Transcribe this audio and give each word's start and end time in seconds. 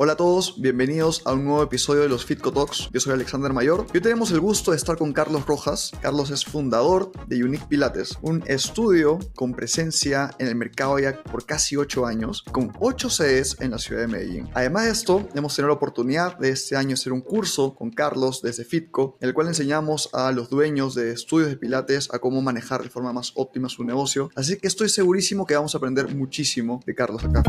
Hola 0.00 0.12
a 0.12 0.16
todos, 0.16 0.54
bienvenidos 0.60 1.22
a 1.24 1.32
un 1.32 1.44
nuevo 1.44 1.60
episodio 1.60 2.02
de 2.02 2.08
los 2.08 2.24
Fitco 2.24 2.52
Talks. 2.52 2.88
Yo 2.92 3.00
soy 3.00 3.14
Alexander 3.14 3.52
Mayor 3.52 3.84
hoy 3.92 4.00
tenemos 4.00 4.30
el 4.30 4.38
gusto 4.38 4.70
de 4.70 4.76
estar 4.76 4.96
con 4.96 5.12
Carlos 5.12 5.44
Rojas. 5.44 5.90
Carlos 6.00 6.30
es 6.30 6.44
fundador 6.44 7.10
de 7.26 7.42
Unique 7.42 7.66
Pilates, 7.68 8.16
un 8.22 8.44
estudio 8.46 9.18
con 9.34 9.54
presencia 9.54 10.30
en 10.38 10.46
el 10.46 10.54
mercado 10.54 11.00
ya 11.00 11.20
por 11.24 11.44
casi 11.46 11.74
8 11.74 12.06
años, 12.06 12.44
con 12.52 12.72
8 12.78 13.10
sedes 13.10 13.56
en 13.58 13.72
la 13.72 13.78
ciudad 13.78 14.02
de 14.02 14.06
Medellín. 14.06 14.48
Además 14.54 14.84
de 14.84 14.92
esto, 14.92 15.28
hemos 15.34 15.56
tenido 15.56 15.70
la 15.70 15.74
oportunidad 15.74 16.38
de 16.38 16.50
este 16.50 16.76
año 16.76 16.94
hacer 16.94 17.12
un 17.12 17.20
curso 17.20 17.74
con 17.74 17.90
Carlos 17.90 18.40
desde 18.40 18.64
Fitco, 18.64 19.18
en 19.20 19.26
el 19.26 19.34
cual 19.34 19.48
enseñamos 19.48 20.10
a 20.12 20.30
los 20.30 20.48
dueños 20.48 20.94
de 20.94 21.10
estudios 21.10 21.48
de 21.48 21.56
Pilates 21.56 22.08
a 22.14 22.20
cómo 22.20 22.40
manejar 22.40 22.84
de 22.84 22.88
forma 22.88 23.12
más 23.12 23.32
óptima 23.34 23.68
su 23.68 23.82
negocio. 23.82 24.30
Así 24.36 24.58
que 24.58 24.68
estoy 24.68 24.90
segurísimo 24.90 25.44
que 25.44 25.56
vamos 25.56 25.74
a 25.74 25.78
aprender 25.78 26.14
muchísimo 26.14 26.80
de 26.86 26.94
Carlos 26.94 27.24
acá. 27.24 27.42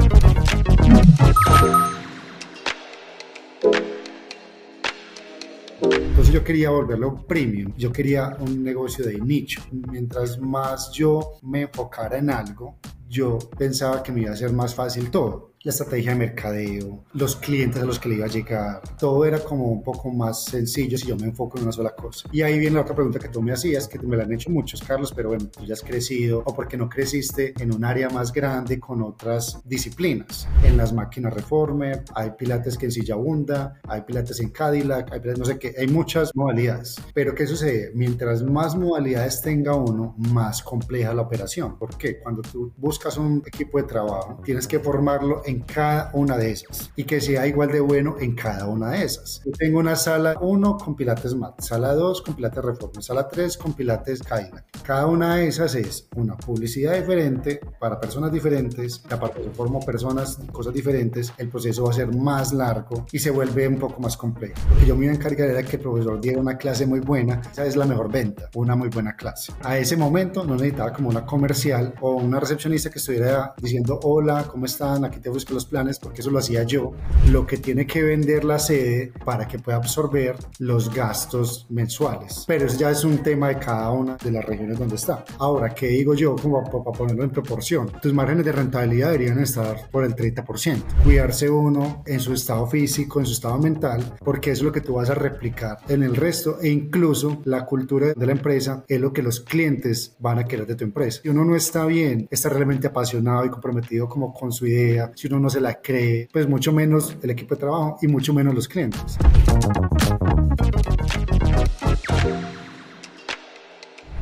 Yo 6.32 6.44
quería 6.44 6.70
volverlo 6.70 7.26
premium, 7.26 7.74
yo 7.76 7.92
quería 7.92 8.38
un 8.40 8.64
negocio 8.64 9.04
de 9.04 9.18
nicho. 9.20 9.62
Mientras 9.72 10.40
más 10.40 10.92
yo 10.92 11.40
me 11.42 11.62
enfocara 11.62 12.20
en 12.20 12.30
algo, 12.30 12.78
yo 13.08 13.40
pensaba 13.58 14.04
que 14.04 14.12
me 14.12 14.22
iba 14.22 14.32
a 14.32 14.36
ser 14.36 14.54
más 14.54 14.76
fácil 14.76 15.10
todo 15.10 15.49
la 15.64 15.72
estrategia 15.72 16.12
de 16.12 16.18
mercadeo, 16.18 17.04
los 17.14 17.36
clientes 17.36 17.82
a 17.82 17.86
los 17.86 18.00
que 18.00 18.08
le 18.08 18.16
iba 18.16 18.26
a 18.26 18.30
llegar, 18.30 18.82
todo 18.98 19.26
era 19.26 19.40
como 19.40 19.66
un 19.66 19.84
poco 19.84 20.10
más 20.10 20.46
sencillo 20.46 20.98
si 20.98 21.08
yo 21.08 21.18
me 21.18 21.26
enfoco 21.26 21.58
en 21.58 21.64
una 21.64 21.74
sola 21.74 21.94
cosa. 21.94 22.30
Y 22.32 22.42
ahí 22.44 22.58
viene 22.58 22.76
la 22.76 22.82
otra 22.82 22.96
pregunta 22.96 23.20
que 23.20 23.28
tú 23.28 23.42
me 23.42 23.52
hacías, 23.52 23.90
que 23.90 24.00
me 24.00 24.16
la 24.16 24.24
han 24.24 24.32
hecho 24.32 24.50
muchos, 24.50 24.82
Carlos, 24.82 25.12
pero 25.14 25.30
bueno, 25.30 25.50
tú 25.50 25.66
ya 25.66 25.74
has 25.74 25.82
crecido 25.82 26.44
o 26.46 26.56
porque 26.56 26.78
no 26.78 26.88
creciste 26.88 27.54
en 27.60 27.74
un 27.74 27.84
área 27.84 28.10
más 28.10 28.32
grande 28.32 28.80
con 28.80 29.02
otras 29.02 29.60
disciplinas. 29.66 30.48
En 30.64 30.78
las 30.78 30.94
máquinas 30.94 31.34
Reformer, 31.34 32.06
hay 32.16 32.32
pilates 32.32 32.78
que 32.78 32.86
en 32.86 32.94
silla 32.94 33.18
hunda, 33.18 33.82
hay 33.86 34.02
pilates 34.02 34.40
en 34.40 34.52
Cadillac, 34.52 35.12
hay 35.12 35.20
pilates, 35.20 35.40
no 35.40 35.46
sé 35.46 35.60
qué, 35.60 35.76
hay 35.78 35.88
muchas 35.88 36.34
modalidades. 36.36 36.96
Pero 37.14 37.36
¿qué 37.36 37.46
sucede? 37.46 37.92
Mientras 37.94 38.44
más 38.44 38.78
modalidades 38.78 39.42
tenga 39.42 39.76
uno, 39.76 40.16
más 40.18 40.64
compleja 40.64 41.14
la 41.14 41.24
operación. 41.24 41.78
¿Por 41.78 41.98
qué? 41.98 42.20
Cuando 42.20 42.42
tú 42.44 42.72
buscas 42.78 43.18
un 43.18 43.44
equipo 43.46 43.78
de 43.78 43.84
trabajo, 43.84 44.40
tienes 44.46 44.66
que 44.66 44.80
formarlo 44.80 45.44
en 45.50 45.62
cada 45.62 46.12
una 46.14 46.38
de 46.38 46.52
esas 46.52 46.92
y 46.96 47.04
que 47.04 47.20
sea 47.20 47.48
igual 47.48 47.72
de 47.72 47.80
bueno 47.80 48.16
en 48.20 48.36
cada 48.36 48.68
una 48.68 48.92
de 48.92 49.04
esas. 49.04 49.42
Yo 49.46 49.52
tengo 49.52 49.80
una 49.80 49.96
sala 49.96 50.38
1 50.40 50.78
con 50.78 50.96
pilates 50.96 51.36
mat, 51.36 51.60
sala 51.60 51.94
2 51.94 52.22
con 52.22 52.36
pilates 52.36 52.64
reforma, 52.64 53.02
sala 53.02 53.28
3 53.28 53.58
con 53.58 53.74
pilates 53.74 54.22
Cadillac. 54.22 54.66
Cada 54.84 55.08
una 55.08 55.36
de 55.36 55.48
esas 55.48 55.76
es 55.76 56.08
una 56.16 56.38
publicidad 56.38 56.94
diferente 56.94 57.60
para 57.80 58.00
personas 58.00 58.32
diferentes, 58.32 59.04
aparte 59.10 59.42
de 59.42 59.50
formo 59.50 59.80
personas, 59.80 60.40
cosas 60.52 60.74
diferentes, 60.74 61.34
el 61.38 61.50
proceso 61.50 61.84
va 61.84 61.92
a 61.92 61.94
ser 61.94 62.16
más 62.16 62.54
largo 62.54 63.06
y 63.12 63.20
se 63.20 63.32
vuelve 63.32 63.68
un 63.68 63.78
poco 63.78 64.00
más 64.00 64.16
complejo. 64.16 64.56
Lo 64.70 64.80
que 64.80 64.86
yo 64.86 64.96
me 64.96 65.06
iba 65.06 65.14
a 65.14 65.18
encargar 65.18 65.50
era 65.50 65.64
que 65.64 65.78
el 65.78 65.82
profesor 65.82 66.22
diera 66.22 66.40
una 66.40 66.58
clase 66.58 66.86
muy 66.86 67.00
buena, 67.00 67.42
esa 67.52 67.66
es 67.66 67.76
la 67.76 67.86
mejor 67.86 68.12
venta, 68.12 68.50
una 68.56 68.76
muy 68.76 68.90
buena 68.90 69.16
clase. 69.16 69.54
A 69.64 69.78
ese 69.78 69.98
momento 69.98 70.44
no 70.44 70.54
necesitaba 70.54 70.94
como 70.94 71.10
una 71.10 71.26
comercial 71.26 71.94
o 72.02 72.16
una 72.16 72.40
recepcionista 72.40 72.90
que 72.90 73.00
estuviera 73.00 73.54
diciendo 73.62 74.00
hola, 74.04 74.46
¿cómo 74.48 74.66
están? 74.66 75.06
Aquí 75.06 75.20
te 75.20 75.30
busco 75.40 75.54
los 75.54 75.66
planes, 75.66 76.00
porque 76.00 76.22
eso 76.22 76.32
lo 76.32 76.40
hacía 76.40 76.64
yo, 76.64 76.92
lo 77.32 77.48
que 77.48 77.58
tiene 77.58 77.88
que 77.88 78.04
vender 78.04 78.44
la 78.44 78.60
sede 78.60 79.14
para 79.24 79.48
que 79.48 79.58
pueda 79.58 79.78
absorber 79.78 80.36
los 80.60 80.94
gastos 80.94 81.66
mensuales. 81.70 82.44
Pero 82.46 82.66
eso 82.66 82.78
ya 82.78 82.92
es 82.92 83.06
un 83.06 83.20
tema 83.20 83.48
de 83.48 83.58
cada 83.58 83.90
una 83.92 84.18
de 84.18 84.32
las 84.32 84.44
regiones 84.44 84.78
donde 84.78 84.96
está. 84.96 85.24
Ahora, 85.38 85.70
¿qué 85.74 85.88
digo 85.88 86.14
yo? 86.14 86.36
Como 86.36 86.64
para 86.64 86.98
ponerlo 86.98 87.24
en 87.24 87.30
proporción. 87.30 87.90
Tus 88.02 88.14
márgenes 88.14 88.46
de 88.46 88.52
rentabilidad 88.52 89.12
deberían 89.12 89.40
estar 89.40 89.90
por 89.90 90.04
el 90.04 90.14
30%. 90.16 90.84
Cuidarse 91.04 91.50
uno 91.50 92.04
en 92.06 92.20
su 92.20 92.34
estado 92.34 92.68
físico, 92.68 93.20
en 93.20 93.26
su 93.26 93.34
estado 93.34 93.58
mental, 93.60 94.18
porque 94.24 94.52
es 94.52 94.62
lo 94.62 94.72
que 94.72 94.82
tú 94.82 94.96
vas 94.96 95.10
a 95.10 95.16
replicar 95.16 95.78
en 95.88 96.04
el 96.04 96.16
resto 96.16 96.60
e 96.62 96.70
incluso 96.70 97.42
la 97.46 97.66
cultura 97.66 98.14
de 98.14 98.26
la 98.26 98.34
empresa 98.34 98.84
es 98.88 99.00
lo 99.00 99.14
que 99.14 99.22
los 99.22 99.40
clientes 99.40 100.16
van 100.20 100.40
a 100.40 100.46
querer 100.46 100.68
de 100.68 100.76
tu 100.76 100.84
empresa. 100.84 101.22
Si 101.24 101.30
uno 101.30 101.46
no 101.46 101.56
está 101.56 101.86
bien, 101.86 102.28
está 102.30 102.50
realmente 102.50 102.88
apasionado 102.88 103.46
y 103.46 103.50
comprometido 103.50 104.10
como 104.10 104.34
con 104.34 104.52
su 104.52 104.68
idea, 104.68 105.12
si 105.16 105.28
uno 105.30 105.40
no 105.40 105.50
se 105.50 105.62
la 105.62 105.80
cree, 105.80 106.28
pues 106.32 106.48
mucho 106.48 106.72
menos 106.72 107.16
el 107.22 107.30
equipo 107.30 107.54
de 107.56 107.60
trabajo 107.60 107.98
y 108.02 108.08
mucho 108.08 108.34
menos 108.34 108.56
los 108.56 108.68
clientes. 108.68 109.18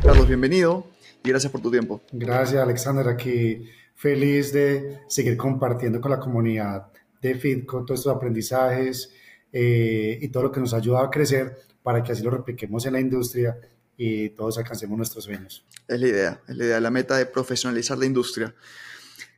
Carlos, 0.03 0.27
bienvenido 0.27 0.85
y 1.23 1.29
gracias 1.29 1.51
por 1.51 1.61
tu 1.61 1.71
tiempo. 1.71 2.01
Gracias, 2.11 2.61
Alexander. 2.61 3.07
Aquí 3.07 3.69
feliz 3.95 4.51
de 4.51 4.99
seguir 5.07 5.37
compartiendo 5.37 6.01
con 6.01 6.11
la 6.11 6.19
comunidad 6.19 6.87
de 7.21 7.35
FITCO 7.35 7.85
todos 7.85 8.01
estos 8.01 8.15
aprendizajes 8.15 9.13
eh, 9.51 10.19
y 10.21 10.27
todo 10.27 10.43
lo 10.43 10.51
que 10.51 10.59
nos 10.59 10.73
ha 10.73 10.77
ayudado 10.77 11.05
a 11.05 11.09
crecer 11.09 11.57
para 11.81 12.03
que 12.03 12.11
así 12.11 12.21
lo 12.21 12.31
repliquemos 12.31 12.85
en 12.85 12.93
la 12.93 12.99
industria 12.99 13.57
y 13.95 14.29
todos 14.29 14.57
alcancemos 14.57 14.97
nuestros 14.97 15.23
sueños. 15.23 15.65
Es 15.87 15.99
la 15.99 16.07
idea, 16.07 16.41
es 16.47 16.55
la 16.55 16.65
idea, 16.65 16.79
la 16.79 16.91
meta 16.91 17.17
de 17.17 17.25
profesionalizar 17.25 17.97
la 17.97 18.05
industria. 18.05 18.53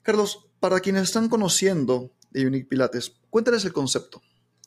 Carlos, 0.02 0.49
para 0.60 0.80
quienes 0.80 1.04
están 1.04 1.30
conociendo 1.30 2.12
de 2.32 2.46
Unique 2.46 2.68
Pilates, 2.68 3.14
cuéntales 3.30 3.66
el 3.66 3.74
concepto. 3.74 4.22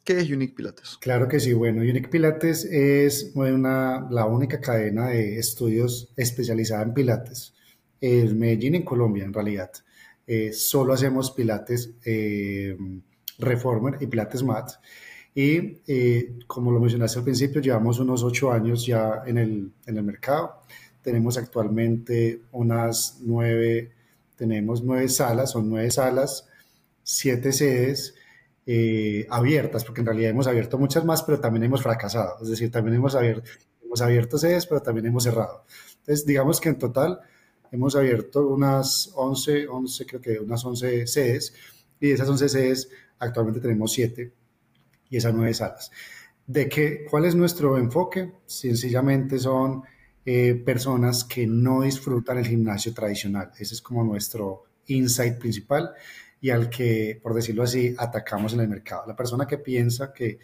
¿Qué 0.05 0.19
es 0.19 0.31
Unique 0.31 0.55
Pilates? 0.55 0.99
Claro 1.01 1.29
que 1.29 1.39
sí. 1.39 1.53
Bueno, 1.53 1.83
Unique 1.83 2.09
Pilates 2.09 2.65
es 2.65 3.31
una, 3.35 4.09
la 4.11 4.27
única 4.27 4.61
cadena 4.61 5.09
de 5.09 5.39
estudios 5.39 6.09
especializada 6.17 6.83
en 6.83 6.93
Pilates. 6.93 7.55
Es 8.01 8.35
Medellín 8.35 8.75
en 8.75 8.83
Colombia, 8.83 9.25
en 9.25 9.33
realidad. 9.33 9.71
Eh, 10.27 10.53
solo 10.53 10.93
hacemos 10.93 11.31
Pilates 11.31 11.91
eh, 12.05 12.77
Reformer 13.39 13.99
y 14.01 14.09
Pilates 14.09 14.43
Mat. 14.43 14.73
Y 15.37 15.79
eh, 15.87 16.39
como 16.49 16.73
lo 16.73 16.81
mencionaste 16.81 17.21
al 17.21 17.25
principio, 17.25 17.61
llevamos 17.61 18.01
unos 18.01 18.25
ocho 18.25 18.51
años 18.51 18.85
ya 18.85 19.23
en 19.25 19.39
el, 19.39 19.73
en 19.87 19.97
el 19.97 20.03
mercado. 20.03 20.63
Tenemos 21.01 21.39
actualmente 21.39 22.43
unas 22.51 23.19
nueve 23.21 23.93
tenemos 24.37 24.83
nueve 24.83 25.09
salas, 25.09 25.51
son 25.53 25.69
nueve 25.71 25.91
salas, 25.91 26.49
siete 27.03 27.53
sedes 27.53 28.15
eh, 28.67 29.27
abiertas, 29.31 29.85
porque 29.85 30.01
en 30.01 30.07
realidad 30.07 30.31
hemos 30.31 30.47
abierto 30.47 30.79
muchas 30.79 31.05
más, 31.05 31.23
pero 31.23 31.41
también 31.41 31.65
hemos 31.65 31.83
fracasado. 31.83 32.37
Es 32.43 32.49
decir, 32.49 32.71
también 32.71 32.97
hemos 32.97 33.15
abierto, 33.15 33.51
hemos 33.83 34.01
abierto 34.01 34.39
sedes, 34.39 34.67
pero 34.67 34.83
también 34.83 35.07
hemos 35.07 35.25
cerrado. 35.25 35.65
Entonces, 36.01 36.27
digamos 36.27 36.61
que 36.61 36.69
en 36.69 36.79
total 36.79 37.21
hemos 37.71 37.97
abierto 37.97 38.49
unas 38.49 39.11
11, 39.15 39.67
11 39.69 40.07
creo 40.07 40.21
que 40.21 40.39
unas 40.39 40.65
11 40.65 41.07
sedes, 41.07 41.55
y 42.01 42.09
de 42.09 42.15
esas 42.15 42.29
11 42.29 42.49
sedes 42.49 42.91
actualmente 43.19 43.61
tenemos 43.61 43.93
siete 43.93 44.33
y 45.09 45.17
esas 45.17 45.35
nueve 45.35 45.55
salas. 45.55 45.91
¿De 46.47 46.69
qué, 46.69 47.07
cuál 47.09 47.25
es 47.25 47.35
nuestro 47.35 47.79
enfoque? 47.79 48.33
Sencillamente 48.47 49.39
son 49.39 49.83
eh, 50.25 50.55
personas 50.65 51.25
que 51.25 51.47
no 51.47 51.83
disfrutan 51.83 52.39
el 52.39 52.47
gimnasio 52.47 52.95
tradicional. 52.95 53.51
Ese 53.59 53.75
es 53.75 53.83
como 53.83 54.05
nuestro 54.05 54.65
insight 54.87 55.39
principal 55.39 55.91
y 56.41 56.51
al 56.51 56.69
que, 56.69 57.19
por 57.23 57.35
decirlo 57.35 57.63
así, 57.63 57.95
atacamos 57.99 58.53
en 58.55 58.61
el 58.61 58.69
mercado. 58.69 59.05
La 59.07 59.17
persona 59.17 59.47
que 59.47 59.59
piensa 59.59 60.13
que 60.13 60.39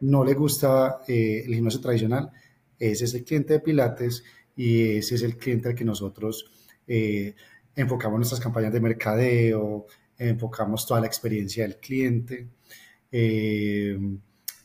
no 0.00 0.24
le 0.24 0.34
gusta 0.34 1.00
eh, 1.06 1.42
el 1.44 1.54
gimnasio 1.54 1.80
tradicional, 1.80 2.30
ese 2.78 3.04
es 3.04 3.14
el 3.14 3.24
cliente 3.24 3.54
de 3.54 3.60
Pilates 3.60 4.24
y 4.56 4.96
ese 4.96 5.14
es 5.14 5.22
el 5.22 5.36
cliente 5.36 5.68
al 5.68 5.74
que 5.74 5.84
nosotros 5.84 6.50
eh, 6.86 7.34
enfocamos 7.76 8.18
nuestras 8.18 8.40
campañas 8.40 8.72
de 8.72 8.80
mercadeo, 8.80 9.86
enfocamos 10.18 10.86
toda 10.86 11.00
la 11.00 11.06
experiencia 11.06 11.62
del 11.64 11.76
cliente 11.76 12.48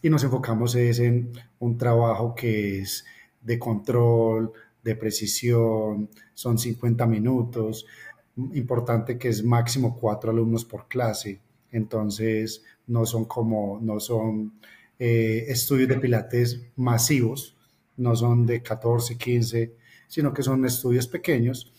y 0.06 0.10
nos 0.10 0.24
enfocamos 0.24 0.76
es 0.76 1.00
en 1.00 1.32
un 1.58 1.78
trabajo 1.78 2.36
que 2.36 2.82
es 2.82 3.06
de 3.46 3.60
control, 3.60 4.52
de 4.84 4.96
precisión, 4.96 6.10
son 6.34 6.58
50 6.58 7.06
minutos. 7.06 7.86
Importante 8.54 9.18
que 9.18 9.30
es 9.30 9.44
máximo 9.44 9.98
cuatro 9.98 10.32
alumnos 10.32 10.66
por 10.66 10.88
clase, 10.88 11.40
entonces 11.72 12.64
no 12.88 13.06
son 13.06 13.26
como, 13.26 13.80
no 13.82 14.00
son 14.00 14.60
eh, 15.00 15.46
estudios 15.48 15.88
de 15.88 16.00
pilates 16.00 16.62
masivos, 16.76 17.56
no 17.98 18.16
son 18.16 18.46
de 18.46 18.62
14, 18.62 19.18
15, 19.18 19.76
sino 20.08 20.34
que 20.34 20.44
son 20.44 20.66
estudios 20.66 21.08
pequeños. 21.08 21.72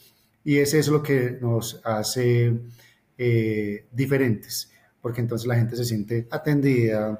Y 0.45 0.59
ese 0.59 0.79
es 0.79 0.89
lo 0.89 1.03
que 1.03 1.39
nos 1.41 1.81
hace 1.85 2.57
eh, 3.19 3.87
diferentes, 3.93 4.71
porque 5.03 5.21
entonces 5.21 5.47
la 5.47 5.57
gente 5.57 5.77
se 5.77 5.85
siente 5.85 6.27
atendida, 6.31 7.19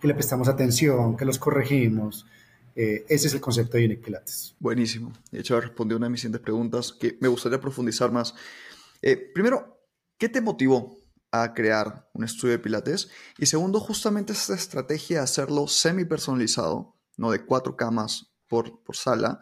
que 0.00 0.08
le 0.08 0.14
prestamos 0.14 0.48
atención, 0.48 1.16
que 1.16 1.24
los 1.24 1.38
corregimos, 1.38 2.26
eh, 2.80 3.04
ese 3.08 3.26
es 3.26 3.34
el 3.34 3.40
concepto 3.40 3.76
de 3.76 3.86
Unique 3.86 4.04
Pilates. 4.04 4.54
Buenísimo. 4.60 5.12
De 5.32 5.40
hecho, 5.40 5.60
respondió 5.60 5.96
una 5.96 6.06
de 6.06 6.10
mis 6.10 6.20
siguientes 6.20 6.42
preguntas 6.42 6.92
que 6.92 7.18
me 7.20 7.26
gustaría 7.26 7.60
profundizar 7.60 8.12
más. 8.12 8.36
Eh, 9.02 9.16
primero, 9.16 9.82
¿qué 10.16 10.28
te 10.28 10.40
motivó 10.40 10.96
a 11.32 11.54
crear 11.54 12.08
un 12.14 12.22
estudio 12.22 12.52
de 12.52 12.60
Pilates? 12.60 13.08
Y 13.36 13.46
segundo, 13.46 13.80
justamente 13.80 14.32
esta 14.32 14.54
estrategia 14.54 15.16
de 15.16 15.24
hacerlo 15.24 15.66
semi 15.66 16.04
personalizado, 16.04 16.94
no 17.16 17.32
de 17.32 17.44
cuatro 17.44 17.76
camas 17.76 18.30
por, 18.46 18.80
por 18.84 18.94
sala, 18.94 19.40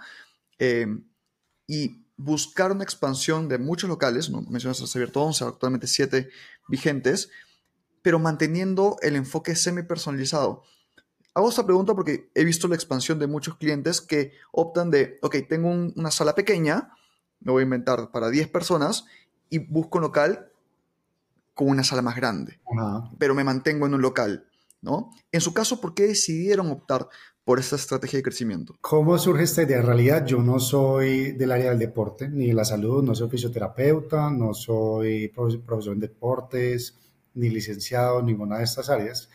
eh, 0.59 0.87
y 1.67 2.06
buscar 2.17 2.73
una 2.73 2.85
expansión 2.85 3.50
de 3.50 3.59
muchos 3.59 3.91
locales, 3.91 4.31
¿no? 4.31 4.41
mencionas 4.49 4.81
has 4.81 4.97
abierto 4.97 5.21
11, 5.21 5.44
actualmente 5.44 5.87
7 5.89 6.31
vigentes, 6.69 7.29
pero 8.00 8.19
manteniendo 8.19 8.97
el 9.03 9.15
enfoque 9.15 9.55
semi-personalizado. 9.55 10.62
Hago 11.37 11.50
esta 11.50 11.67
pregunta 11.67 11.94
porque 11.94 12.31
he 12.35 12.44
visto 12.44 12.67
la 12.67 12.77
expansión 12.77 13.19
de 13.19 13.27
muchos 13.27 13.59
clientes 13.59 14.00
que 14.00 14.33
optan 14.53 14.91
de, 14.91 15.19
ok, 15.21 15.37
tengo 15.47 15.69
una 15.69 16.11
sala 16.11 16.35
pequeña, 16.35 16.94
me 17.41 17.53
voy 17.53 17.61
a 17.61 17.65
inventar 17.65 18.11
para 18.11 18.31
10 18.31 18.49
personas 18.49 19.05
y 19.50 19.59
busco 19.59 19.99
un 19.99 20.05
local 20.05 20.50
con 21.53 21.69
una 21.69 21.85
sala 21.85 22.00
más 22.00 22.17
grande, 22.17 22.59
pero 23.19 23.35
me 23.35 23.44
mantengo 23.44 23.85
en 23.85 23.93
un 23.93 24.00
local, 24.00 24.47
¿no? 24.81 25.11
En 25.31 25.43
su 25.43 25.53
caso, 25.53 25.79
¿por 25.79 25.93
qué 25.93 26.05
decidieron 26.05 26.71
optar 26.71 27.06
por 27.44 27.59
esta 27.59 27.77
estrategia 27.77 28.19
de 28.19 28.23
crecimiento? 28.23 28.75
¿Cómo 28.81 29.19
surge 29.19 29.43
esta 29.43 29.62
idea? 29.62 29.81
En 29.81 29.87
realidad 29.87 30.25
yo 30.25 30.39
no 30.39 30.59
soy 30.59 31.32
del 31.32 31.53
área 31.53 31.69
del 31.69 31.79
deporte 31.79 32.31
ni 32.31 32.47
de 32.47 32.55
la 32.55 32.65
salud, 32.65 33.05
no 33.05 33.15
soy 33.15 33.29
fisioterapeuta, 33.29 34.31
no 34.31 34.55
soy 34.55 35.29
profesor 35.29 35.93
en 35.93 36.00
deportes, 36.00 36.97
ni 37.35 37.50
licenciado, 37.50 38.23
ninguna 38.23 38.56
de 38.56 38.65
estas 38.65 38.89
áreas. 38.89 39.29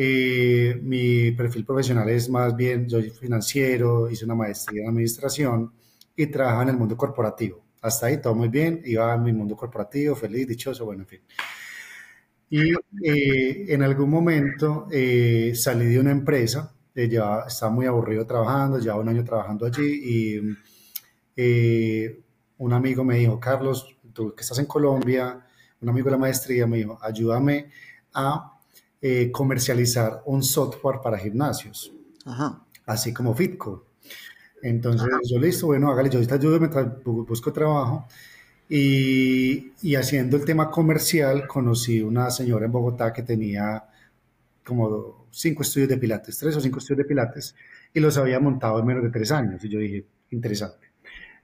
Eh, 0.00 0.78
mi 0.80 1.32
perfil 1.32 1.64
profesional 1.64 2.08
es 2.08 2.30
más 2.30 2.54
bien, 2.54 2.88
soy 2.88 3.10
financiero, 3.10 4.08
hice 4.08 4.24
una 4.26 4.36
maestría 4.36 4.82
en 4.84 4.90
administración 4.90 5.72
y 6.14 6.28
trabajo 6.28 6.62
en 6.62 6.68
el 6.68 6.76
mundo 6.76 6.96
corporativo. 6.96 7.64
Hasta 7.80 8.06
ahí 8.06 8.20
todo 8.20 8.36
muy 8.36 8.46
bien, 8.48 8.80
iba 8.84 9.12
a 9.12 9.18
mi 9.18 9.32
mundo 9.32 9.56
corporativo, 9.56 10.14
feliz, 10.14 10.46
dichoso, 10.46 10.84
bueno, 10.84 11.02
en 11.02 11.08
fin. 11.08 11.20
Y 12.48 12.70
eh, 13.02 13.74
en 13.74 13.82
algún 13.82 14.08
momento 14.08 14.86
eh, 14.92 15.52
salí 15.56 15.86
de 15.86 15.98
una 15.98 16.12
empresa, 16.12 16.72
ya 16.94 17.44
estaba 17.48 17.72
muy 17.72 17.86
aburrido 17.86 18.24
trabajando, 18.24 18.78
llevaba 18.78 19.02
un 19.02 19.08
año 19.08 19.24
trabajando 19.24 19.66
allí 19.66 20.00
y 20.04 20.40
un 22.58 22.72
amigo 22.72 23.02
me 23.02 23.16
dijo, 23.16 23.40
Carlos, 23.40 23.96
tú 24.12 24.32
que 24.32 24.42
estás 24.42 24.60
en 24.60 24.66
Colombia, 24.66 25.44
un 25.80 25.88
amigo 25.88 26.04
de 26.04 26.12
la 26.12 26.18
maestría 26.18 26.68
me 26.68 26.76
dijo, 26.76 26.98
ayúdame 27.02 27.70
a 28.14 28.57
eh, 29.00 29.30
comercializar 29.30 30.22
un 30.26 30.42
software 30.42 31.00
para 31.02 31.18
gimnasios, 31.18 31.92
así 32.86 33.12
como 33.12 33.34
Fitco. 33.34 33.86
Entonces 34.62 35.08
yo 35.24 35.38
listo, 35.38 35.66
bueno, 35.66 35.90
hágale, 35.90 36.10
yo 36.10 36.18
ahorita 36.18 36.34
ayudo 36.34 36.58
mientras 36.58 37.02
busco 37.04 37.52
trabajo. 37.52 38.08
Y, 38.68 39.72
y, 39.82 39.94
haciendo 39.94 40.36
el 40.36 40.44
tema 40.44 40.70
comercial, 40.70 41.46
conocí 41.46 42.02
una 42.02 42.30
señora 42.30 42.66
en 42.66 42.72
Bogotá 42.72 43.12
que 43.14 43.22
tenía 43.22 43.82
como 44.62 45.26
cinco 45.30 45.62
estudios 45.62 45.88
de 45.88 45.96
pilates, 45.96 46.36
tres 46.38 46.54
o 46.56 46.60
cinco 46.60 46.78
estudios 46.78 46.98
de 46.98 47.04
pilates, 47.08 47.54
y 47.94 48.00
los 48.00 48.18
había 48.18 48.40
montado 48.40 48.78
en 48.80 48.86
menos 48.86 49.02
de 49.04 49.10
tres 49.10 49.32
años. 49.32 49.64
Y 49.64 49.70
yo 49.70 49.78
dije, 49.78 50.04
interesante. 50.32 50.88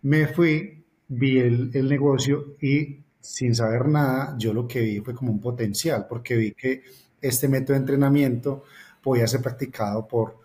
Me 0.03 0.27
fui, 0.27 0.85
vi 1.09 1.39
el, 1.39 1.71
el 1.73 1.89
negocio 1.89 2.56
y 2.61 2.99
sin 3.21 3.55
saber 3.55 3.89
nada, 3.89 4.37
yo 4.37 4.53
lo 4.53 4.69
que 4.69 4.81
vi 4.81 5.01
fue 5.01 5.15
como 5.15 5.33
un 5.33 5.41
potencial, 5.41 6.06
porque 6.06 6.37
vi 6.37 6.53
que 6.53 6.83
este 7.29 7.49
método 7.49 7.75
de 7.75 7.81
entrenamiento 7.81 8.65
podía 9.03 9.26
ser 9.26 9.41
practicado 9.41 10.06
por 10.06 10.38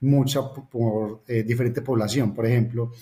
mucha, 0.00 0.42
por 0.52 1.22
eh, 1.28 1.42
diferente 1.44 1.80
población, 1.82 2.34
por 2.34 2.46
ejemplo, 2.46 2.92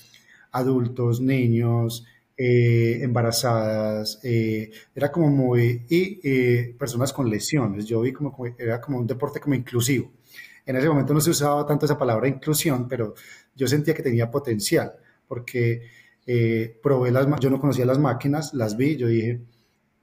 adultos, 0.53 1.21
niños, 1.21 2.07
eh, 2.37 3.01
embarazadas, 3.03 4.21
eh, 4.23 4.71
era 4.95 5.11
como 5.11 5.29
muy, 5.31 5.87
y 5.89 6.73
personas 6.75 7.13
con 7.13 7.29
lesiones, 7.31 7.87
yo 7.87 8.01
vi 8.03 8.13
como, 8.13 8.35
era 8.59 8.81
como 8.81 8.99
un 8.99 9.07
deporte 9.07 9.41
como 9.41 9.55
inclusivo. 9.55 10.13
En 10.67 10.77
ese 10.77 10.89
momento 10.89 11.15
no 11.15 11.21
se 11.21 11.31
usaba 11.31 11.67
tanto 11.67 11.87
esa 11.87 11.99
palabra 11.99 12.29
inclusión, 12.29 12.87
pero 12.89 13.15
yo 13.55 13.67
sentía 13.67 13.95
que 13.95 14.03
tenía 14.03 14.31
potencial, 14.31 14.93
porque 15.27 15.83
probé 16.83 17.11
las, 17.11 17.27
yo 17.41 17.51
no 17.51 17.61
conocía 17.61 17.85
las 17.85 17.99
máquinas, 17.99 18.55
las 18.55 18.77
vi, 18.77 18.97
yo 18.97 19.09
dije, 19.09 19.41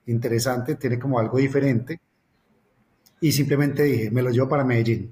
interesante, 0.07 0.75
tiene 0.75 0.99
como 0.99 1.19
algo 1.19 1.37
diferente, 1.37 1.99
y 3.21 3.31
simplemente 3.31 3.83
dije, 3.83 4.11
me 4.11 4.21
lo 4.21 4.29
llevo 4.29 4.47
para 4.47 4.63
Medellín. 4.63 5.11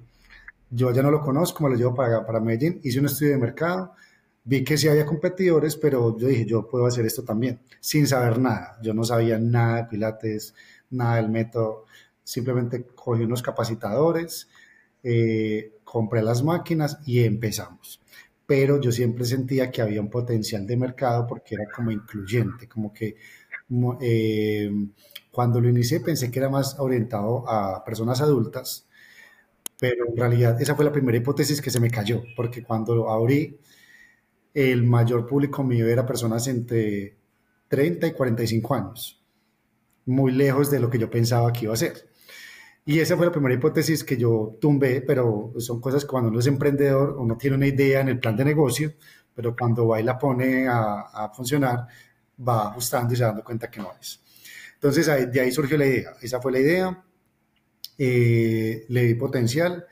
Yo 0.70 0.92
ya 0.92 1.02
no 1.02 1.12
lo 1.12 1.22
conozco, 1.22 1.64
me 1.64 1.70
lo 1.70 1.76
llevo 1.76 1.96
para, 1.96 2.26
para 2.26 2.40
Medellín, 2.40 2.80
hice 2.84 3.00
un 3.00 3.06
estudio 3.06 3.32
de 3.32 3.38
mercado, 3.38 3.94
vi 4.44 4.64
que 4.64 4.78
sí 4.78 4.88
había 4.88 5.06
competidores, 5.06 5.76
pero 5.76 6.18
yo 6.18 6.28
dije, 6.28 6.46
yo 6.46 6.68
puedo 6.68 6.86
hacer 6.86 7.06
esto 7.06 7.24
también, 7.24 7.60
sin 7.80 8.08
saber 8.08 8.40
nada. 8.40 8.78
Yo 8.82 8.94
no 8.94 9.04
sabía 9.04 9.38
nada 9.40 9.78
de 9.78 9.84
Pilates, 9.86 10.54
nada 10.90 11.18
del 11.18 11.30
método, 11.30 11.86
simplemente 12.24 12.86
cogí 12.96 13.24
unos 13.24 13.42
capacitadores, 13.42 14.48
eh, 15.04 15.74
compré 15.84 16.22
las 16.22 16.44
máquinas 16.44 17.00
y 17.06 17.24
empezamos. 17.24 18.02
Pero 18.46 18.80
yo 18.80 18.92
siempre 18.92 19.26
sentía 19.26 19.72
que 19.72 19.82
había 19.82 20.02
un 20.02 20.10
potencial 20.10 20.66
de 20.66 20.78
mercado 20.78 21.28
porque 21.28 21.56
era 21.56 21.66
como 21.74 21.92
incluyente, 21.92 22.68
como 22.68 22.94
que 22.94 23.18
eh, 24.02 24.72
cuando 25.32 25.62
lo 25.62 25.70
inicié 25.70 26.00
pensé 26.00 26.32
que 26.32 26.40
era 26.40 26.50
más 26.50 26.80
orientado 26.80 27.48
a 27.50 27.84
personas 27.84 28.22
adultas, 28.22 28.88
pero 29.80 30.08
en 30.08 30.18
realidad 30.18 30.62
esa 30.62 30.76
fue 30.76 30.86
la 30.86 30.92
primera 30.92 31.18
hipótesis 31.18 31.62
que 31.62 31.72
se 31.72 31.80
me 31.80 31.90
cayó, 31.92 32.24
porque 32.36 32.64
cuando 32.64 32.96
lo 32.96 33.12
abrí, 33.12 33.60
el 34.54 34.84
mayor 34.84 35.26
público 35.28 35.64
mío 35.64 35.88
era 35.88 36.06
personas 36.06 36.48
entre 36.48 37.16
30 37.68 38.08
y 38.08 38.14
45 38.14 38.76
años, 38.76 39.22
muy 40.06 40.32
lejos 40.32 40.72
de 40.72 40.80
lo 40.80 40.90
que 40.90 41.00
yo 41.00 41.10
pensaba 41.10 41.54
que 41.54 41.66
iba 41.66 41.74
a 41.74 41.78
ser. 41.78 42.10
Y 42.86 43.00
esa 43.00 43.18
fue 43.18 43.26
la 43.26 43.32
primera 43.34 43.54
hipótesis 43.56 44.04
que 44.04 44.18
yo 44.18 44.58
tumbé, 44.62 45.02
pero 45.02 45.54
son 45.60 45.82
cosas 45.82 46.04
que 46.06 46.10
cuando 46.10 46.30
uno 46.30 46.40
es 46.40 46.48
emprendedor, 46.48 47.18
uno 47.20 47.38
tiene 47.38 47.58
una 47.58 47.68
idea 47.68 48.02
en 48.02 48.10
el 48.10 48.20
plan 48.20 48.38
de 48.38 48.46
negocio, 48.46 48.94
pero 49.36 49.56
cuando 49.56 49.88
va 49.88 50.00
y 50.00 50.04
la 50.04 50.18
pone 50.18 50.68
a, 50.68 51.02
a 51.02 51.30
funcionar, 51.34 51.88
va 52.46 52.70
ajustando 52.70 53.14
y 53.14 53.18
se 53.18 53.24
dando 53.24 53.44
cuenta 53.44 53.70
que 53.70 53.80
no 53.80 53.92
es. 54.00 54.22
Entonces 54.76 55.08
de 55.32 55.42
ahí 55.42 55.52
surgió 55.52 55.78
la 55.78 55.86
idea, 55.86 56.14
esa 56.22 56.40
fue 56.40 56.52
la 56.52 56.60
idea, 56.60 57.04
eh, 57.98 58.86
le 58.90 59.04
di 59.04 59.16
potencial 59.16 59.86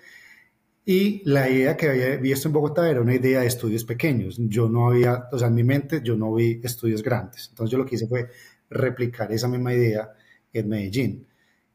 y 0.86 1.24
la 1.26 1.50
idea 1.50 1.76
que 1.76 1.90
había 1.90 2.18
visto 2.18 2.48
en 2.48 2.54
Bogotá 2.54 2.88
era 2.88 3.02
una 3.02 3.16
idea 3.16 3.42
de 3.42 3.48
estudios 3.48 3.84
pequeños. 3.84 4.38
Yo 4.38 4.70
no 4.70 4.90
había, 4.90 5.28
o 5.32 5.40
sea, 5.40 5.48
en 5.48 5.56
mi 5.56 5.64
mente 5.64 6.02
yo 6.04 6.16
no 6.16 6.32
vi 6.36 6.62
estudios 6.64 7.02
grandes. 7.02 7.48
Entonces 7.50 7.72
yo 7.72 7.80
lo 7.80 7.86
que 7.86 7.96
hice 7.96 8.08
fue 8.08 8.30
replicar 8.70 9.32
esa 9.32 9.48
misma 9.48 9.74
idea 9.74 10.12
en 10.54 10.70
Medellín. 10.70 11.28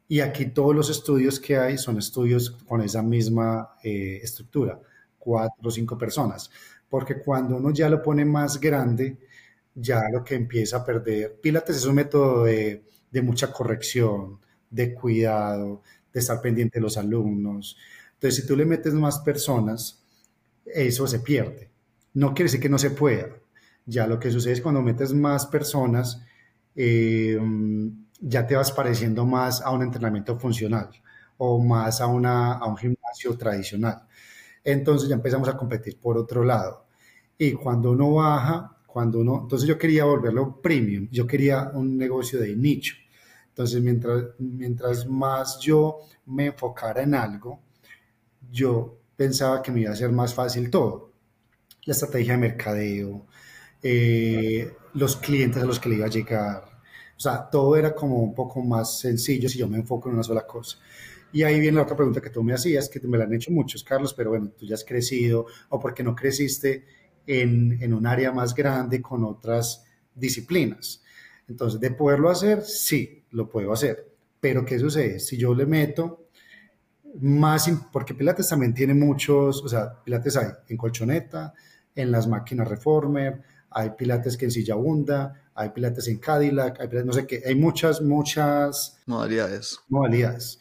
Y 0.07 0.21
aquí 0.21 0.45
todos 0.47 0.73
los 0.73 0.89
estudios 0.89 1.39
que 1.41 1.57
hay 1.57 1.77
son 1.77 1.97
estudios 1.97 2.51
con 2.51 2.81
esa 2.81 3.01
misma 3.01 3.75
eh, 3.83 4.19
estructura, 4.23 4.79
cuatro 5.17 5.67
o 5.67 5.71
cinco 5.71 5.97
personas. 5.97 6.49
Porque 6.89 7.19
cuando 7.19 7.57
uno 7.57 7.71
ya 7.71 7.89
lo 7.89 8.01
pone 8.01 8.23
más 8.23 8.59
grande, 8.59 9.17
ya 9.75 10.01
lo 10.11 10.23
que 10.23 10.35
empieza 10.35 10.77
a 10.77 10.85
perder. 10.85 11.39
Pilates 11.41 11.77
es 11.77 11.85
un 11.85 11.95
método 11.95 12.43
de 12.45 12.85
de 13.11 13.21
mucha 13.21 13.51
corrección, 13.51 14.39
de 14.69 14.93
cuidado, 14.93 15.81
de 16.13 16.19
estar 16.21 16.39
pendiente 16.41 16.79
de 16.79 16.83
los 16.83 16.95
alumnos. 16.97 17.75
Entonces, 18.13 18.41
si 18.41 18.47
tú 18.47 18.55
le 18.55 18.65
metes 18.65 18.93
más 18.93 19.19
personas, 19.19 20.01
eso 20.65 21.07
se 21.07 21.19
pierde. 21.19 21.71
No 22.13 22.29
quiere 22.33 22.45
decir 22.45 22.61
que 22.61 22.69
no 22.69 22.77
se 22.77 22.91
pueda. 22.91 23.27
Ya 23.85 24.07
lo 24.07 24.19
que 24.19 24.31
sucede 24.31 24.53
es 24.53 24.61
cuando 24.61 24.81
metes 24.81 25.13
más 25.13 25.45
personas, 25.47 26.23
eh, 26.75 27.37
ya 28.19 28.45
te 28.47 28.55
vas 28.55 28.71
pareciendo 28.71 29.25
más 29.25 29.61
a 29.61 29.71
un 29.71 29.81
entrenamiento 29.83 30.37
funcional 30.39 30.89
o 31.37 31.59
más 31.63 32.01
a, 32.01 32.07
una, 32.07 32.53
a 32.53 32.65
un 32.67 32.77
gimnasio 32.77 33.37
tradicional. 33.37 34.03
Entonces 34.63 35.09
ya 35.09 35.15
empezamos 35.15 35.49
a 35.49 35.57
competir 35.57 35.99
por 35.99 36.17
otro 36.17 36.43
lado. 36.43 36.87
Y 37.37 37.53
cuando 37.53 37.91
uno 37.91 38.13
baja, 38.15 38.70
cuando 38.91 39.19
uno, 39.19 39.39
entonces 39.43 39.67
yo 39.67 39.77
quería 39.77 40.05
volverlo 40.05 40.61
premium, 40.61 41.07
yo 41.11 41.25
quería 41.25 41.71
un 41.73 41.97
negocio 41.97 42.39
de 42.39 42.55
nicho. 42.55 42.95
Entonces, 43.49 43.81
mientras, 43.81 44.23
mientras 44.39 45.07
más 45.07 45.59
yo 45.59 45.99
me 46.25 46.47
enfocara 46.47 47.03
en 47.03 47.15
algo, 47.15 47.59
yo 48.51 48.97
pensaba 49.15 49.61
que 49.61 49.71
me 49.71 49.81
iba 49.81 49.91
a 49.91 49.95
ser 49.95 50.11
más 50.11 50.33
fácil 50.33 50.69
todo. 50.69 51.11
La 51.85 51.93
estrategia 51.93 52.33
de 52.33 52.39
mercadeo, 52.39 53.25
eh, 53.81 54.73
los 54.93 55.15
clientes 55.17 55.61
a 55.61 55.65
los 55.65 55.79
que 55.79 55.89
le 55.89 55.95
iba 55.95 56.05
a 56.05 56.09
llegar. 56.09 56.63
O 57.15 57.19
sea, 57.19 57.49
todo 57.49 57.75
era 57.75 57.93
como 57.93 58.17
un 58.21 58.33
poco 58.33 58.61
más 58.61 58.99
sencillo 58.99 59.47
si 59.47 59.57
yo 59.59 59.67
me 59.67 59.77
enfoco 59.77 60.09
en 60.09 60.15
una 60.15 60.23
sola 60.23 60.45
cosa. 60.45 60.77
Y 61.33 61.43
ahí 61.43 61.59
viene 61.59 61.77
la 61.77 61.83
otra 61.83 61.95
pregunta 61.95 62.19
que 62.19 62.29
tú 62.29 62.43
me 62.43 62.53
hacías, 62.53 62.89
que 62.89 62.99
me 63.01 63.17
la 63.17 63.23
han 63.23 63.33
hecho 63.33 63.51
muchos, 63.51 63.83
Carlos, 63.83 64.13
pero 64.13 64.31
bueno, 64.31 64.49
tú 64.57 64.65
ya 64.65 64.75
has 64.75 64.83
crecido, 64.83 65.45
o 65.69 65.79
porque 65.79 66.03
no 66.03 66.15
creciste 66.15 66.85
en, 67.27 67.81
en 67.81 67.93
un 67.93 68.05
área 68.07 68.31
más 68.31 68.53
grande 68.53 69.01
con 69.01 69.23
otras 69.23 69.83
disciplinas. 70.15 71.01
Entonces, 71.47 71.79
de 71.79 71.91
poderlo 71.91 72.29
hacer, 72.29 72.63
sí, 72.63 73.23
lo 73.31 73.49
puedo 73.49 73.73
hacer. 73.73 74.09
Pero 74.39 74.65
¿qué 74.65 74.79
sucede? 74.79 75.19
Si 75.19 75.37
yo 75.37 75.53
le 75.53 75.65
meto 75.65 76.27
más, 77.19 77.69
porque 77.91 78.13
Pilates 78.13 78.49
también 78.49 78.73
tiene 78.73 78.93
muchos, 78.93 79.61
o 79.63 79.67
sea, 79.67 80.01
Pilates 80.03 80.37
hay 80.37 80.47
en 80.69 80.77
colchoneta, 80.77 81.53
en 81.95 82.11
las 82.11 82.27
máquinas 82.27 82.67
Reformer, 82.67 83.41
hay 83.69 83.91
Pilates 83.91 84.37
que 84.37 84.45
en 84.45 84.51
silla 84.51 84.75
hunda, 84.75 85.49
hay 85.53 85.69
Pilates 85.69 86.07
en 86.07 86.19
Cadillac, 86.19 86.79
hay 86.79 86.87
Pilates, 86.87 87.05
no 87.05 87.13
sé 87.13 87.27
qué, 87.27 87.43
hay 87.45 87.55
muchas, 87.55 88.01
muchas 88.01 88.99
modalidades. 89.05 89.79
Modalidades. 89.89 90.59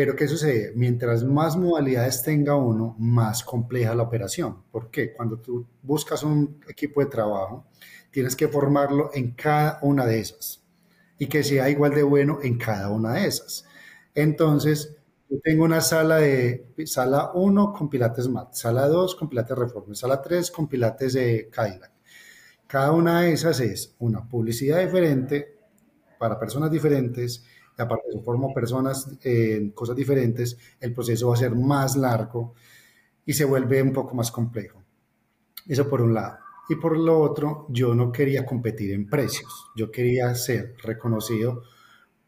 Pero 0.00 0.16
¿qué 0.16 0.26
sucede? 0.26 0.72
Mientras 0.74 1.24
más 1.24 1.58
modalidades 1.58 2.22
tenga 2.22 2.56
uno, 2.56 2.96
más 2.98 3.44
compleja 3.44 3.94
la 3.94 4.04
operación. 4.04 4.62
¿Por 4.72 4.90
qué? 4.90 5.12
Cuando 5.12 5.38
tú 5.38 5.66
buscas 5.82 6.22
un 6.22 6.58
equipo 6.66 7.02
de 7.02 7.06
trabajo, 7.10 7.66
tienes 8.10 8.34
que 8.34 8.48
formarlo 8.48 9.10
en 9.12 9.32
cada 9.32 9.78
una 9.82 10.06
de 10.06 10.20
esas 10.20 10.64
y 11.18 11.26
que 11.26 11.44
sea 11.44 11.68
igual 11.68 11.94
de 11.94 12.02
bueno 12.02 12.38
en 12.42 12.56
cada 12.56 12.88
una 12.88 13.12
de 13.12 13.26
esas. 13.26 13.66
Entonces, 14.14 14.96
yo 15.28 15.38
tengo 15.44 15.64
una 15.64 15.82
sala 15.82 16.16
de 16.16 16.72
sala 16.86 17.32
1 17.34 17.74
con 17.74 17.90
pilates 17.90 18.26
mat, 18.26 18.54
sala 18.54 18.88
2 18.88 19.14
con 19.16 19.28
pilates 19.28 19.58
reforma, 19.58 19.94
sala 19.94 20.22
3 20.22 20.50
con 20.50 20.66
pilates 20.66 21.12
de 21.12 21.50
Cadillac. 21.52 21.92
Cada 22.66 22.92
una 22.92 23.20
de 23.20 23.34
esas 23.34 23.60
es 23.60 23.96
una 23.98 24.26
publicidad 24.26 24.80
diferente 24.80 25.58
para 26.18 26.38
personas 26.38 26.70
diferentes 26.70 27.44
y 27.80 27.82
aparte 27.82 28.10
de 28.12 28.20
formo 28.20 28.52
personas 28.52 29.08
en 29.24 29.70
cosas 29.70 29.96
diferentes, 29.96 30.58
el 30.80 30.92
proceso 30.92 31.28
va 31.28 31.34
a 31.34 31.38
ser 31.38 31.54
más 31.54 31.96
largo 31.96 32.52
y 33.24 33.32
se 33.32 33.46
vuelve 33.46 33.82
un 33.82 33.92
poco 33.92 34.14
más 34.14 34.30
complejo. 34.30 34.82
Eso 35.66 35.88
por 35.88 36.02
un 36.02 36.12
lado. 36.12 36.38
Y 36.68 36.76
por 36.76 36.98
lo 36.98 37.18
otro, 37.18 37.66
yo 37.70 37.94
no 37.94 38.12
quería 38.12 38.44
competir 38.44 38.92
en 38.92 39.08
precios. 39.08 39.70
Yo 39.74 39.90
quería 39.90 40.34
ser 40.34 40.76
reconocido 40.82 41.62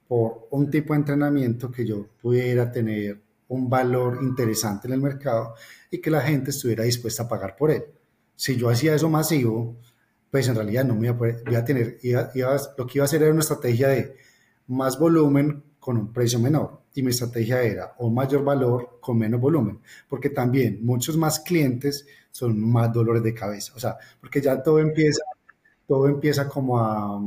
por 0.09 0.49
un 0.51 0.71
tipo 0.71 0.95
de 0.95 1.01
entrenamiento 1.01 1.71
que 1.71 1.87
yo 1.87 2.07
pudiera 2.21 2.73
tener 2.73 3.23
un 3.49 3.69
valor 3.69 4.19
interesante 4.23 4.89
en 4.89 4.95
el 4.95 5.01
mercado 5.01 5.55
y 5.91 6.01
que 6.01 6.11
la 6.11 6.23
gente 6.23 6.51
estuviera 6.51 6.85
dispuesta 6.85 7.25
a 7.25 7.29
pagar 7.29 7.57
por 7.57 7.71
él. 7.71 7.85
Si 8.35 8.57
yo 8.57 8.71
hacía 8.71 8.95
eso 8.95 9.11
masivo, 9.11 9.77
pues 10.31 10.49
en 10.49 10.55
realidad 10.55 10.87
no 10.87 10.95
me 10.95 11.09
iba 11.09 11.15
a, 11.15 11.19
poder, 11.19 11.57
a 11.57 11.65
tener, 11.65 11.99
lo 12.03 12.87
que 12.87 12.99
iba 12.99 13.05
a 13.05 13.05
hacer 13.05 13.23
era 13.23 13.31
una 13.31 13.43
estrategia 13.43 13.89
de 13.89 14.17
más 14.73 14.99
volumen 14.99 15.63
con 15.79 15.97
un 15.97 16.13
precio 16.13 16.39
menor. 16.39 16.83
Y 16.95 17.03
mi 17.03 17.11
estrategia 17.11 17.63
era 17.63 17.95
un 17.99 18.15
mayor 18.15 18.45
valor 18.45 18.99
con 19.01 19.19
menos 19.19 19.41
volumen, 19.41 19.81
porque 20.09 20.31
también 20.31 20.85
muchos 20.85 21.17
más 21.17 21.41
clientes 21.41 22.07
son 22.31 22.59
más 22.61 22.93
dolores 22.93 23.23
de 23.23 23.35
cabeza. 23.35 23.73
O 23.75 23.81
sea, 23.81 23.97
porque 24.21 24.41
ya 24.41 24.63
todo 24.63 24.79
empieza, 24.79 25.23
todo 25.87 26.09
empieza 26.09 26.49
como 26.49 26.79
a, 26.79 27.21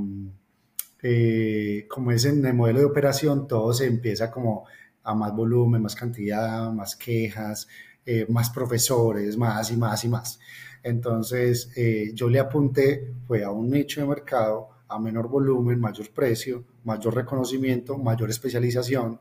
eh, 1.01 1.85
como 1.89 2.11
es 2.11 2.25
en 2.25 2.45
el 2.45 2.53
modelo 2.53 2.79
de 2.79 2.85
operación, 2.85 3.47
todo 3.47 3.73
se 3.73 3.87
empieza 3.87 4.31
como 4.31 4.65
a 5.03 5.13
más 5.13 5.35
volumen, 5.35 5.81
más 5.81 5.95
cantidad, 5.95 6.71
más 6.71 6.95
quejas, 6.95 7.67
eh, 8.05 8.25
más 8.29 8.49
profesores, 8.49 9.37
más 9.37 9.71
y 9.71 9.77
más 9.77 10.03
y 10.03 10.09
más. 10.09 10.39
Entonces, 10.83 11.71
eh, 11.75 12.11
yo 12.13 12.29
le 12.29 12.39
apunté, 12.39 13.13
fue 13.27 13.43
a 13.43 13.51
un 13.51 13.69
nicho 13.69 14.01
de 14.01 14.07
mercado, 14.07 14.69
a 14.87 14.99
menor 14.99 15.27
volumen, 15.27 15.79
mayor 15.79 16.09
precio, 16.11 16.63
mayor 16.85 17.15
reconocimiento, 17.15 17.97
mayor 17.97 18.29
especialización, 18.29 19.19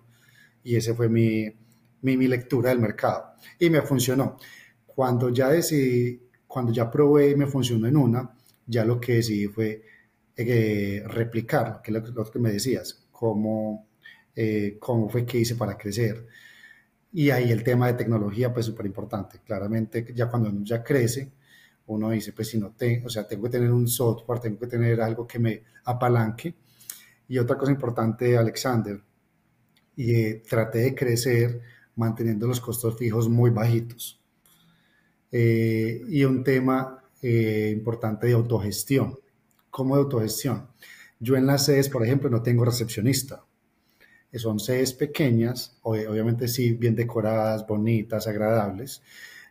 y 0.62 0.76
ese 0.76 0.94
fue 0.94 1.08
mi, 1.08 1.46
mi, 2.02 2.16
mi 2.16 2.28
lectura 2.28 2.70
del 2.70 2.78
mercado. 2.78 3.34
Y 3.58 3.68
me 3.70 3.82
funcionó. 3.82 4.36
Cuando 4.86 5.30
ya 5.30 5.48
decidí, 5.48 6.22
cuando 6.46 6.72
ya 6.72 6.90
probé 6.90 7.30
y 7.30 7.36
me 7.36 7.46
funcionó 7.46 7.88
en 7.88 7.96
una, 7.96 8.34
ya 8.66 8.84
lo 8.84 9.00
que 9.00 9.14
decidí 9.14 9.46
fue 9.48 9.82
eh, 10.36 11.02
replicar, 11.06 11.80
que 11.82 11.90
es 11.92 12.08
lo, 12.10 12.30
que 12.30 12.38
me 12.38 12.52
decías, 12.52 13.06
cómo, 13.10 13.88
eh, 14.34 14.76
cómo 14.80 15.08
fue 15.08 15.24
que 15.24 15.38
hice 15.38 15.54
para 15.56 15.76
crecer. 15.76 16.26
Y 17.12 17.30
ahí 17.30 17.52
el 17.52 17.62
tema 17.62 17.86
de 17.86 17.94
tecnología, 17.94 18.52
pues 18.52 18.66
súper 18.66 18.86
importante. 18.86 19.40
Claramente, 19.44 20.06
ya 20.14 20.28
cuando 20.28 20.48
uno 20.50 20.64
ya 20.64 20.82
crece, 20.82 21.32
uno 21.86 22.10
dice, 22.10 22.32
pues 22.32 22.48
si 22.48 22.58
no 22.58 22.72
tengo, 22.72 23.06
o 23.06 23.10
sea, 23.10 23.26
tengo 23.26 23.44
que 23.44 23.50
tener 23.50 23.70
un 23.70 23.86
software, 23.86 24.40
tengo 24.40 24.58
que 24.58 24.66
tener 24.66 25.00
algo 25.00 25.26
que 25.26 25.38
me 25.38 25.62
apalanque. 25.84 26.54
Y 27.28 27.38
otra 27.38 27.56
cosa 27.56 27.72
importante, 27.72 28.36
Alexander, 28.36 29.00
y 29.96 30.14
eh, 30.14 30.42
traté 30.48 30.80
de 30.80 30.94
crecer 30.94 31.60
manteniendo 31.96 32.46
los 32.46 32.60
costos 32.60 32.96
fijos 32.96 33.28
muy 33.28 33.50
bajitos. 33.50 34.20
Eh, 35.30 36.02
y 36.08 36.24
un 36.24 36.44
tema 36.44 37.02
eh, 37.22 37.70
importante 37.74 38.26
de 38.26 38.34
autogestión. 38.34 39.18
¿Cómo 39.70 39.96
de 39.96 40.02
autogestión? 40.02 40.68
Yo 41.18 41.36
en 41.36 41.46
las 41.46 41.64
sedes, 41.64 41.88
por 41.88 42.04
ejemplo, 42.04 42.28
no 42.30 42.42
tengo 42.42 42.64
recepcionista. 42.64 43.44
Son 44.34 44.58
sedes 44.58 44.92
pequeñas, 44.92 45.78
obviamente 45.82 46.48
sí, 46.48 46.72
bien 46.72 46.96
decoradas, 46.96 47.64
bonitas, 47.68 48.26
agradables, 48.26 49.00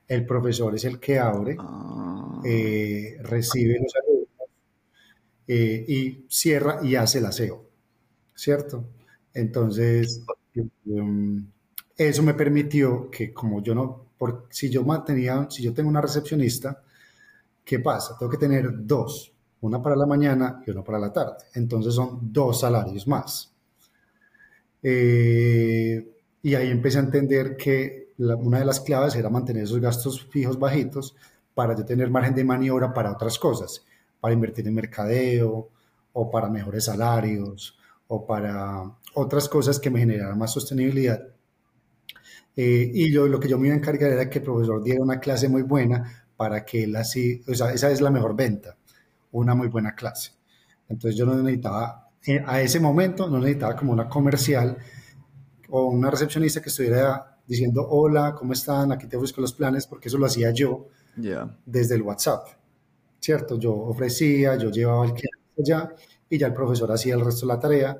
el 0.09 0.25
profesor 0.25 0.75
es 0.75 0.83
el 0.83 0.99
que 0.99 1.19
abre, 1.19 1.55
ah. 1.57 2.41
recibe 2.43 3.79
los 3.79 3.93
alumnos 3.95 4.12
eh, 5.47 5.85
y 5.87 6.25
cierra 6.29 6.79
y 6.83 6.95
hace 6.95 7.19
el 7.19 7.25
aseo, 7.25 7.65
¿cierto? 8.35 8.85
Entonces, 9.33 10.23
em, 10.85 11.45
eso 11.97 12.23
me 12.23 12.33
permitió 12.33 13.09
que 13.09 13.33
como 13.33 13.61
yo 13.61 13.75
no, 13.75 14.07
por, 14.17 14.47
si 14.49 14.69
yo 14.69 14.83
mantenía, 14.83 15.47
si 15.49 15.63
yo 15.63 15.73
tengo 15.73 15.89
una 15.89 16.01
recepcionista, 16.01 16.81
¿qué 17.63 17.79
pasa? 17.79 18.17
Tengo 18.17 18.31
que 18.31 18.37
tener 18.37 18.85
dos, 18.85 19.33
una 19.61 19.81
para 19.81 19.95
la 19.95 20.05
mañana 20.05 20.61
y 20.65 20.71
una 20.71 20.83
para 20.83 20.99
la 20.99 21.11
tarde. 21.13 21.37
Entonces 21.55 21.93
son 21.95 22.19
dos 22.31 22.59
salarios 22.61 23.07
más. 23.07 23.51
Eh, 24.81 26.05
y 26.41 26.55
ahí 26.55 26.69
empecé 26.69 26.97
a 26.99 27.01
entender 27.01 27.55
que 27.55 28.11
una 28.17 28.59
de 28.59 28.65
las 28.65 28.81
claves 28.81 29.15
era 29.15 29.29
mantener 29.29 29.63
esos 29.63 29.79
gastos 29.79 30.25
fijos 30.25 30.59
bajitos 30.59 31.15
para 31.53 31.75
yo 31.75 31.85
tener 31.85 32.09
margen 32.09 32.35
de 32.35 32.43
maniobra 32.43 32.93
para 32.93 33.11
otras 33.11 33.39
cosas, 33.39 33.85
para 34.23 34.35
invertir 34.35 34.65
en 34.65 34.73
mercadeo 34.73 35.69
o 36.13 36.31
para 36.31 36.47
mejores 36.47 36.85
salarios 36.85 37.77
o 38.07 38.25
para 38.25 38.89
otras 39.15 39.49
cosas 39.49 39.81
que 39.81 39.89
me 39.89 39.99
generaran 39.99 40.37
más 40.37 40.53
sostenibilidad. 40.53 41.27
Eh, 42.55 42.89
y 42.93 43.11
yo 43.11 43.27
lo 43.27 43.37
que 43.37 43.49
yo 43.49 43.57
me 43.57 43.67
iba 43.67 43.75
a 43.75 43.79
encargar 43.79 44.11
era 44.11 44.29
que 44.29 44.39
el 44.39 44.45
profesor 44.45 44.81
diera 44.81 45.01
una 45.01 45.19
clase 45.19 45.49
muy 45.49 45.63
buena 45.63 46.25
para 46.37 46.63
que 46.63 46.85
él 46.85 46.95
así, 46.95 47.43
o 47.45 47.53
sea, 47.53 47.73
esa 47.73 47.91
es 47.91 47.99
la 47.99 48.11
mejor 48.11 48.33
venta, 48.33 48.77
una 49.33 49.55
muy 49.55 49.67
buena 49.67 49.93
clase. 49.93 50.31
Entonces 50.87 51.19
yo 51.19 51.25
no 51.25 51.35
necesitaba, 51.35 52.09
eh, 52.25 52.41
a 52.47 52.61
ese 52.61 52.79
momento 52.79 53.27
no 53.29 53.39
necesitaba 53.39 53.75
como 53.75 53.91
una 53.91 54.07
comercial 54.07 54.77
o 55.67 55.87
una 55.87 56.09
recepcionista 56.09 56.61
que 56.61 56.69
estuviera 56.69 57.39
diciendo, 57.45 57.85
hola, 57.89 58.33
¿cómo 58.39 58.53
están? 58.53 58.93
Aquí 58.93 59.05
te 59.05 59.17
busco 59.17 59.41
los 59.41 59.51
planes, 59.51 59.85
porque 59.85 60.07
eso 60.07 60.17
lo 60.17 60.27
hacía 60.27 60.51
yo 60.51 60.87
desde 61.65 61.95
el 61.95 62.03
WhatsApp, 62.03 62.47
¿cierto? 63.23 63.57
Yo 63.57 63.73
ofrecía, 63.73 64.57
yo 64.57 64.69
llevaba 64.69 65.05
el 65.05 65.13
cliente 65.13 65.39
allá 65.57 65.95
y 66.29 66.37
ya 66.37 66.47
el 66.47 66.53
profesor 66.53 66.91
hacía 66.91 67.15
el 67.15 67.23
resto 67.23 67.47
de 67.47 67.53
la 67.53 67.59
tarea 67.59 67.97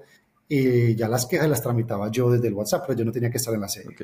y 0.50 0.96
ya 0.96 1.08
las 1.08 1.26
quejas 1.26 1.50
las 1.50 1.62
tramitaba 1.62 2.12
yo 2.12 2.30
desde 2.30 2.50
el 2.50 2.54
WhatsApp, 2.54 2.84
pero 2.86 3.00
yo 3.00 3.06
no 3.06 3.12
tenía 3.12 3.32
que 3.32 3.38
estar 3.38 3.54
en 3.54 3.62
la 3.62 3.70
sede. 3.70 3.96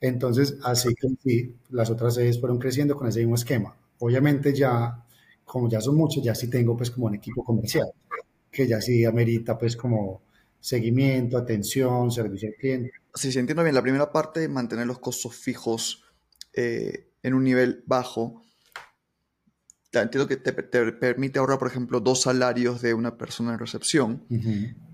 Entonces, 0.00 0.58
así 0.62 0.94
que 0.94 1.08
sí, 1.22 1.54
las 1.70 1.90
otras 1.90 2.14
sedes 2.14 2.38
fueron 2.38 2.58
creciendo 2.58 2.94
con 2.94 3.08
ese 3.08 3.20
mismo 3.20 3.36
esquema. 3.36 3.74
Obviamente 4.00 4.54
ya, 4.54 5.02
como 5.44 5.68
ya 5.68 5.80
son 5.80 5.96
muchos, 5.96 6.22
ya 6.22 6.34
sí 6.34 6.48
tengo 6.48 6.76
pues 6.76 6.90
como 6.90 7.06
un 7.06 7.14
equipo 7.14 7.42
comercial, 7.42 7.90
que 8.50 8.66
ya 8.66 8.82
sí 8.82 9.04
amerita 9.04 9.56
pues 9.56 9.76
como 9.76 10.20
seguimiento, 10.60 11.38
atención, 11.38 12.10
servicio 12.10 12.48
al 12.48 12.54
cliente. 12.54 12.92
Sí, 13.14 13.32
si 13.32 13.38
entiendo 13.38 13.62
bien, 13.62 13.74
la 13.74 13.82
primera 13.82 14.12
parte, 14.12 14.46
mantener 14.46 14.86
los 14.86 14.98
costos 14.98 15.34
fijos 15.34 16.04
eh, 16.52 17.06
en 17.22 17.32
un 17.32 17.44
nivel 17.44 17.82
bajo. 17.86 18.42
Entiendo 19.92 20.28
que 20.28 20.36
te, 20.36 20.52
permite 20.52 21.38
ahorrar, 21.38 21.58
por 21.58 21.68
ejemplo, 21.68 22.00
dos 22.00 22.22
salarios 22.22 22.80
de 22.80 22.94
una 22.94 23.16
persona 23.16 23.54
en 23.54 23.58
recepción, 23.58 24.24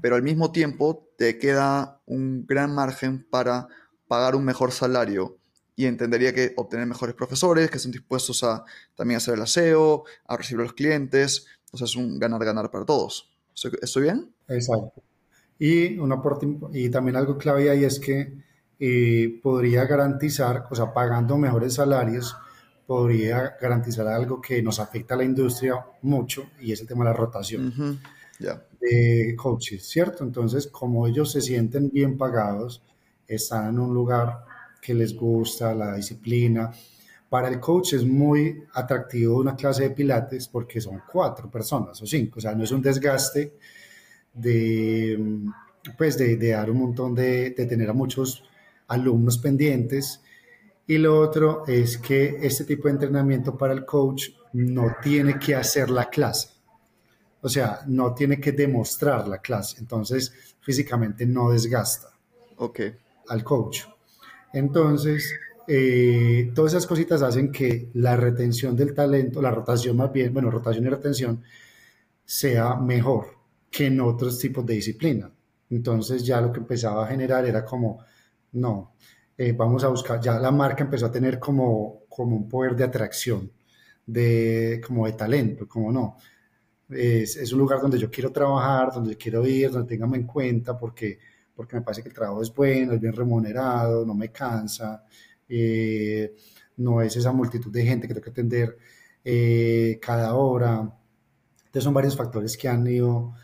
pero 0.01 0.17
al 0.17 0.23
mismo 0.23 0.53
tiempo 0.53 1.11
te 1.19 1.39
queda 1.39 2.01
un 2.07 2.47
gran 2.47 2.75
margen 2.75 3.27
para 3.29 3.69
pagar 4.09 4.37
un 4.37 4.45
mejor 4.45 4.73
salario 4.73 5.37
y 5.77 5.85
entendería 5.85 6.33
que 6.33 6.55
obtener 6.57 6.87
mejores 6.87 7.15
profesores 7.15 7.71
que 7.71 7.77
estén 7.77 7.93
dispuestos 7.93 8.43
a 8.43 8.65
también 8.95 9.19
hacer 9.19 9.35
el 9.35 9.43
aseo, 9.43 10.05
a 10.27 10.37
recibir 10.37 10.61
a 10.61 10.65
los 10.65 10.73
clientes. 10.73 11.47
O 11.71 11.77
sea, 11.77 11.85
es 11.85 11.95
un 11.97 12.19
ganar-ganar 12.19 12.71
para 12.71 12.87
todos. 12.87 13.31
¿Estoy 13.83 14.03
bien? 14.03 14.33
Exacto. 14.49 15.03
Y, 15.59 15.99
un 15.99 16.13
aporte, 16.13 16.47
y 16.73 16.89
también 16.89 17.17
algo 17.17 17.37
clave 17.37 17.71
ahí 17.71 17.85
es 17.85 18.01
que 18.01 18.33
eh, 18.79 19.41
podría 19.43 19.85
garantizar, 19.85 20.67
o 20.71 20.75
sea, 20.75 20.95
pagando 20.95 21.37
mejores 21.37 21.75
salarios, 21.75 22.37
podría 22.87 23.57
garantizar 23.61 24.07
algo 24.07 24.41
que 24.41 24.63
nos 24.63 24.79
afecta 24.79 25.15
a 25.15 25.19
la 25.19 25.25
industria 25.25 25.75
mucho 26.03 26.51
y 26.61 26.73
es 26.73 26.81
el 26.81 26.87
tema 26.87 27.05
de 27.05 27.11
la 27.11 27.17
rotación 27.17 28.01
de 28.81 29.35
coaches, 29.37 29.89
¿cierto? 29.89 30.23
Entonces, 30.23 30.69
como 30.69 31.07
ellos 31.07 31.33
se 31.33 31.41
sienten 31.41 31.91
bien 31.91 32.17
pagados, 32.17 32.83
están 33.27 33.71
en 33.71 33.79
un 33.79 33.95
lugar 33.95 34.45
que 34.81 34.95
les 34.95 35.17
gusta, 35.17 35.75
la 35.75 35.97
disciplina. 35.97 36.71
Para 37.29 37.49
el 37.49 37.59
coach 37.59 37.95
es 37.95 38.05
muy 38.05 38.63
atractivo 38.75 39.39
una 39.39 39.57
clase 39.57 39.85
de 39.85 39.91
pilates 39.91 40.47
porque 40.49 40.81
son 40.81 41.03
cuatro 41.11 41.51
personas 41.51 42.01
o 42.01 42.07
cinco, 42.07 42.39
o 42.39 42.41
sea, 42.41 42.55
no 42.55 42.63
es 42.63 42.71
un 42.71 42.83
desgaste 42.83 43.55
de, 44.33 45.19
pues 45.99 46.17
de, 46.19 46.37
dar 46.37 46.71
un 46.71 46.79
montón 46.79 47.15
de, 47.15 47.51
de, 47.51 47.67
tener 47.67 47.91
a 47.91 47.95
muchos 47.95 48.45
alumnos 48.87 49.39
pendientes. 49.39 50.21
Y 50.87 50.99
lo 50.99 51.19
otro 51.19 51.65
es 51.67 51.99
que 51.99 52.39
este 52.43 52.65
tipo 52.65 52.89
de 52.89 52.95
entrenamiento 52.95 53.57
para 53.57 53.73
el 53.73 53.85
coach 53.85 54.29
no 54.53 54.97
tiene 55.03 55.39
que 55.39 55.55
hacer 55.55 55.91
la 55.91 56.09
clase. 56.09 56.51
O 57.41 57.49
sea, 57.49 57.81
no 57.87 58.15
tiene 58.15 58.41
que 58.41 58.53
demostrar 58.53 59.27
la 59.29 59.39
clase. 59.39 59.79
Entonces, 59.81 60.33
físicamente 60.61 61.27
no 61.27 61.51
desgasta 61.51 62.09
okay. 62.57 62.95
al 63.29 63.45
coach. 63.45 63.83
Entonces, 64.53 65.33
eh, 65.69 66.53
todas 66.55 66.73
esas 66.73 66.87
cositas 66.87 67.23
hacen 67.23 67.51
que 67.51 67.91
la 67.95 68.17
retención 68.17 68.77
del 68.77 68.95
talento, 68.95 69.43
la 69.43 69.51
rotación 69.51 69.97
más 69.97 70.13
bien, 70.13 70.33
bueno, 70.33 70.51
rotación 70.51 70.87
y 70.87 70.89
retención, 70.89 71.43
sea 72.25 72.77
mejor 72.77 73.37
que 73.71 73.87
en 73.87 74.01
otros 74.01 74.39
tipos 74.39 74.65
de 74.65 74.75
disciplina. 74.75 75.31
Entonces 75.71 76.25
ya 76.25 76.41
lo 76.41 76.53
que 76.53 76.61
empezaba 76.61 77.05
a 77.05 77.09
generar 77.09 77.45
era 77.45 77.65
como 77.65 77.99
no. 78.53 78.95
Eh, 79.39 79.53
vamos 79.53 79.85
a 79.85 79.89
buscar, 79.89 80.19
ya 80.21 80.39
la 80.39 80.51
marca 80.51 80.83
empezó 80.83 81.07
a 81.07 81.11
tener 81.11 81.39
como, 81.39 82.05
como 82.09 82.37
un 82.37 82.49
poder 82.49 82.75
de 82.75 82.85
atracción, 82.85 83.53
de, 84.07 84.81
como 84.87 85.07
de 85.07 85.13
talento, 85.13 85.69
como 85.69 85.93
no. 85.93 86.17
Es, 86.89 87.53
un 87.53 87.59
lugar 87.59 87.81
donde 87.81 87.99
yo 87.99 88.11
quiero 88.11 88.31
trabajar, 88.33 88.93
donde 88.95 89.17
quiero 89.17 89.47
ir, 89.47 89.71
donde 89.71 89.89
tenganme 89.89 90.17
en 90.19 90.27
cuenta, 90.27 90.79
porque, 90.79 91.19
porque 91.55 91.77
me 91.77 91.83
parece 91.83 92.03
que 92.03 92.09
el 92.09 92.15
trabajo 92.15 92.43
es 92.43 92.55
bueno, 92.55 92.95
es 92.95 93.01
bien 93.01 93.13
remunerado, 93.13 94.07
no 94.07 94.15
me 94.15 94.31
cansa, 94.31 95.05
eh, 95.49 96.35
no 96.79 97.03
es 97.03 97.17
esa 97.17 97.33
multitud 97.33 97.73
de 97.73 97.85
gente 97.85 98.09
que 98.09 98.15
tengo 98.15 98.25
que 98.25 98.31
atender 98.31 98.79
eh, 99.25 99.99
cada 100.01 100.35
hora. 100.35 100.81
Entonces 101.59 101.85
son 101.85 101.95
varios 101.95 102.17
factores 102.17 102.57
que 102.57 102.69
han 102.69 102.87
ido 102.87 103.35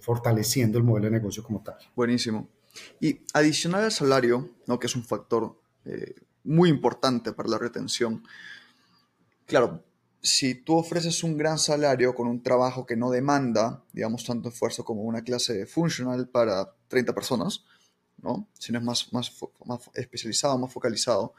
fortaleciendo 0.00 0.78
el 0.78 0.84
modelo 0.84 1.06
de 1.06 1.12
negocio 1.12 1.42
como 1.42 1.62
tal. 1.62 1.76
Buenísimo. 1.96 2.48
Y 3.00 3.20
adicional 3.32 3.84
al 3.84 3.92
salario, 3.92 4.50
¿no? 4.66 4.78
que 4.78 4.86
es 4.86 4.96
un 4.96 5.04
factor 5.04 5.58
eh, 5.84 6.14
muy 6.44 6.68
importante 6.68 7.32
para 7.32 7.48
la 7.48 7.58
retención, 7.58 8.24
claro, 9.46 9.84
si 10.22 10.54
tú 10.54 10.76
ofreces 10.76 11.24
un 11.24 11.36
gran 11.36 11.58
salario 11.58 12.14
con 12.14 12.28
un 12.28 12.42
trabajo 12.42 12.86
que 12.86 12.96
no 12.96 13.10
demanda, 13.10 13.82
digamos, 13.92 14.24
tanto 14.24 14.48
esfuerzo 14.48 14.84
como 14.84 15.02
una 15.02 15.22
clase 15.22 15.66
funcional 15.66 16.28
para 16.28 16.72
30 16.88 17.12
personas, 17.12 17.64
¿no? 18.22 18.48
Si 18.56 18.72
no 18.72 18.78
es 18.78 18.84
más, 18.84 19.12
más, 19.12 19.32
más 19.64 19.80
especializado, 19.94 20.56
más 20.58 20.72
focalizado, 20.72 21.34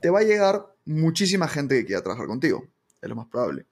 te 0.00 0.10
va 0.10 0.18
a 0.18 0.24
llegar 0.24 0.66
muchísima 0.84 1.48
gente 1.48 1.78
que 1.78 1.86
quiera 1.86 2.02
trabajar 2.02 2.26
contigo, 2.26 2.66
es 3.00 3.08
lo 3.08 3.16
más 3.16 3.26
probable. 3.28 3.64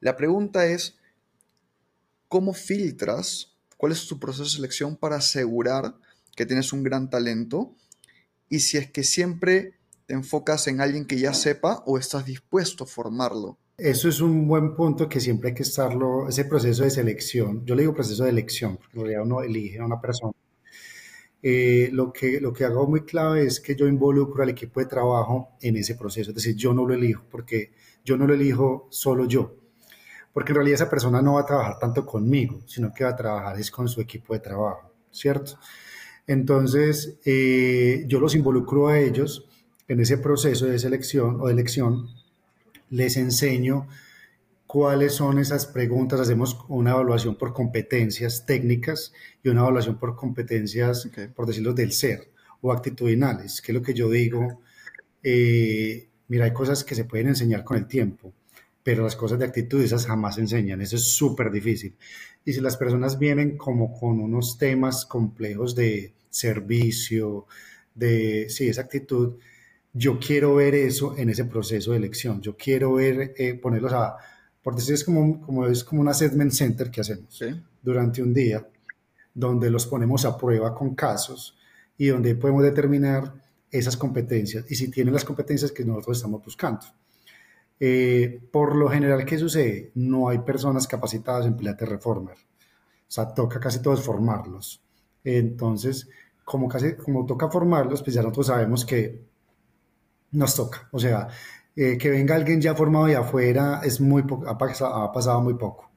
La 0.00 0.16
pregunta 0.16 0.64
es, 0.66 0.96
¿cómo 2.28 2.54
filtras? 2.54 3.54
¿Cuál 3.76 3.92
es 3.92 4.06
tu 4.06 4.18
proceso 4.18 4.44
de 4.44 4.50
selección 4.50 4.96
para 4.96 5.16
asegurar 5.16 5.94
que 6.38 6.46
tienes 6.46 6.72
un 6.72 6.84
gran 6.84 7.10
talento 7.10 7.74
y 8.48 8.60
si 8.60 8.78
es 8.78 8.88
que 8.92 9.02
siempre 9.02 9.74
te 10.06 10.14
enfocas 10.14 10.68
en 10.68 10.80
alguien 10.80 11.04
que 11.04 11.18
ya 11.18 11.34
sepa 11.34 11.82
o 11.84 11.98
estás 11.98 12.26
dispuesto 12.26 12.84
a 12.84 12.86
formarlo. 12.86 13.58
Eso 13.76 14.08
es 14.08 14.20
un 14.20 14.46
buen 14.46 14.76
punto 14.76 15.08
que 15.08 15.18
siempre 15.18 15.48
hay 15.48 15.56
que 15.56 15.64
estarlo, 15.64 16.28
ese 16.28 16.44
proceso 16.44 16.84
de 16.84 16.90
selección, 16.90 17.66
yo 17.66 17.74
le 17.74 17.82
digo 17.82 17.92
proceso 17.92 18.22
de 18.22 18.30
elección, 18.30 18.76
porque 18.76 18.96
en 18.98 19.00
realidad 19.02 19.22
uno 19.24 19.42
elige 19.42 19.80
a 19.80 19.84
una 19.84 20.00
persona. 20.00 20.32
Eh, 21.42 21.90
lo, 21.92 22.12
que, 22.12 22.40
lo 22.40 22.52
que 22.52 22.64
hago 22.64 22.86
muy 22.86 23.04
clave 23.04 23.44
es 23.44 23.58
que 23.58 23.74
yo 23.74 23.88
involucro 23.88 24.44
al 24.44 24.50
equipo 24.50 24.78
de 24.78 24.86
trabajo 24.86 25.56
en 25.60 25.76
ese 25.76 25.96
proceso, 25.96 26.30
es 26.30 26.36
decir, 26.36 26.54
yo 26.54 26.72
no 26.72 26.86
lo 26.86 26.94
elijo, 26.94 27.24
porque 27.28 27.72
yo 28.04 28.16
no 28.16 28.28
lo 28.28 28.34
elijo 28.34 28.86
solo 28.90 29.26
yo, 29.26 29.56
porque 30.32 30.52
en 30.52 30.56
realidad 30.56 30.82
esa 30.82 30.90
persona 30.90 31.20
no 31.20 31.34
va 31.34 31.40
a 31.40 31.46
trabajar 31.46 31.80
tanto 31.80 32.06
conmigo, 32.06 32.60
sino 32.66 32.94
que 32.94 33.02
va 33.02 33.10
a 33.10 33.16
trabajar 33.16 33.58
es 33.58 33.72
con 33.72 33.88
su 33.88 34.00
equipo 34.00 34.34
de 34.34 34.40
trabajo, 34.40 34.92
¿cierto? 35.10 35.58
Entonces, 36.28 37.18
eh, 37.24 38.04
yo 38.06 38.20
los 38.20 38.34
involucro 38.34 38.88
a 38.88 38.98
ellos 39.00 39.48
en 39.88 40.00
ese 40.00 40.18
proceso 40.18 40.66
de 40.66 40.78
selección 40.78 41.40
o 41.40 41.46
de 41.46 41.54
elección, 41.54 42.10
les 42.90 43.16
enseño 43.16 43.88
cuáles 44.66 45.14
son 45.14 45.38
esas 45.38 45.64
preguntas, 45.66 46.20
hacemos 46.20 46.58
una 46.68 46.90
evaluación 46.90 47.36
por 47.36 47.54
competencias 47.54 48.44
técnicas 48.44 49.14
y 49.42 49.48
una 49.48 49.62
evaluación 49.62 49.98
por 49.98 50.16
competencias, 50.16 51.08
por 51.34 51.46
decirlo, 51.46 51.72
del 51.72 51.92
ser 51.92 52.30
o 52.60 52.72
actitudinales, 52.72 53.62
que 53.62 53.72
es 53.72 53.74
lo 53.78 53.82
que 53.82 53.94
yo 53.94 54.10
digo. 54.10 54.60
Eh, 55.22 56.08
mira, 56.28 56.44
hay 56.44 56.52
cosas 56.52 56.84
que 56.84 56.94
se 56.94 57.06
pueden 57.06 57.28
enseñar 57.28 57.64
con 57.64 57.78
el 57.78 57.86
tiempo, 57.86 58.34
pero 58.82 59.02
las 59.02 59.16
cosas 59.16 59.38
de 59.38 59.46
actitud 59.46 59.80
esas 59.80 60.04
jamás 60.04 60.34
se 60.34 60.42
enseñan, 60.42 60.82
eso 60.82 60.96
es 60.96 61.04
súper 61.04 61.50
difícil. 61.50 61.96
Y 62.44 62.52
si 62.52 62.60
las 62.60 62.76
personas 62.76 63.18
vienen 63.18 63.56
como 63.56 63.98
con 63.98 64.20
unos 64.20 64.58
temas 64.58 65.06
complejos 65.06 65.74
de, 65.74 66.12
servicio, 66.30 67.46
de, 67.94 68.48
sí, 68.48 68.68
esa 68.68 68.82
actitud, 68.82 69.34
yo 69.92 70.18
quiero 70.18 70.54
ver 70.54 70.74
eso 70.74 71.16
en 71.16 71.30
ese 71.30 71.44
proceso 71.44 71.92
de 71.92 71.98
elección. 71.98 72.40
Yo 72.40 72.56
quiero 72.56 72.94
ver, 72.94 73.34
eh, 73.36 73.54
ponerlos 73.54 73.92
a, 73.92 74.16
por 74.62 74.76
decir, 74.76 74.94
es 74.94 75.04
como, 75.04 75.40
como, 75.40 75.66
es 75.66 75.82
como 75.84 76.00
un 76.02 76.08
assessment 76.08 76.52
center 76.52 76.90
que 76.90 77.00
hacemos 77.00 77.42
durante 77.82 78.22
un 78.22 78.32
día, 78.32 78.66
donde 79.34 79.70
los 79.70 79.86
ponemos 79.86 80.24
a 80.24 80.36
prueba 80.36 80.74
con 80.74 80.94
casos 80.94 81.56
y 81.96 82.08
donde 82.08 82.34
podemos 82.34 82.62
determinar 82.62 83.34
esas 83.70 83.96
competencias 83.96 84.64
y 84.70 84.74
si 84.76 84.90
tienen 84.90 85.12
las 85.12 85.24
competencias 85.24 85.72
que 85.72 85.84
nosotros 85.84 86.18
estamos 86.18 86.44
buscando. 86.44 86.86
Eh, 87.80 88.40
por 88.50 88.74
lo 88.74 88.88
general, 88.88 89.24
¿qué 89.24 89.38
sucede? 89.38 89.92
No 89.94 90.28
hay 90.28 90.38
personas 90.38 90.86
capacitadas 90.86 91.46
en 91.46 91.56
Pilates 91.56 91.88
Reformer. 91.88 92.36
O 92.36 93.10
sea, 93.10 93.32
toca 93.32 93.60
casi 93.60 93.80
todos 93.80 94.02
formarlos. 94.02 94.82
Entonces, 95.36 96.08
como, 96.44 96.68
casi, 96.68 96.94
como 96.94 97.26
toca 97.26 97.50
formarlos, 97.50 98.02
pues 98.02 98.14
ya 98.14 98.22
nosotros 98.22 98.46
sabemos 98.46 98.84
que 98.86 99.20
nos 100.32 100.54
toca. 100.54 100.88
O 100.92 100.98
sea, 100.98 101.28
eh, 101.76 101.98
que 101.98 102.10
venga 102.10 102.34
alguien 102.34 102.60
ya 102.60 102.74
formado 102.74 103.06
de 103.06 103.16
afuera 103.16 103.80
es 103.84 104.00
muy 104.00 104.24
ha, 104.46 104.56
pasado, 104.56 104.94
ha 104.94 105.12
pasado 105.12 105.42
muy 105.42 105.54
poco. 105.54 105.90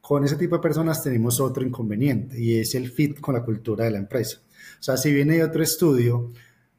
Con 0.00 0.24
ese 0.24 0.36
tipo 0.36 0.56
de 0.56 0.62
personas 0.62 1.02
tenemos 1.02 1.38
otro 1.38 1.64
inconveniente 1.64 2.40
y 2.40 2.58
es 2.58 2.74
el 2.74 2.90
fit 2.90 3.20
con 3.20 3.34
la 3.34 3.44
cultura 3.44 3.84
de 3.84 3.92
la 3.92 3.98
empresa. 3.98 4.38
O 4.80 4.82
sea, 4.82 4.96
si 4.96 5.12
viene 5.12 5.36
de 5.36 5.44
otro 5.44 5.62
estudio, 5.62 6.32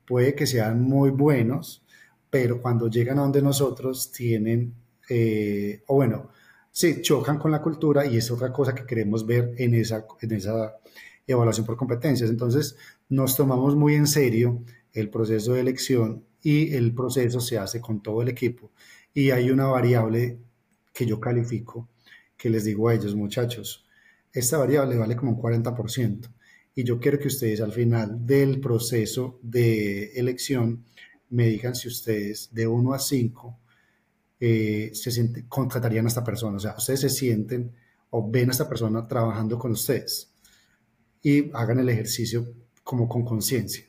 puede 0.06 0.36
que 0.36 0.46
sean 0.46 0.82
muy 0.82 1.12
buenos, 1.12 1.86
pero 2.30 2.62
cuando 2.62 2.90
llegan 2.90 3.20
a 3.20 3.22
donde 3.22 3.42
nosotros 3.42 4.12
tienen, 4.12 4.74
eh, 5.10 5.84
o 5.88 5.96
bueno, 5.96 6.30
se 6.70 7.02
chocan 7.02 7.38
con 7.38 7.52
la 7.52 7.62
cultura 7.62 8.06
y 8.06 8.18
es 8.18 8.30
otra 8.30 8.52
cosa 8.52 8.76
que 8.76 8.86
queremos 8.86 9.26
ver 9.26 9.54
en 9.58 9.76
esa, 9.76 10.06
en 10.20 10.32
esa 10.34 10.76
evaluación 11.28 11.66
por 11.66 11.78
competencias. 11.78 12.30
Entonces, 12.30 12.76
nos 13.10 13.36
tomamos 13.36 13.76
muy 13.76 13.96
en 13.96 14.08
serio 14.08 14.64
el 14.92 15.10
proceso 15.10 15.54
de 15.54 15.62
elección 15.62 16.26
y 16.42 16.74
el 16.74 16.94
proceso 16.94 17.40
se 17.40 17.58
hace 17.58 17.80
con 17.80 18.02
todo 18.02 18.22
el 18.22 18.30
equipo. 18.30 18.72
Y 19.14 19.32
hay 19.32 19.50
una 19.50 19.68
variable 19.68 20.40
que 20.94 21.06
yo 21.06 21.20
califico, 21.20 21.90
que 22.38 22.50
les 22.50 22.66
digo 22.66 22.90
a 22.90 22.94
ellos, 22.94 23.16
muchachos, 23.16 23.86
esta 24.32 24.58
variable 24.58 24.98
vale 24.98 25.16
como 25.16 25.32
un 25.32 25.42
40%. 25.42 26.30
Y 26.76 26.84
yo 26.84 27.00
quiero 27.00 27.20
que 27.20 27.28
ustedes 27.28 27.62
al 27.62 27.72
final 27.72 28.26
del 28.26 28.60
proceso 28.60 29.40
de 29.44 30.12
elección 30.14 30.84
me 31.30 31.48
digan 31.48 31.76
si 31.76 31.88
ustedes 31.88 32.50
de 32.52 32.68
1 32.68 32.94
a 32.94 33.00
5 33.00 33.60
eh, 34.40 34.92
se 34.94 35.46
contratarían 35.48 36.06
a 36.06 36.10
esta 36.10 36.24
persona. 36.24 36.58
O 36.58 36.60
sea, 36.60 36.76
ustedes 36.78 37.02
se 37.02 37.10
sienten 37.10 37.72
o 38.10 38.30
ven 38.30 38.50
a 38.50 38.52
esta 38.52 38.68
persona 38.68 39.08
trabajando 39.08 39.58
con 39.58 39.72
ustedes 39.72 40.33
y 41.24 41.50
hagan 41.54 41.80
el 41.80 41.90
ejercicio 41.90 42.46
como 42.84 43.08
con 43.08 43.24
conciencia. 43.24 43.86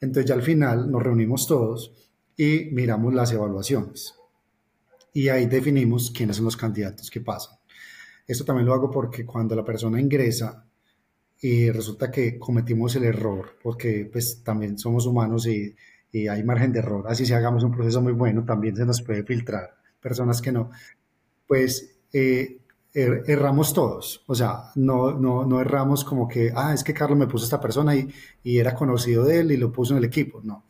Entonces 0.00 0.28
ya 0.28 0.34
al 0.34 0.42
final 0.42 0.90
nos 0.90 1.02
reunimos 1.02 1.46
todos 1.46 1.92
y 2.36 2.70
miramos 2.72 3.12
las 3.12 3.32
evaluaciones. 3.32 4.14
Y 5.12 5.28
ahí 5.28 5.46
definimos 5.46 6.10
quiénes 6.10 6.36
son 6.36 6.46
los 6.46 6.56
candidatos 6.56 7.10
que 7.10 7.20
pasan. 7.20 7.58
Esto 8.26 8.44
también 8.44 8.66
lo 8.66 8.72
hago 8.72 8.90
porque 8.90 9.26
cuando 9.26 9.56
la 9.56 9.64
persona 9.64 10.00
ingresa 10.00 10.64
y 11.40 11.70
resulta 11.70 12.10
que 12.10 12.38
cometimos 12.38 12.94
el 12.96 13.04
error, 13.04 13.56
porque 13.62 14.08
pues 14.10 14.42
también 14.44 14.78
somos 14.78 15.06
humanos 15.06 15.46
y, 15.46 15.74
hay 16.28 16.42
margen 16.42 16.72
de 16.72 16.80
error, 16.80 17.04
así 17.08 17.24
si 17.24 17.32
hagamos 17.32 17.62
un 17.62 17.70
proceso 17.70 18.02
muy 18.02 18.12
bueno, 18.12 18.44
también 18.44 18.74
se 18.74 18.84
nos 18.84 19.00
puede 19.00 19.22
filtrar 19.22 19.76
personas 20.00 20.42
que 20.42 20.50
no, 20.50 20.70
pues 21.46 22.00
eh, 22.12 22.59
Er, 22.92 23.22
erramos 23.28 23.72
todos, 23.72 24.24
o 24.26 24.34
sea, 24.34 24.72
no, 24.74 25.12
no, 25.12 25.44
no 25.46 25.60
erramos 25.60 26.04
como 26.04 26.26
que, 26.26 26.52
ah, 26.56 26.74
es 26.74 26.82
que 26.82 26.92
Carlos 26.92 27.16
me 27.16 27.28
puso 27.28 27.44
esta 27.44 27.60
persona 27.60 27.94
y, 27.94 28.08
y 28.42 28.58
era 28.58 28.74
conocido 28.74 29.24
de 29.24 29.38
él 29.38 29.52
y 29.52 29.56
lo 29.56 29.70
puso 29.70 29.92
en 29.92 29.98
el 29.98 30.04
equipo, 30.04 30.40
no. 30.42 30.64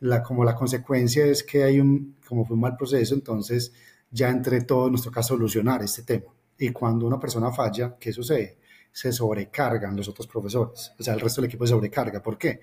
La, 0.00 0.22
como 0.22 0.44
la 0.44 0.54
consecuencia 0.54 1.24
es 1.24 1.42
que 1.42 1.64
hay 1.64 1.80
un, 1.80 2.16
como 2.28 2.44
fue 2.44 2.56
un 2.56 2.60
mal 2.60 2.76
proceso, 2.76 3.14
entonces 3.14 3.72
ya 4.10 4.28
entre 4.28 4.60
todos 4.62 4.92
nos 4.92 5.02
toca 5.02 5.22
solucionar 5.22 5.82
este 5.82 6.02
tema. 6.02 6.26
Y 6.58 6.70
cuando 6.72 7.06
una 7.06 7.18
persona 7.18 7.50
falla, 7.50 7.96
¿qué 7.98 8.12
sucede? 8.12 8.58
Se 8.92 9.10
sobrecargan 9.10 9.96
los 9.96 10.08
otros 10.08 10.26
profesores, 10.26 10.92
o 10.98 11.02
sea, 11.02 11.14
el 11.14 11.20
resto 11.20 11.40
del 11.40 11.48
equipo 11.48 11.66
se 11.66 11.70
sobrecarga. 11.72 12.22
¿Por 12.22 12.36
qué? 12.36 12.60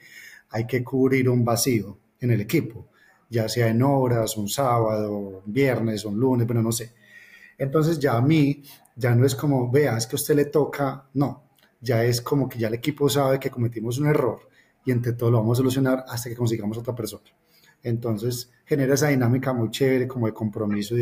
Hay 0.49 0.67
que 0.67 0.83
cubrir 0.83 1.29
un 1.29 1.43
vacío 1.43 1.97
en 2.19 2.29
el 2.29 2.41
equipo, 2.41 2.89
ya 3.27 3.49
sea 3.49 3.69
en 3.69 3.81
horas, 3.81 4.37
un 4.37 4.47
sábado, 4.47 5.17
un 5.17 5.51
viernes, 5.51 6.05
un 6.05 6.19
lunes, 6.19 6.45
bueno, 6.45 6.61
no 6.61 6.71
sé 6.71 6.93
entonces 7.57 7.99
ya 7.99 8.17
a 8.17 8.21
mí, 8.21 8.63
ya 8.95 9.15
no 9.15 9.25
es 9.25 9.35
como, 9.35 9.71
vea, 9.71 9.97
es 9.97 10.07
que 10.07 10.15
a 10.15 10.17
usted 10.17 10.35
le 10.35 10.45
toca, 10.45 11.09
no, 11.13 11.47
ya 11.81 12.03
es 12.03 12.21
como 12.21 12.47
que 12.49 12.59
ya 12.59 12.67
el 12.67 12.75
equipo 12.75 13.09
sabe 13.09 13.39
que 13.39 13.49
cometimos 13.49 13.99
un 13.99 14.07
error 14.07 14.47
y 14.85 14.91
entre 14.91 15.13
todo 15.13 15.31
lo 15.31 15.39
vamos 15.39 15.57
a 15.57 15.59
solucionar 15.59 16.05
hasta 16.07 16.29
que 16.29 16.35
consigamos 16.35 16.77
otra 16.77 16.95
persona. 16.95 17.29
Entonces 17.83 18.51
genera 18.65 18.95
esa 18.95 19.09
dinámica 19.09 19.53
muy 19.53 19.69
chévere 19.69 20.07
como 20.07 20.27
de 20.27 20.33
compromiso 20.33 20.95
y 20.95 20.99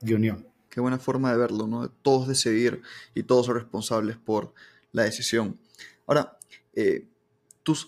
de, 0.00 0.14
unión. 0.14 0.46
Qué 0.70 0.80
buena 0.80 0.98
forma 0.98 1.32
de 1.32 1.38
verlo, 1.38 1.66
¿no? 1.66 1.90
Todos 1.90 2.28
decidir 2.28 2.82
y 3.14 3.24
todos 3.24 3.46
son 3.46 3.56
responsables 3.56 4.16
por 4.16 4.52
la 4.92 5.02
decisión. 5.02 5.58
Ahora, 6.06 6.38
eh, 6.74 7.08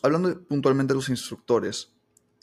hablando 0.03 0.43
puntualmente 0.45 0.93
de 0.93 0.97
los 0.97 1.09
instructores, 1.09 1.93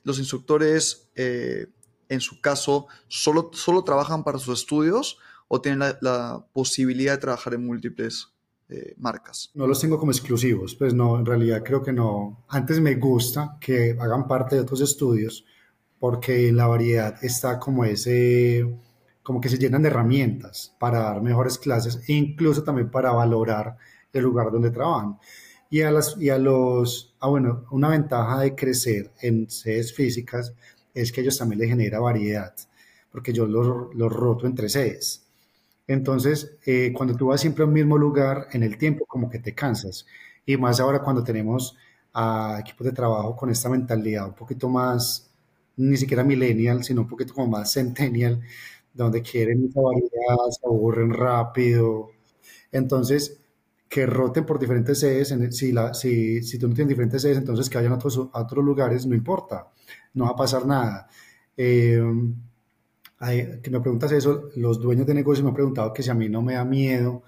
los 0.04 0.20
instructores, 0.20 1.10
eh, 1.16 1.68
en 2.10 2.22
su 2.22 2.40
caso, 2.40 2.88
solo, 3.08 3.52
solo 3.54 3.84
trabajan 3.84 4.24
para 4.24 4.40
sus 4.40 4.62
estudios 4.62 5.20
o 5.48 5.62
tienen 5.62 5.80
la, 6.02 6.46
posibilidad 6.54 7.14
de 7.14 7.20
trabajar 7.20 7.54
en 7.54 7.66
múltiples 7.66 8.28
eh, 8.70 8.94
marcas. 8.98 9.52
No 9.54 9.66
los 9.68 9.80
tengo 9.80 9.98
como 9.98 10.12
exclusivos, 10.12 10.76
pues 10.76 10.94
no, 10.94 11.18
en 11.18 11.26
realidad 11.26 11.64
creo 11.64 11.82
que 11.82 11.94
no. 11.94 12.46
Antes 12.50 12.80
me 12.82 12.96
gusta 12.96 13.58
que 13.60 13.96
hagan 14.00 14.28
parte 14.28 14.56
de 14.56 14.62
otros 14.62 14.82
estudios 14.82 15.46
porque 16.00 16.50
en 16.50 16.58
la 16.58 16.68
variedad 16.68 17.18
está 17.24 17.60
como 17.60 17.86
ese, 17.86 18.66
como 19.24 19.42
que 19.42 19.50
se 19.50 19.58
llenan 19.58 19.82
de 19.82 19.90
herramientas 19.90 20.76
para 20.80 21.00
dar 21.00 21.22
mejores 21.22 21.58
clases 21.58 22.02
e 22.08 22.14
incluso 22.14 22.64
también 22.64 22.92
para 22.92 23.12
valorar 23.12 23.78
el 24.14 24.24
lugar 24.24 24.52
donde 24.52 24.72
trabajan. 24.72 25.18
Y 25.70 25.82
a, 25.82 25.92
las, 25.92 26.16
y 26.18 26.30
a 26.30 26.38
los, 26.38 27.16
ah 27.20 27.28
bueno, 27.28 27.66
una 27.72 27.90
ventaja 27.90 28.40
de 28.40 28.56
crecer 28.56 29.12
en 29.22 29.50
sedes 29.50 29.94
físicas 29.94 30.54
es 30.94 31.12
que 31.12 31.22
ellos 31.22 31.38
también 31.38 31.60
le 31.60 31.68
genera 31.68 32.00
variedad, 32.00 32.54
porque 33.12 33.34
yo 33.34 33.46
los, 33.46 33.94
los 33.94 34.12
roto 34.12 34.48
entre 34.48 34.70
sedes. 34.70 35.27
Entonces, 35.88 36.58
eh, 36.66 36.92
cuando 36.96 37.16
tú 37.16 37.28
vas 37.28 37.42
siempre 37.42 37.64
al 37.64 37.72
mismo 37.72 37.98
lugar 37.98 38.48
en 38.52 38.64
el 38.64 38.78
tiempo, 38.78 39.06
como 39.06 39.30
que 39.30 39.40
te 39.40 39.54
cansas. 39.56 40.06
Y 40.46 40.58
más 40.58 40.80
ahora 40.80 41.00
cuando 41.02 41.24
tenemos 41.24 41.76
a 42.14 42.58
equipos 42.62 42.86
de 42.86 42.94
trabajo 42.94 43.36
con 43.36 43.50
esta 43.50 43.70
mentalidad 43.70 44.28
un 44.28 44.34
poquito 44.36 44.70
más, 44.70 45.30
ni 45.78 45.96
siquiera 45.98 46.24
millennial, 46.24 46.84
sino 46.84 47.02
un 47.02 47.08
poquito 47.08 47.34
como 47.34 47.48
más 47.48 47.72
centennial, 47.74 48.42
donde 48.94 49.22
quieren 49.22 49.62
mucha 49.62 49.80
variedad, 49.82 50.50
se 50.52 50.66
aburren 50.68 51.14
rápido. 51.14 52.10
Entonces, 52.72 53.40
que 53.90 54.06
roten 54.06 54.46
por 54.46 54.60
diferentes 54.60 55.00
sedes, 55.00 55.34
si, 55.56 55.72
la, 55.72 55.94
si 55.94 56.42
tú 56.60 56.68
no 56.68 56.74
tienes 56.76 56.90
diferentes 56.90 57.22
sedes, 57.22 57.38
entonces 57.38 57.70
que 57.70 57.78
vayan 57.78 57.94
a 57.94 57.96
otros, 57.96 58.18
a 58.34 58.42
otros 58.42 58.64
lugares, 58.66 59.06
no 59.06 59.16
importa, 59.16 59.70
no 60.14 60.26
va 60.26 60.32
a 60.32 60.36
pasar 60.36 60.66
nada. 60.66 61.08
Eh, 61.56 62.02
que 63.20 63.70
me 63.72 63.80
preguntas 63.80 64.12
eso, 64.12 64.50
los 64.56 64.80
dueños 64.80 65.08
de 65.08 65.14
negocios 65.14 65.44
me 65.44 65.50
han 65.50 65.56
preguntado 65.56 65.94
que 65.94 66.04
si 66.04 66.10
a 66.10 66.14
mí 66.14 66.30
no 66.30 66.42
me 66.42 66.54
da 66.54 66.66
miedo 66.66 67.24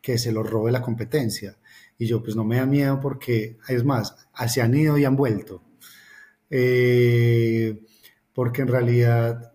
que 0.00 0.18
se 0.18 0.32
lo 0.32 0.42
robe 0.42 0.72
la 0.72 0.82
competencia. 0.82 1.56
Y 1.98 2.06
yo, 2.06 2.22
pues 2.22 2.36
no 2.36 2.44
me 2.44 2.56
da 2.56 2.66
miedo 2.66 3.00
porque, 3.00 3.58
es 3.68 3.84
más, 3.84 4.28
se 4.48 4.62
han 4.62 4.74
ido 4.74 4.98
y 4.98 5.04
han 5.04 5.16
vuelto. 5.16 5.62
Eh, 6.50 7.80
porque 8.32 8.62
en 8.62 8.68
realidad 8.68 9.52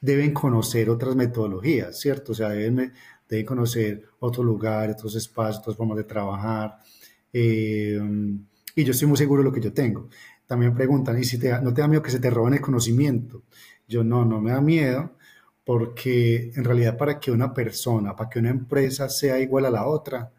deben 0.00 0.32
conocer 0.32 0.90
otras 0.90 1.16
metodologías, 1.16 1.98
¿cierto? 1.98 2.32
O 2.32 2.34
sea, 2.34 2.50
deben, 2.50 2.92
deben 3.28 3.46
conocer 3.46 4.04
otros 4.20 4.44
lugares, 4.44 4.96
otros 4.96 5.16
espacios, 5.16 5.58
otras 5.60 5.76
formas 5.76 5.98
de 5.98 6.04
trabajar. 6.04 6.78
Eh, 7.32 8.00
y 8.74 8.84
yo 8.84 8.92
estoy 8.92 9.08
muy 9.08 9.16
seguro 9.16 9.42
de 9.42 9.48
lo 9.48 9.52
que 9.52 9.60
yo 9.60 9.72
tengo. 9.72 10.08
También 10.46 10.74
preguntan, 10.74 11.18
¿y 11.18 11.24
si 11.24 11.38
te, 11.38 11.60
no 11.60 11.72
te 11.74 11.80
da 11.80 11.88
miedo 11.88 12.02
que 12.02 12.10
se 12.10 12.20
te 12.20 12.30
roben 12.30 12.54
el 12.54 12.60
conocimiento? 12.60 13.42
Yo 13.88 14.04
no, 14.04 14.24
no 14.24 14.40
me 14.40 14.50
da 14.52 14.60
miedo 14.60 15.15
porque 15.66 16.52
en 16.54 16.62
realidad 16.62 16.96
para 16.96 17.18
que 17.18 17.32
una 17.32 17.52
persona, 17.52 18.14
para 18.14 18.30
que 18.30 18.38
una 18.38 18.50
empresa 18.50 19.08
sea 19.08 19.40
igual 19.40 19.66
a 19.66 19.70
la 19.70 19.88
otra, 19.88 20.32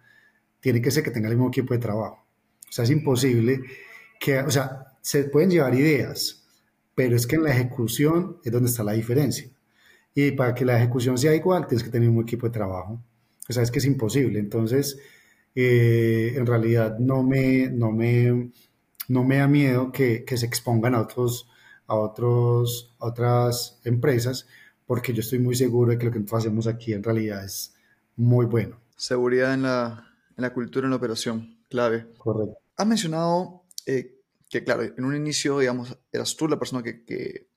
tiene 0.61 0.81
que 0.81 0.89
ser 0.89 1.03
que 1.03 1.11
tenga 1.11 1.27
el 1.27 1.35
mismo 1.35 1.49
equipo 1.49 1.73
de 1.73 1.81
trabajo. 1.81 2.25
O 2.69 2.71
sea, 2.71 2.85
es 2.85 2.91
imposible 2.91 3.61
que, 4.21 4.39
o 4.39 4.49
sea, 4.49 4.95
se 5.01 5.25
pueden 5.25 5.51
llevar 5.51 5.75
ideas, 5.75 6.45
pero 6.95 7.17
es 7.17 7.27
que 7.27 7.35
en 7.35 7.43
la 7.43 7.51
ejecución 7.51 8.37
es 8.41 8.53
donde 8.53 8.69
está 8.69 8.85
la 8.85 8.93
diferencia. 8.93 9.49
Y 10.15 10.31
para 10.31 10.55
que 10.55 10.63
la 10.63 10.77
ejecución 10.77 11.17
sea 11.17 11.35
igual, 11.35 11.67
tienes 11.67 11.83
que 11.83 11.91
tener 11.91 12.07
un 12.07 12.21
equipo 12.21 12.47
de 12.47 12.53
trabajo. 12.53 13.03
O 13.49 13.53
sea, 13.53 13.63
es 13.63 13.69
que 13.69 13.79
es 13.79 13.85
imposible. 13.85 14.39
Entonces, 14.39 14.97
eh, 15.55 16.35
en 16.37 16.45
realidad 16.45 16.99
no 16.99 17.21
me, 17.21 17.69
no 17.69 17.91
me, 17.91 18.51
no 19.09 19.25
me 19.25 19.37
da 19.39 19.47
miedo 19.49 19.91
que, 19.91 20.23
que 20.23 20.37
se 20.37 20.45
expongan 20.45 20.95
a 20.95 21.01
otros, 21.01 21.49
a 21.85 21.95
otros, 21.95 22.95
a 22.99 23.07
otras 23.07 23.81
empresas, 23.83 24.47
porque 24.88 25.13
yo 25.13 25.19
estoy 25.19 25.39
muy 25.39 25.54
seguro 25.54 25.91
de 25.91 25.97
que 25.97 26.06
lo 26.06 26.12
que 26.12 26.23
hacemos 26.32 26.65
aquí 26.65 26.93
en 26.93 27.04
realidad 27.04 27.43
es 27.43 27.76
muy 28.15 28.45
bueno. 28.45 28.80
Seguridad 28.95 29.54
en 29.54 29.63
la, 29.63 30.15
en 30.36 30.41
la 30.41 30.54
cultura, 30.54 30.86
en 30.86 30.91
la 30.91 30.95
operación, 30.95 31.60
clave. 31.69 32.08
Correcto. 32.17 32.58
Has 32.78 32.88
mencionado 32.88 33.65
eh, 33.86 34.15
que, 34.50 34.63
claro, 34.63 34.84
en 34.84 35.04
un 35.04 35.15
inicio, 35.15 35.60
digamos, 35.60 35.95
eras 36.12 36.36
tú 36.36 36.47
la 36.47 36.58
persona 36.58 36.82
que, 36.82 37.04
que, 37.04 37.47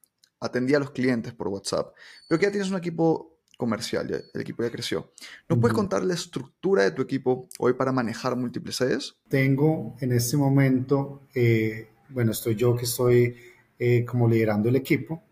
atendía 0.43 0.79
a 0.79 0.81
los 0.81 0.93
clientes 0.93 1.35
por 1.35 1.49
WhatsApp, 1.49 1.95
pero 2.27 2.39
que 2.39 2.47
ya 2.47 2.51
tienes 2.51 2.71
un 2.71 2.79
equipo 2.79 3.41
comercial, 3.59 4.25
el 4.33 4.41
equipo 4.41 4.63
ya 4.63 4.71
creció. 4.71 5.13
¿Nos 5.51 5.59
puedes 5.59 5.75
contar 5.75 6.03
la 6.03 6.15
estructura 6.15 6.83
de 6.83 6.93
tu 6.93 7.03
equipo 7.03 7.47
hoy 7.59 7.75
para 7.75 7.93
manejar 7.93 8.35
múltiples 8.37 8.77
sedes? 8.77 9.17
Tengo 9.29 9.97
en 10.01 10.13
este 10.13 10.39
momento, 10.39 11.29
eh, 11.35 11.91
bueno, 12.09 12.33
estoy 12.33 12.55
yo 12.55 12.75
que 12.75 12.87
estoy 12.87 13.37
eh, 13.79 14.07
como 14.07 14.27
liderando 14.27 14.71
el 14.71 14.77
equipo 14.77 15.23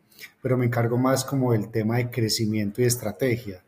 pero 0.43 0.57
me 0.57 0.67
encargo 0.67 0.99
más 0.99 1.25
como 1.25 1.53
del 1.53 1.71
tema 1.71 1.97
de 1.97 2.11
crecimiento 2.11 2.83
y 2.83 2.85
estrategia. 2.85 3.65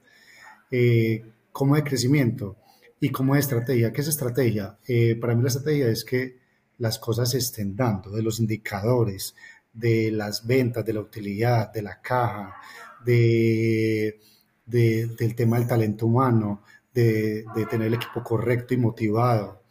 Eh, 0.70 1.24
¿Cómo 1.52 1.76
de 1.76 1.84
crecimiento? 1.84 2.56
¿Y 3.00 3.10
cómo 3.10 3.34
de 3.34 3.40
estrategia? 3.40 3.92
¿Qué 3.92 4.00
es 4.00 4.08
estrategia? 4.08 4.78
Eh, 4.86 5.16
para 5.16 5.34
mí 5.34 5.42
la 5.42 5.48
estrategia 5.48 5.88
es 5.88 6.04
que 6.04 6.38
las 6.78 6.98
cosas 6.98 7.30
se 7.30 7.38
estén 7.38 7.76
dando, 7.76 8.10
de 8.10 8.22
los 8.22 8.40
indicadores, 8.40 9.34
de 9.72 10.10
las 10.10 10.46
ventas, 10.46 10.84
de 10.84 10.92
la 10.92 11.00
utilidad, 11.00 11.72
de 11.72 11.82
la 11.82 12.00
caja, 12.00 12.56
de, 13.04 14.18
del 14.66 15.34
tema 15.34 15.58
del 15.58 15.68
talento 15.68 16.06
humano, 16.06 16.62
de, 16.92 17.44
tener 17.70 17.88
el 17.88 17.94
equipo 17.94 18.22
correcto 18.22 18.74
y 18.74 18.78
motivado, 18.78 19.62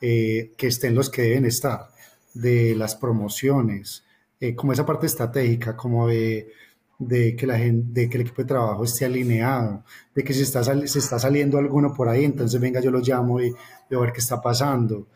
eh, 0.00 0.52
que 0.56 0.66
estén 0.66 0.94
los 0.94 1.10
que 1.10 1.22
deben 1.22 1.44
estar, 1.44 1.88
de 2.34 2.74
las 2.74 2.96
promociones, 2.96 4.04
eh, 4.40 4.54
como 4.54 4.72
esa 4.72 4.84
parte 4.86 5.06
estratégica, 5.06 5.76
como 5.76 6.08
de, 6.08 6.50
de, 6.98 7.36
que 7.36 7.46
la 7.46 7.58
gente, 7.58 8.00
de 8.00 8.08
que 8.08 8.16
el 8.16 8.22
equipo 8.22 8.42
de 8.42 8.48
trabajo 8.48 8.84
esté 8.84 9.04
alineado, 9.04 9.84
de 10.14 10.24
que 10.24 10.32
si 10.34 10.42
está, 10.42 10.62
se 10.64 10.98
está 10.98 11.18
saliendo 11.18 11.58
alguno 11.58 11.92
por 11.92 12.08
ahí, 12.08 12.24
entonces 12.24 12.60
venga, 12.60 12.80
yo 12.80 12.90
lo 12.90 13.00
llamo 13.00 13.40
y 13.40 13.54
veo 13.88 14.00
ver 14.00 14.12
qué 14.12 14.20
está 14.20 14.40
pasando, 14.40 15.08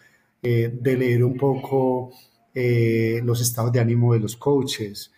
eh, 0.42 0.70
de 0.72 0.96
leer 0.96 1.24
un 1.24 1.36
poco 1.36 2.12
eh, 2.54 3.20
los 3.24 3.40
estados 3.40 3.72
de 3.72 3.80
ánimo 3.80 4.14
de 4.14 4.20
los 4.20 4.36
coaches 4.36 5.12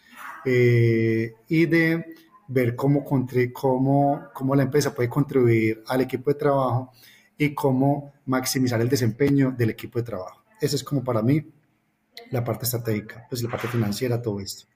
y 0.44 1.66
de 1.66 2.04
ver 2.48 2.74
cómo, 2.74 3.04
cómo, 3.52 4.22
cómo 4.32 4.56
la 4.56 4.62
empresa 4.62 4.94
puede 4.94 5.08
contribuir 5.08 5.82
al 5.86 6.00
equipo 6.00 6.30
de 6.30 6.38
trabajo 6.38 6.92
y 7.38 7.54
cómo 7.54 8.12
maximizar 8.26 8.80
el 8.80 8.88
desempeño 8.88 9.52
del 9.56 9.70
equipo 9.70 9.98
de 9.98 10.04
trabajo. 10.04 10.42
Eso 10.60 10.76
es 10.76 10.82
como 10.82 11.04
para 11.04 11.22
mí 11.22 11.44
la 12.30 12.44
parte 12.44 12.64
estratégica, 12.64 13.26
pues 13.28 13.42
la 13.42 13.50
parte 13.50 13.68
financiera, 13.68 14.22
todo 14.22 14.40
esto. 14.40 14.66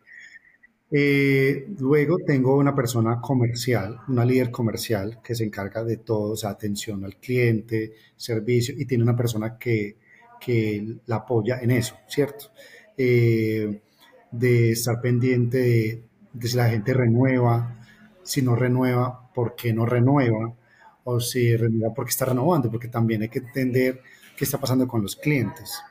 Eh, 0.91 1.67
luego 1.79 2.19
tengo 2.25 2.57
una 2.57 2.75
persona 2.75 3.21
comercial, 3.21 3.99
una 4.09 4.25
líder 4.25 4.51
comercial 4.51 5.21
que 5.25 5.35
se 5.35 5.45
encarga 5.45 5.83
de 5.83 5.97
todo, 5.97 6.33
o 6.33 6.37
sea, 6.37 6.51
atención 6.51 7.05
al 7.05 7.17
cliente, 7.17 7.95
servicio, 8.17 8.75
y 8.79 8.85
tiene 8.87 9.03
una 9.03 9.17
persona 9.17 9.59
que, 9.59 9.97
que 10.41 10.99
la 11.07 11.17
apoya 11.17 11.59
en 11.61 11.73
eso, 11.73 11.97
¿cierto? 12.07 12.53
Eh, 12.97 13.81
de 14.31 14.71
estar 14.73 15.01
pendiente 15.01 15.59
de, 15.59 16.49
si 16.49 16.57
la 16.57 16.69
gente 16.69 16.93
renueva, 16.93 17.81
si 18.23 18.43
no 18.43 18.55
renueva, 18.55 19.33
por 19.33 19.57
qué 19.57 19.73
no 19.73 19.87
renueva, 19.87 20.55
o 21.05 21.21
si 21.21 21.57
renueva 21.57 21.95
porque 21.95 22.11
está 22.11 22.27
renovando, 22.27 22.71
porque 22.71 22.89
también 22.89 23.23
hay 23.23 23.29
que 23.29 23.41
entender 23.41 24.01
qué 24.37 24.45
está 24.45 24.59
pasando 24.59 24.87
con 24.87 25.03
los 25.03 25.17
clientes. 25.17 25.83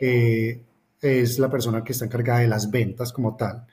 Eh, 0.00 0.60
es 1.02 1.38
la 1.38 1.50
persona 1.50 1.82
que 1.82 1.92
está 1.92 2.04
encargada 2.04 2.40
de 2.40 2.48
las 2.48 2.70
ventas 2.70 3.12
como 3.12 3.36
tal. 3.36 3.66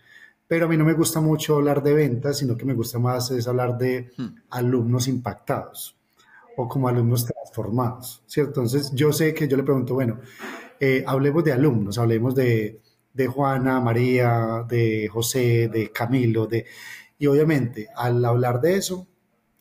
Pero 0.47 0.65
a 0.65 0.67
mí 0.67 0.75
no 0.75 0.83
me 0.83 0.93
gusta 0.93 1.21
mucho 1.21 1.57
hablar 1.57 1.83
de 1.83 1.93
ventas, 1.93 2.39
sino 2.39 2.57
que 2.57 2.65
me 2.65 2.73
gusta 2.73 2.97
más 2.97 3.29
es 3.29 3.47
hablar 3.47 3.77
de 3.77 4.09
hmm. 4.17 4.27
alumnos 4.49 5.07
impactados 5.07 5.95
o 6.57 6.67
como 6.67 6.87
alumnos 6.87 7.25
transformados, 7.25 8.23
¿cierto? 8.25 8.61
Entonces 8.61 8.91
yo 8.93 9.13
sé 9.13 9.33
que 9.33 9.47
yo 9.47 9.55
le 9.55 9.63
pregunto, 9.63 9.93
bueno, 9.93 10.19
eh, 10.79 11.03
hablemos 11.05 11.43
de 11.43 11.53
alumnos, 11.53 11.99
hablemos 11.99 12.33
de, 12.33 12.81
de 13.13 13.27
Juana, 13.27 13.79
María, 13.79 14.65
de 14.67 15.07
José, 15.07 15.69
de 15.69 15.91
Camilo, 15.91 16.47
de... 16.47 16.65
Y 17.19 17.27
obviamente 17.27 17.87
al 17.95 18.25
hablar 18.25 18.59
de 18.59 18.75
eso, 18.75 19.07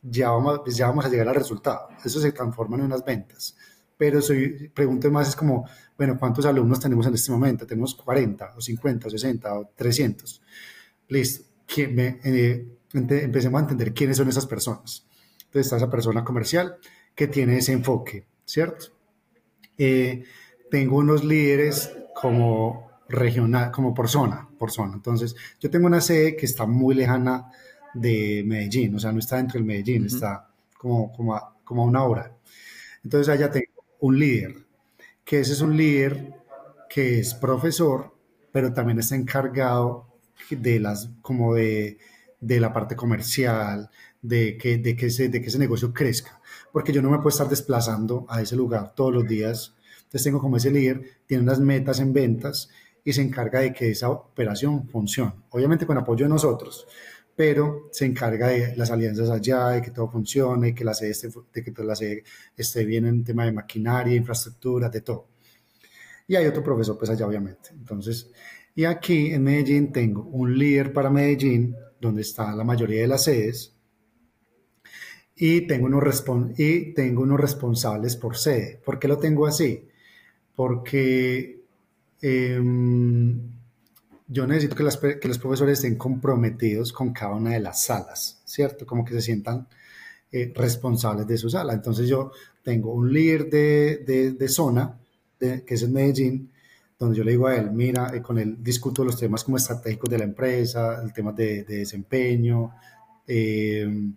ya 0.02 0.30
vamos, 0.30 0.62
ya 0.74 0.86
vamos 0.86 1.04
a 1.04 1.08
llegar 1.10 1.28
al 1.28 1.34
resultado. 1.34 1.88
Eso 2.02 2.18
se 2.18 2.32
transforma 2.32 2.76
en 2.76 2.84
unas 2.84 3.04
ventas. 3.04 3.56
Pero 3.98 4.22
soy, 4.22 4.70
pregunto 4.72 5.10
más, 5.10 5.28
es 5.28 5.36
como, 5.36 5.68
bueno, 5.98 6.16
¿cuántos 6.18 6.46
alumnos 6.46 6.80
tenemos 6.80 7.06
en 7.06 7.14
este 7.14 7.32
momento? 7.32 7.66
¿Tenemos 7.66 7.94
40 7.96 8.54
o 8.56 8.60
50 8.60 9.08
o 9.08 9.10
60 9.10 9.58
o 9.58 9.70
300? 9.74 10.42
Listo. 11.08 11.44
Me, 11.76 12.18
eh, 12.24 12.66
empecemos 12.94 13.58
a 13.58 13.62
entender 13.62 13.92
quiénes 13.92 14.16
son 14.16 14.28
esas 14.28 14.46
personas. 14.46 15.06
Entonces 15.38 15.66
está 15.66 15.76
esa 15.76 15.90
persona 15.90 16.24
comercial 16.24 16.76
que 17.14 17.26
tiene 17.26 17.58
ese 17.58 17.72
enfoque, 17.72 18.26
¿cierto? 18.44 18.86
Eh, 19.76 20.24
tengo 20.70 20.96
unos 20.98 21.24
líderes 21.24 21.92
como 22.14 22.90
regional, 23.08 23.70
como 23.72 23.94
por 23.94 24.08
zona, 24.08 24.48
por 24.58 24.70
zona. 24.70 24.94
Entonces, 24.94 25.34
yo 25.60 25.70
tengo 25.70 25.86
una 25.86 26.00
sede 26.00 26.36
que 26.36 26.46
está 26.46 26.66
muy 26.66 26.94
lejana 26.94 27.50
de 27.94 28.44
Medellín, 28.46 28.94
o 28.94 28.98
sea, 28.98 29.12
no 29.12 29.18
está 29.18 29.36
dentro 29.36 29.54
del 29.58 29.64
Medellín, 29.64 30.06
está 30.06 30.48
como, 30.76 31.12
como, 31.12 31.34
a, 31.34 31.54
como 31.64 31.82
a 31.82 31.86
una 31.86 32.04
hora. 32.04 32.36
Entonces, 33.02 33.28
allá 33.28 33.50
tengo 33.50 33.77
un 34.00 34.18
líder 34.18 34.68
que 35.28 35.40
ese 35.40 35.52
es 35.52 35.60
un 35.60 35.76
líder 35.76 36.32
que 36.88 37.18
es 37.18 37.34
profesor, 37.34 38.14
pero 38.50 38.72
también 38.72 38.98
está 38.98 39.14
encargado 39.14 40.06
de 40.48 40.80
las, 40.80 41.10
como 41.20 41.54
de, 41.54 41.98
de 42.40 42.60
la 42.60 42.72
parte 42.72 42.96
comercial, 42.96 43.90
de 44.22 44.56
que, 44.56 44.78
de, 44.78 44.96
que 44.96 45.06
ese, 45.06 45.28
de 45.28 45.42
que 45.42 45.48
ese 45.48 45.58
negocio 45.58 45.92
crezca, 45.92 46.40
porque 46.72 46.94
yo 46.94 47.02
no 47.02 47.10
me 47.10 47.18
puedo 47.18 47.28
estar 47.28 47.46
desplazando 47.46 48.24
a 48.30 48.40
ese 48.40 48.56
lugar 48.56 48.94
todos 48.94 49.12
los 49.12 49.28
días. 49.28 49.74
Entonces 49.98 50.24
tengo 50.24 50.40
como 50.40 50.56
ese 50.56 50.70
líder, 50.70 51.02
tiene 51.26 51.42
unas 51.42 51.60
metas 51.60 52.00
en 52.00 52.14
ventas 52.14 52.70
y 53.04 53.12
se 53.12 53.20
encarga 53.20 53.60
de 53.60 53.74
que 53.74 53.90
esa 53.90 54.08
operación 54.08 54.88
funcione. 54.88 55.34
Obviamente 55.50 55.84
con 55.84 55.98
apoyo 55.98 56.24
de 56.24 56.30
nosotros, 56.30 56.86
pero 57.38 57.88
se 57.92 58.04
encarga 58.04 58.48
de 58.48 58.74
las 58.74 58.90
alianzas 58.90 59.30
allá, 59.30 59.68
de 59.68 59.80
que 59.80 59.92
todo 59.92 60.10
funcione, 60.10 60.74
que 60.74 60.84
la 60.84 60.92
sede 60.92 61.10
esté, 61.10 61.28
de 61.28 61.62
que 61.62 61.84
la 61.84 61.94
sede 61.94 62.24
esté 62.56 62.84
bien 62.84 63.06
en 63.06 63.22
tema 63.22 63.44
de 63.44 63.52
maquinaria, 63.52 64.16
infraestructura, 64.16 64.88
de 64.88 65.02
todo. 65.02 65.28
Y 66.26 66.34
hay 66.34 66.46
otro 66.46 66.64
profesor 66.64 66.98
pues 66.98 67.12
allá 67.12 67.28
obviamente. 67.28 67.70
Entonces, 67.70 68.32
y 68.74 68.84
aquí 68.84 69.32
en 69.32 69.44
Medellín 69.44 69.92
tengo 69.92 70.22
un 70.24 70.58
líder 70.58 70.92
para 70.92 71.10
Medellín, 71.10 71.76
donde 72.00 72.22
está 72.22 72.56
la 72.56 72.64
mayoría 72.64 73.02
de 73.02 73.06
las 73.06 73.22
sedes, 73.22 73.72
y 75.36 75.60
tengo 75.60 75.86
unos, 75.86 76.24
y 76.56 76.92
tengo 76.92 77.22
unos 77.22 77.38
responsables 77.38 78.16
por 78.16 78.36
sede. 78.36 78.80
¿Por 78.84 78.98
qué 78.98 79.06
lo 79.06 79.16
tengo 79.16 79.46
así? 79.46 79.86
Porque 80.56 81.62
em, 82.20 83.47
yo 84.28 84.46
necesito 84.46 84.76
que, 84.76 84.82
los 84.82 84.98
profesores 85.38 85.78
estén 85.78 85.96
comprometidos 85.96 86.92
con 86.92 87.12
cada 87.12 87.34
una 87.34 87.52
de 87.52 87.60
las 87.60 87.82
salas, 87.82 88.42
¿cierto? 88.44 88.86
Como 88.86 89.04
que 89.04 89.14
se 89.14 89.22
sientan 89.22 89.66
eh, 90.30 90.52
responsables 90.54 91.26
de 91.26 91.38
su 91.38 91.48
sala. 91.48 91.72
Entonces 91.72 92.08
yo 92.08 92.32
tengo 92.62 92.92
un 92.92 93.10
líder 93.10 93.48
de, 93.48 94.48
zona, 94.48 94.98
que 95.38 95.64
es 95.66 95.82
en 95.82 95.92
Medellín, 95.94 96.52
donde 96.98 97.16
yo 97.16 97.24
le 97.24 97.30
digo 97.30 97.46
a 97.46 97.56
él, 97.56 97.70
mira, 97.70 98.10
eh, 98.14 98.20
con 98.20 98.38
él 98.38 98.56
discuto 98.62 99.04
los 99.04 99.18
temas 99.18 99.44
como 99.44 99.56
estratégicos 99.56 100.10
de 100.10 100.18
la 100.18 100.24
empresa, 100.24 101.00
el 101.02 101.12
tema 101.12 101.32
de, 101.32 101.64
desempeño, 101.64 102.72
em, 103.26 104.14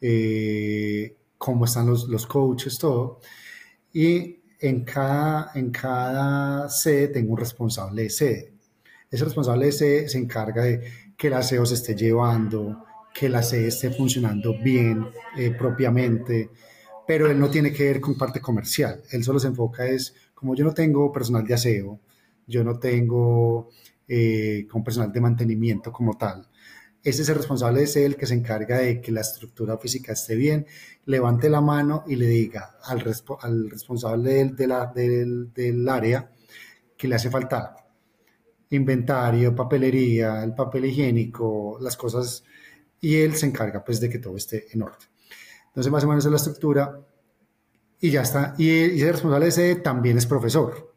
eh, 0.00 1.16
cómo 1.38 1.64
están 1.64 1.86
los, 1.86 2.08
los 2.08 2.26
coaches, 2.26 2.78
todo. 2.78 3.20
Y 3.92 4.38
en 4.60 4.84
cada, 4.84 5.50
en 5.54 5.70
cada 5.70 6.68
sede 6.68 7.08
tengo 7.08 7.32
un 7.32 7.38
responsable 7.38 8.02
de 8.02 8.10
sede 8.10 8.53
ese 9.14 9.24
responsable 9.24 9.70
se, 9.72 10.08
se 10.08 10.18
encarga 10.18 10.64
de 10.64 10.82
que 11.16 11.28
el 11.28 11.34
aseo 11.34 11.64
se 11.64 11.74
esté 11.74 11.94
llevando, 11.94 12.84
que 13.14 13.28
la 13.28 13.42
sede 13.42 13.68
esté 13.68 13.90
funcionando 13.90 14.54
bien 14.60 15.06
eh, 15.38 15.52
propiamente, 15.52 16.50
pero 17.06 17.30
él 17.30 17.38
no 17.38 17.48
tiene 17.48 17.72
que 17.72 17.84
ver 17.84 18.00
con 18.00 18.18
parte 18.18 18.40
comercial, 18.40 19.02
él 19.10 19.22
solo 19.22 19.38
se 19.38 19.48
enfoca 19.48 19.86
es, 19.86 20.14
como 20.34 20.54
yo 20.54 20.64
no 20.64 20.74
tengo 20.74 21.12
personal 21.12 21.44
de 21.44 21.54
aseo, 21.54 22.00
yo 22.46 22.64
no 22.64 22.78
tengo 22.78 23.70
eh, 24.08 24.66
con 24.68 24.82
personal 24.82 25.12
de 25.12 25.20
mantenimiento 25.20 25.92
como 25.92 26.16
tal, 26.16 26.48
ese 27.04 27.22
es 27.22 27.28
el 27.28 27.36
responsable, 27.36 27.82
es 27.82 27.96
él 27.96 28.16
que 28.16 28.26
se 28.26 28.34
encarga 28.34 28.78
de 28.78 29.00
que 29.00 29.12
la 29.12 29.20
estructura 29.20 29.78
física 29.78 30.12
esté 30.12 30.34
bien, 30.34 30.66
levante 31.04 31.48
la 31.50 31.60
mano 31.60 32.02
y 32.08 32.16
le 32.16 32.26
diga 32.26 32.78
al, 32.82 33.04
al 33.42 33.70
responsable 33.70 34.34
del, 34.34 34.56
de 34.56 34.66
la, 34.66 34.86
del, 34.86 35.52
del 35.52 35.88
área 35.88 36.30
que 36.96 37.06
le 37.06 37.14
hace 37.14 37.30
falta 37.30 37.83
inventario, 38.70 39.54
papelería, 39.54 40.42
el 40.42 40.54
papel 40.54 40.86
higiénico, 40.86 41.78
las 41.80 41.96
cosas, 41.96 42.44
y 43.00 43.16
él 43.16 43.34
se 43.34 43.46
encarga 43.46 43.84
pues 43.84 44.00
de 44.00 44.08
que 44.08 44.18
todo 44.18 44.36
esté 44.36 44.66
en 44.72 44.82
orden. 44.82 45.08
Entonces 45.68 45.92
más 45.92 46.04
o 46.04 46.08
menos 46.08 46.24
es 46.24 46.30
la 46.30 46.36
estructura 46.36 47.00
y 48.00 48.10
ya 48.10 48.22
está. 48.22 48.54
Y, 48.58 48.68
y 48.68 49.02
ese 49.02 49.12
responsable 49.12 49.48
ese 49.48 49.76
también 49.76 50.18
es 50.18 50.26
profesor. 50.26 50.92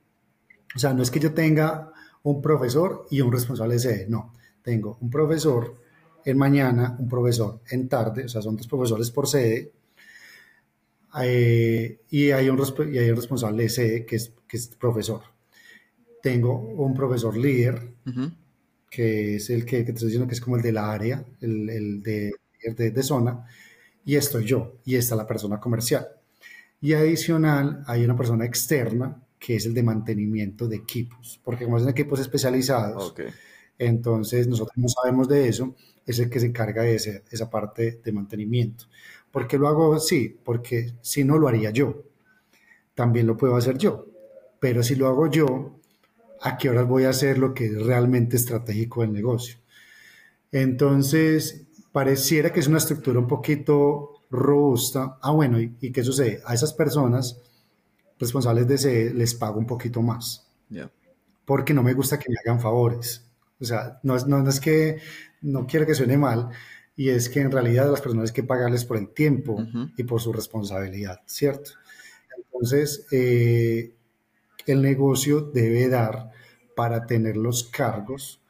O 0.76 0.80
sea, 0.80 0.94
no 0.94 1.02
es 1.02 1.12
que 1.12 1.20
yo 1.20 1.34
tenga 1.34 1.92
un 2.24 2.42
profesor 2.42 3.08
y 3.10 3.22
un 3.22 3.32
responsable 3.32 3.76
de 3.76 3.80
sede, 3.80 4.06
no. 4.10 4.34
Tengo 4.62 4.98
un 5.02 5.10
profesor 5.10 5.76
en 6.26 6.38
mañana, 6.38 6.96
un 7.00 7.08
profesor 7.08 7.62
en 7.70 7.88
tarde, 7.88 8.26
o 8.26 8.30
sea, 8.30 8.42
son 8.42 8.58
dos 8.58 8.68
profesores 8.68 9.12
por 9.12 9.28
sede, 9.28 9.72
eh, 11.24 12.02
y, 12.10 12.32
hay 12.32 12.50
un, 12.50 12.58
responsable 12.58 13.64
de 13.64 13.70
sede 13.70 14.06
que 14.06 14.18
es 14.18 14.68
profesor 14.78 15.22
tengo 16.22 16.60
un 16.60 16.94
profesor 16.94 17.38
líder, 17.38 17.94
que 18.90 19.36
es 19.36 19.50
el 19.50 19.66
que, 19.66 19.84
te 19.84 19.92
estoy 19.92 20.08
diciendo 20.08 20.28
que 20.28 20.34
es 20.34 20.42
como 20.42 20.58
el 20.58 20.62
de 20.62 20.72
la 20.72 20.92
área, 20.92 21.24
el, 21.42 22.02
de, 22.02 22.34
de, 22.76 23.04
zona, 23.04 23.46
y 24.06 24.16
estoy 24.16 24.46
yo, 24.46 24.78
y 24.86 24.96
está 24.96 25.16
la 25.16 25.28
persona 25.28 25.60
comercial. 25.60 26.08
Y 26.82 26.94
adicional, 26.94 27.84
hay 27.88 28.06
una 28.06 28.16
persona 28.16 28.46
externa, 28.46 29.22
que 29.40 29.56
es 29.56 29.66
el 29.66 29.74
de 29.74 29.84
mantenimiento 29.84 30.68
de 30.68 30.78
equipos, 30.78 31.40
porque 31.44 31.66
como 31.66 31.80
son 31.80 31.90
equipos 31.90 32.20
especializados, 32.20 33.14
entonces 33.78 34.48
nosotros 34.48 34.78
no 34.78 34.88
sabemos 34.88 35.28
de 35.28 35.48
eso, 35.48 35.76
es 36.06 36.20
el 36.20 36.30
que 36.30 36.40
se 36.40 36.48
encarga 36.48 36.84
de 36.84 36.96
esa 36.96 37.50
parte 37.50 38.02
de 38.04 38.12
mantenimiento. 38.12 38.86
¿Por 39.32 39.48
qué 39.48 39.58
lo 39.58 39.68
hago 39.68 39.94
así? 39.94 40.36
Porque 40.44 40.94
si 41.02 41.24
no 41.24 41.38
lo 41.38 41.48
haría 41.48 41.70
yo, 41.70 42.04
también 42.96 43.28
lo 43.28 43.38
puedo 43.38 43.56
hacer 43.56 43.78
yo, 43.78 44.08
pero 44.60 44.82
si 44.82 44.96
lo 44.96 45.08
hago 45.08 45.30
yo, 45.30 45.77
a 46.42 46.58
qué 46.58 46.70
horas 46.70 46.88
voy 46.88 47.06
a 47.06 47.10
hacer 47.10 47.38
lo 47.38 47.54
que 47.54 47.66
es 47.66 47.86
realmente 47.86 48.36
estratégico 48.36 49.02
del 49.02 49.14
negocio. 49.14 49.58
Entonces, 50.52 51.68
pareciera 51.92 52.52
que 52.52 52.60
es 52.60 52.68
una 52.68 52.78
estructura 52.78 53.20
un 53.20 53.28
poquito 53.28 54.22
robusta. 54.30 55.18
Ah, 55.22 55.32
bueno, 55.32 55.60
¿y, 55.60 55.92
qué 55.92 56.04
sucede? 56.04 56.42
A 56.46 56.54
esas 56.54 56.74
personas 56.74 57.42
responsables 58.20 58.68
de 58.68 58.76
ese 58.76 59.14
les 59.14 59.36
pago 59.36 59.60
un 59.60 59.68
poquito 59.68 60.02
más. 60.02 60.48
Porque 61.46 61.74
no 61.74 61.84
me 61.84 61.94
gusta 61.94 62.20
que 62.20 62.30
me 62.30 62.36
hagan 62.44 62.60
favores. 62.60 63.26
O 63.60 63.66
sea, 63.66 64.00
no, 64.04 64.18
no, 64.26 64.48
es 64.48 64.60
que 64.60 65.00
no 65.42 65.66
quiero 65.66 65.86
que 65.86 65.96
suene 65.96 66.18
mal, 66.18 66.50
y 66.96 67.10
es 67.10 67.30
que 67.30 67.42
en 67.42 67.52
realidad 67.52 67.90
las 67.90 68.02
personas 68.02 68.30
hay 68.30 68.34
que 68.36 68.44
pagarles 68.44 68.86
por 68.86 68.98
el 68.98 69.10
tiempo 69.10 69.64
y 69.96 70.04
por 70.04 70.22
su 70.22 70.34
responsabilidad, 70.34 71.22
¿cierto? 71.26 71.72
Entonces, 72.38 73.08
eh, 73.12 73.97
el 74.72 74.82
negocio 74.82 75.42
debe 75.42 75.90
dar 75.90 76.32
para 76.76 77.06
tener 77.06 77.38
los 77.38 77.64
cargos 77.64 78.42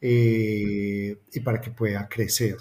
eh, 0.00 1.16
y 1.32 1.40
para 1.40 1.60
que 1.60 1.70
pueda 1.70 2.08
crecer. 2.08 2.56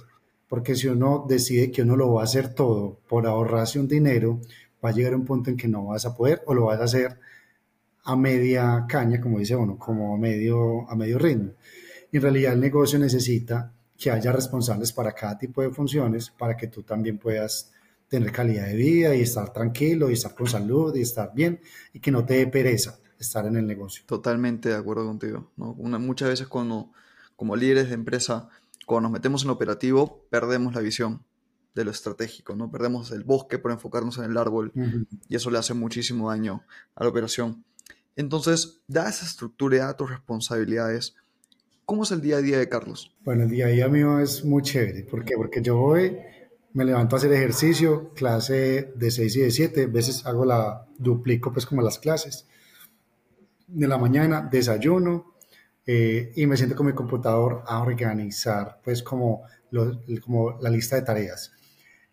Porque 0.47 0.75
si 0.75 0.87
uno 0.87 1.25
decide 1.27 1.71
que 1.71 1.83
uno 1.83 1.95
lo 1.95 2.13
va 2.13 2.21
a 2.21 2.23
hacer 2.23 2.53
todo 2.53 2.99
por 3.07 3.27
ahorrarse 3.27 3.79
un 3.79 3.87
dinero, 3.87 4.39
va 4.83 4.89
a 4.89 4.93
llegar 4.93 5.15
un 5.15 5.25
punto 5.25 5.49
en 5.49 5.57
que 5.57 5.67
no 5.67 5.85
vas 5.85 6.05
a 6.05 6.15
poder 6.15 6.41
o 6.45 6.53
lo 6.53 6.65
vas 6.65 6.79
a 6.79 6.85
hacer 6.85 7.19
a 8.03 8.15
media 8.15 8.85
caña, 8.87 9.21
como 9.21 9.39
dice 9.39 9.55
uno, 9.55 9.77
como 9.77 10.17
medio, 10.17 10.89
a 10.89 10.95
medio 10.95 11.19
ritmo. 11.19 11.51
En 12.11 12.21
realidad 12.21 12.53
el 12.53 12.59
negocio 12.59 12.97
necesita 12.97 13.71
que 13.97 14.09
haya 14.09 14.31
responsables 14.31 14.91
para 14.93 15.11
cada 15.11 15.37
tipo 15.37 15.61
de 15.61 15.69
funciones 15.69 16.29
para 16.29 16.55
que 16.55 16.67
tú 16.67 16.83
también 16.83 17.17
puedas 17.17 17.71
tener 18.09 18.31
calidad 18.31 18.67
de 18.67 18.75
vida 18.75 19.15
y 19.15 19.21
estar 19.21 19.53
tranquilo 19.53 20.09
y 20.09 20.13
estar 20.13 20.35
con 20.35 20.47
salud 20.47 20.95
y 20.95 21.01
estar 21.01 21.31
bien 21.33 21.61
y 21.93 21.99
que 21.99 22.11
no 22.11 22.25
te 22.25 22.35
dé 22.35 22.47
pereza 22.47 22.99
estar 23.19 23.45
en 23.45 23.55
el 23.55 23.67
negocio. 23.67 24.03
Totalmente 24.05 24.69
de 24.69 24.75
acuerdo 24.75 25.05
contigo. 25.05 25.51
¿no? 25.57 25.75
muchas 25.75 26.29
veces 26.29 26.47
cuando, 26.47 26.91
como 27.35 27.55
líderes 27.55 27.89
de 27.89 27.93
empresa, 27.93 28.49
cuando 28.85 29.09
nos 29.09 29.11
metemos 29.11 29.43
en 29.43 29.51
operativo, 29.51 30.25
perdemos 30.29 30.73
la 30.73 30.81
visión 30.81 31.23
de 31.75 31.85
lo 31.85 31.91
estratégico, 31.91 32.55
¿no? 32.55 32.71
Perdemos 32.71 33.11
el 33.11 33.23
bosque 33.23 33.59
por 33.59 33.71
enfocarnos 33.71 34.17
en 34.17 34.23
el 34.25 34.37
árbol 34.37 34.73
y 35.27 35.35
eso 35.35 35.51
le 35.51 35.59
hace 35.59 35.75
muchísimo 35.75 36.29
daño 36.29 36.63
a 36.95 37.03
la 37.03 37.09
operación. 37.09 37.63
Entonces, 38.15 38.81
da 38.87 39.07
esa 39.07 39.25
estructura, 39.25 39.77
da 39.77 39.95
tus 39.95 40.09
responsabilidades. 40.09 41.15
¿Cómo 41.85 42.03
es 42.03 42.11
el 42.11 42.21
día 42.21 42.37
a 42.37 42.41
día 42.41 42.57
de 42.57 42.67
Carlos? 42.67 43.15
Bueno, 43.23 43.43
el 43.43 43.49
día 43.49 43.67
a 43.67 43.69
día 43.69 43.87
mío 43.87 44.19
es 44.19 44.43
muy 44.43 44.63
chévere. 44.63 45.03
¿Por 45.03 45.23
qué? 45.23 45.35
Porque 45.35 45.61
yo 45.61 45.77
voy 45.77 46.17
me 46.73 46.85
levanto 46.85 47.15
a 47.15 47.19
hacer 47.19 47.33
ejercicio, 47.33 48.13
clase 48.13 48.93
de 48.95 49.11
6 49.11 49.35
y 49.35 49.39
de 49.41 49.51
7, 49.51 49.83
a 49.83 49.87
veces 49.87 50.25
hago 50.25 50.45
la, 50.45 50.85
duplico 50.99 51.51
pues 51.51 51.65
como 51.65 51.81
las 51.81 51.97
clases. 51.97 52.45
De 53.67 53.87
la 53.87 53.97
mañana 53.97 54.47
desayuno 54.51 55.33
eh, 55.85 56.31
y 56.35 56.45
me 56.45 56.57
siento 56.57 56.75
con 56.75 56.85
mi 56.85 56.93
computador 56.93 57.63
a 57.65 57.81
organizar 57.81 58.79
pues 58.83 59.01
como, 59.01 59.43
como 60.23 60.59
la 60.59 60.69
lista 60.69 60.95
de 60.95 61.01
tareas, 61.03 61.51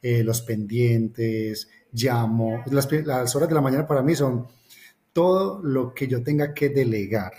eh, 0.00 0.22
los 0.22 0.42
pendientes, 0.42 1.68
llamo, 1.92 2.62
las, 2.70 2.90
las 2.90 3.34
horas 3.36 3.48
de 3.48 3.54
la 3.54 3.60
mañana 3.60 3.86
para 3.86 4.02
mí 4.02 4.14
son 4.14 4.46
todo 5.12 5.62
lo 5.62 5.92
que 5.94 6.06
yo 6.06 6.22
tenga 6.22 6.54
que 6.54 6.68
delegar, 6.68 7.32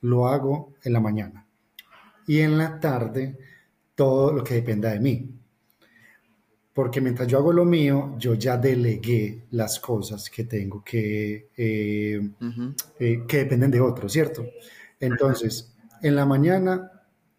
lo 0.00 0.26
hago 0.26 0.74
en 0.82 0.92
la 0.92 1.00
mañana. 1.00 1.46
Y 2.26 2.40
en 2.40 2.56
la 2.56 2.80
tarde, 2.80 3.38
todo 3.94 4.32
lo 4.32 4.42
que 4.42 4.54
dependa 4.54 4.90
de 4.90 5.00
mí 5.00 5.31
porque 6.74 7.00
mientras 7.00 7.28
yo 7.28 7.38
hago 7.38 7.52
lo 7.52 7.64
mío, 7.64 8.14
yo 8.18 8.34
ya 8.34 8.56
delegué 8.56 9.44
las 9.50 9.78
cosas 9.78 10.30
que 10.30 10.44
tengo 10.44 10.82
que, 10.82 11.48
eh, 11.56 12.30
eh, 12.98 13.24
que 13.28 13.36
dependen 13.38 13.70
de 13.70 13.80
otros, 13.80 14.12
¿cierto? 14.12 14.44
Entonces, 14.98 15.74
en 16.02 16.16
la 16.16 16.24
mañana, 16.24 16.90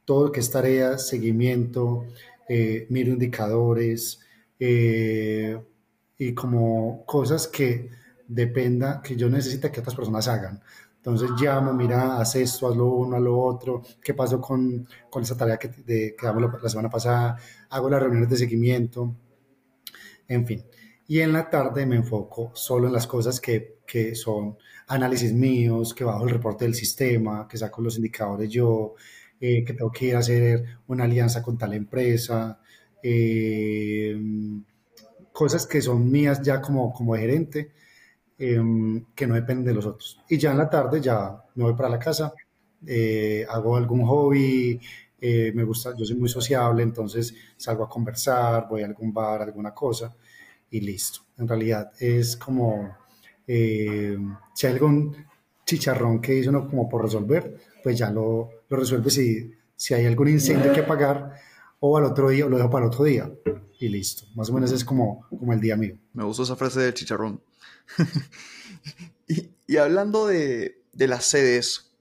todo 0.05 0.27
lo 0.27 0.31
que 0.31 0.39
es 0.39 0.51
tarea, 0.51 0.97
seguimiento, 0.99 2.05
eh, 2.47 2.85
miro 2.89 3.11
indicadores 3.11 4.19
y 4.59 6.33
como 6.33 7.03
cosas 7.05 7.47
que 7.47 7.89
dependa, 8.27 9.01
que 9.01 9.15
yo 9.15 9.29
necesita 9.29 9.71
que 9.71 9.81
otras 9.81 9.95
personas 9.95 10.27
hagan. 10.27 10.61
Entonces 10.97 11.31
llamo, 11.37 11.73
mira, 11.73 12.17
haz 12.17 12.35
esto, 12.35 12.69
haz 12.69 12.77
lo 12.77 12.85
uno, 12.85 13.17
haz 13.17 13.21
lo 13.21 13.37
otro, 13.37 13.81
qué 14.01 14.13
pasó 14.13 14.39
con, 14.39 14.87
con 15.09 15.23
esa 15.23 15.35
tarea 15.35 15.57
que, 15.57 15.67
de, 15.67 16.15
que 16.17 16.25
damos 16.25 16.61
la 16.61 16.69
semana 16.69 16.89
pasada, 16.89 17.37
hago 17.69 17.89
las 17.89 18.01
reuniones 18.01 18.29
de 18.29 18.37
seguimiento, 18.37 19.13
en 20.27 20.45
fin. 20.45 20.63
Y 21.07 21.19
en 21.19 21.33
la 21.33 21.49
tarde 21.49 21.85
me 21.85 21.97
enfoco 21.97 22.51
solo 22.55 22.87
en 22.87 22.93
las 22.93 23.07
cosas 23.07 23.39
que, 23.39 23.79
que 23.85 24.15
son 24.15 24.57
análisis 24.87 25.33
míos, 25.33 25.93
que 25.93 26.03
bajo 26.03 26.23
el 26.25 26.31
reporte 26.31 26.65
del 26.65 26.75
sistema, 26.75 27.47
que 27.47 27.57
saco 27.57 27.81
los 27.81 27.97
indicadores 27.97 28.49
yo, 28.49 28.95
eh, 29.39 29.63
que 29.65 29.73
tengo 29.73 29.91
que 29.91 30.05
ir 30.05 30.15
a 30.15 30.19
hacer 30.19 30.63
una 30.87 31.03
alianza 31.03 31.41
con 31.41 31.57
tal 31.57 31.73
empresa, 31.73 32.59
eh, 33.01 34.17
cosas 35.33 35.65
que 35.67 35.81
son 35.81 36.09
mías 36.09 36.41
ya 36.41 36.61
como, 36.61 36.93
como 36.93 37.15
gerente, 37.15 37.71
em, 38.37 39.05
que 39.15 39.27
no 39.27 39.35
dependen 39.35 39.65
de 39.65 39.73
los 39.73 39.85
otros. 39.85 40.19
Y 40.29 40.37
ya 40.37 40.51
en 40.51 40.57
la 40.59 40.69
tarde 40.69 41.01
ya 41.01 41.43
me 41.55 41.63
voy 41.65 41.73
para 41.75 41.89
la 41.89 41.99
casa, 41.99 42.33
eh, 42.85 43.45
hago 43.49 43.75
algún 43.77 44.05
hobby, 44.05 44.79
me 45.53 45.63
gusta, 45.63 45.95
yo 45.95 46.05
soy 46.05 46.15
muy 46.15 46.29
sociable, 46.29 46.83
entonces 46.83 47.33
salgo 47.55 47.83
a 47.83 47.89
conversar, 47.89 48.67
voy 48.69 48.81
a 48.81 48.85
algún 48.85 49.13
bar, 49.13 49.41
alguna 49.41 49.73
cosa 49.73 50.13
y 50.69 50.81
listo. 50.81 51.21
En 51.37 51.47
realidad 51.47 51.91
es 51.99 52.35
como, 52.35 52.97
si 53.45 54.67
hay 54.67 54.73
algún 54.73 55.15
chicharrón 55.65 56.21
que 56.21 56.35
hizo 56.35 56.49
uno 56.49 56.67
como 56.67 56.89
por 56.89 57.03
resolver, 57.03 57.57
pues 57.83 57.97
ya 57.97 58.11
lo, 58.11 58.49
lo 58.67 58.77
resuelve 58.77 59.09
si, 59.09 59.51
si 59.75 59.93
hay 59.93 60.05
algún 60.05 60.29
incendio 60.29 60.71
que 60.73 60.81
apagar 60.81 61.33
o 61.79 61.97
al 61.97 62.05
otro 62.05 62.29
día, 62.29 62.45
o 62.45 62.49
lo 62.49 62.57
dejo 62.57 62.69
para 62.69 62.85
el 62.85 62.91
otro 62.91 63.03
día 63.03 63.29
y 63.79 63.89
listo. 63.89 64.25
Más 64.35 64.49
o 64.49 64.53
menos 64.53 64.71
es 64.71 64.85
como, 64.85 65.27
como 65.27 65.51
el 65.51 65.59
día 65.59 65.75
mío. 65.75 65.97
Me 66.13 66.23
gustó 66.23 66.43
esa 66.43 66.55
frase 66.55 66.79
del 66.79 66.93
chicharrón. 66.93 67.41
y, 69.67 69.77
hablando 69.77 70.25
de, 70.25 70.81
de, 70.93 71.07
las 71.07 71.25
sedes, 71.25 71.91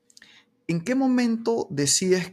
¿en 0.68 0.82
qué 0.82 0.94
momento 0.94 1.66
decides 1.70 2.32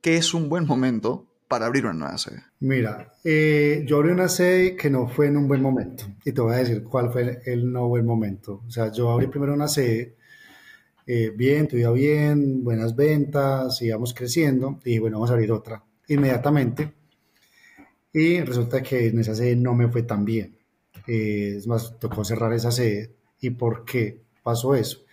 que 0.00 0.16
es 0.16 0.34
un 0.34 0.48
buen 0.48 0.66
momento 0.66 1.26
para 1.48 1.66
abrir 1.66 1.84
una 1.84 1.94
nueva 1.94 2.18
sede? 2.18 2.42
Mira, 2.60 3.12
eh, 3.24 3.84
yo 3.86 3.98
abrí 3.98 4.10
una 4.10 4.28
sede 4.28 4.76
que 4.76 4.90
no 4.90 5.08
fue 5.08 5.28
en 5.28 5.36
un 5.36 5.48
buen 5.48 5.62
momento 5.62 6.04
y 6.24 6.32
te 6.32 6.40
voy 6.40 6.54
a 6.54 6.58
decir 6.58 6.82
cuál 6.82 7.10
fue 7.12 7.40
el 7.44 7.72
no 7.72 7.88
buen 7.88 8.04
momento. 8.04 8.62
O 8.66 8.70
sea, 8.70 8.90
yo 8.92 9.10
abrí 9.10 9.28
primero 9.28 9.54
una 9.54 9.68
sede 9.68 10.16
eh, 11.06 11.30
bien, 11.34 11.68
todo 11.68 11.78
iba 11.78 11.92
bien, 11.92 12.64
buenas 12.64 12.96
ventas, 12.96 13.80
íbamos 13.80 14.12
creciendo 14.12 14.80
y 14.84 14.98
bueno, 14.98 15.18
vamos 15.18 15.30
a 15.30 15.34
abrir 15.34 15.52
otra 15.52 15.84
inmediatamente. 16.08 16.94
Y 18.12 18.40
resulta 18.40 18.82
que 18.82 19.08
en 19.08 19.18
esa 19.20 19.34
sede 19.34 19.56
no 19.56 19.74
me 19.74 19.88
fue 19.88 20.02
tan 20.02 20.24
bien. 20.24 20.58
Eh, 21.06 21.54
es 21.58 21.66
más, 21.66 21.98
tocó 21.98 22.24
cerrar 22.24 22.52
esa 22.54 22.72
sede. 22.72 23.14
¿Y 23.40 23.50
por 23.50 23.84
qué 23.84 24.22
pasó 24.42 24.74
eso? 24.74 25.04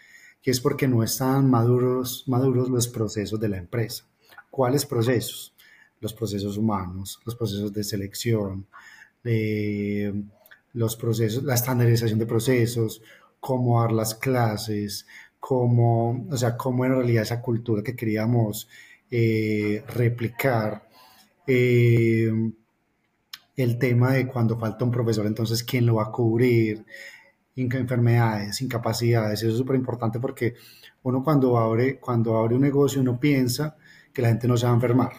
Que 0.41 0.51
es 0.51 0.59
porque 0.59 0.87
no 0.87 1.03
están 1.03 1.49
maduros, 1.49 2.23
maduros 2.27 2.69
los 2.69 2.87
procesos 2.87 3.39
de 3.39 3.49
la 3.49 3.57
empresa. 3.57 4.05
¿Cuáles 4.53 4.85
procesos? 4.85 5.55
Los 5.99 6.13
procesos 6.13 6.57
humanos, 6.57 7.19
los 7.25 7.35
procesos 7.35 7.73
de 7.73 7.83
selección, 7.83 8.67
los 10.73 10.95
procesos, 10.95 11.43
la 11.43 11.55
estandarización 11.55 12.19
de 12.19 12.27
procesos, 12.27 13.01
cómo 13.39 13.81
dar 13.81 13.91
las 13.91 14.13
clases, 14.13 15.07
cómo, 15.39 16.27
o 16.29 16.37
sea, 16.37 16.55
cómo 16.55 16.85
en 16.85 16.91
realidad 16.91 17.23
esa 17.23 17.41
cultura 17.41 17.81
que 17.81 17.95
queríamos 17.95 18.69
eh, 19.09 19.83
replicar, 19.87 20.87
eh, 21.47 22.31
el 23.55 23.79
tema 23.79 24.11
de 24.11 24.27
cuando 24.27 24.59
falta 24.59 24.85
un 24.85 24.91
profesor, 24.91 25.25
entonces 25.25 25.63
quién 25.63 25.87
lo 25.87 25.95
va 25.95 26.03
a 26.03 26.11
cubrir, 26.11 26.85
enfermedades, 27.55 28.61
incapacidades, 28.61 29.41
eso 29.41 29.51
es 29.51 29.57
súper 29.57 29.77
importante 29.77 30.19
porque 30.19 30.53
uno 31.01 31.23
cuando 31.23 31.57
abre, 31.57 31.99
cuando 31.99 32.37
abre 32.37 32.53
un 32.53 32.61
negocio 32.61 33.01
uno 33.01 33.19
piensa 33.19 33.77
que 34.13 34.21
la 34.21 34.29
gente 34.29 34.47
no 34.47 34.55
se 34.55 34.65
va 34.65 34.71
a 34.71 34.75
enfermar. 34.75 35.11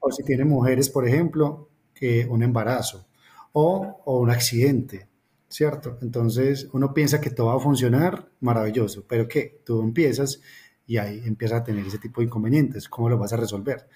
O 0.00 0.10
si 0.10 0.24
tiene 0.24 0.44
mujeres, 0.44 0.88
por 0.88 1.06
ejemplo, 1.06 1.68
que 1.94 2.26
un 2.26 2.42
embarazo 2.42 3.06
o, 3.52 4.02
o 4.04 4.20
un 4.20 4.30
accidente 4.30 5.08
¿cierto? 5.48 5.98
Entonces 6.02 6.68
uno 6.72 6.92
piensa 6.92 7.20
que 7.20 7.30
todo 7.30 7.48
va 7.48 7.56
a 7.56 7.60
funcionar 7.60 8.30
maravilloso, 8.40 9.04
pero 9.08 9.26
¿qué? 9.26 9.62
Tú 9.64 9.82
empiezas 9.82 10.40
y 10.86 10.98
ahí 10.98 11.22
empieza 11.24 11.58
a 11.58 11.64
tener 11.64 11.86
ese 11.86 11.98
tipo 11.98 12.20
de 12.20 12.26
inconvenientes, 12.26 12.88
¿cómo 12.88 13.08
lo 13.08 13.18
vas 13.18 13.32
a 13.32 13.36
resolver? 13.36 13.88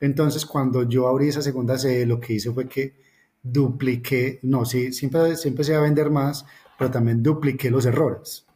Entonces 0.00 0.46
cuando 0.46 0.88
yo 0.88 1.08
abrí 1.08 1.28
esa 1.28 1.42
segunda 1.42 1.78
sede, 1.78 2.06
lo 2.06 2.20
que 2.20 2.34
hice 2.34 2.52
fue 2.52 2.68
que 2.68 2.96
dupliqué, 3.42 4.38
no, 4.42 4.64
sí, 4.64 4.92
siempre, 4.92 5.36
se 5.36 5.72
va 5.72 5.78
a 5.78 5.82
vender 5.82 6.10
más, 6.10 6.44
pero 6.78 6.90
también 6.90 7.22
dupliqué 7.22 7.70
los 7.70 7.86
errores. 7.86 8.46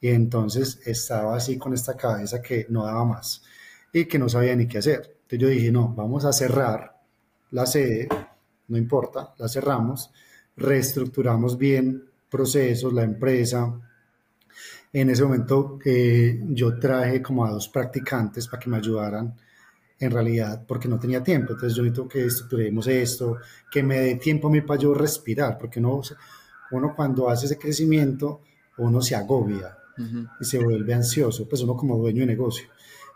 Y 0.00 0.08
entonces 0.08 0.80
estaba 0.84 1.36
así 1.36 1.58
con 1.58 1.74
esta 1.74 1.96
cabeza 1.96 2.42
que 2.42 2.66
no 2.68 2.84
daba 2.84 3.04
más 3.04 3.42
y 3.92 4.06
que 4.06 4.18
no 4.18 4.28
sabía 4.28 4.56
ni 4.56 4.66
qué 4.66 4.78
hacer. 4.78 5.16
Entonces 5.22 5.38
yo 5.38 5.48
dije, 5.48 5.72
no, 5.72 5.94
vamos 5.94 6.24
a 6.24 6.32
cerrar 6.32 7.00
la 7.50 7.66
sede, 7.66 8.08
no 8.68 8.78
importa, 8.78 9.34
la 9.38 9.48
cerramos 9.48 10.10
reestructuramos 10.56 11.56
bien 11.56 12.04
procesos, 12.30 12.92
la 12.92 13.02
empresa. 13.02 13.72
En 14.92 15.10
ese 15.10 15.22
momento 15.22 15.78
eh, 15.84 16.40
yo 16.48 16.78
traje 16.78 17.22
como 17.22 17.44
a 17.44 17.50
dos 17.50 17.68
practicantes 17.68 18.48
para 18.48 18.60
que 18.60 18.70
me 18.70 18.76
ayudaran 18.76 19.34
en 19.98 20.10
realidad 20.10 20.64
porque 20.66 20.88
no 20.88 20.98
tenía 20.98 21.22
tiempo. 21.22 21.52
Entonces 21.52 21.76
yo 21.76 21.82
necesito 21.82 22.08
que 22.08 22.26
estructuremos 22.26 22.86
esto, 22.86 23.38
que 23.70 23.82
me 23.82 24.00
dé 24.00 24.14
tiempo 24.16 24.48
a 24.48 24.50
mí 24.50 24.60
para 24.60 24.80
yo 24.80 24.94
respirar, 24.94 25.56
porque 25.58 25.78
uno, 25.78 26.02
uno 26.72 26.92
cuando 26.94 27.28
hace 27.28 27.46
ese 27.46 27.58
crecimiento, 27.58 28.42
uno 28.78 29.00
se 29.00 29.14
agobia 29.14 29.78
y 30.40 30.44
se 30.44 30.58
vuelve 30.58 30.94
ansioso, 30.94 31.46
pues 31.48 31.62
uno 31.62 31.76
como 31.76 31.96
dueño 31.96 32.20
de 32.20 32.26
negocio. 32.26 32.66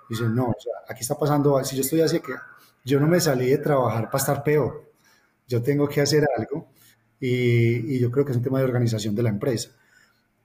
Dice, 0.09 0.25
no, 0.29 0.55
aquí 0.89 1.01
está 1.01 1.19
pasando, 1.19 1.63
si 1.65 1.77
yo 1.77 1.83
estoy 1.83 2.01
así 2.01 2.21
que 2.21 2.33
yo 2.85 3.01
no 3.01 3.09
me 3.09 3.21
salí 3.21 3.51
de 3.51 3.59
trabajar 3.59 4.07
para 4.07 4.19
estar 4.19 4.45
peor, 4.45 4.91
yo 5.49 5.63
tengo 5.63 5.89
que 5.89 6.01
hacer 6.01 6.25
algo 6.37 6.69
y, 7.21 7.99
yo 7.99 8.11
creo 8.11 8.25
que 8.25 8.33
es 8.33 8.37
un 8.37 8.45
tema 8.45 8.59
de 8.59 8.65
organización 8.65 9.15
de 9.15 9.23
la 9.23 9.31
empresa. 9.31 9.71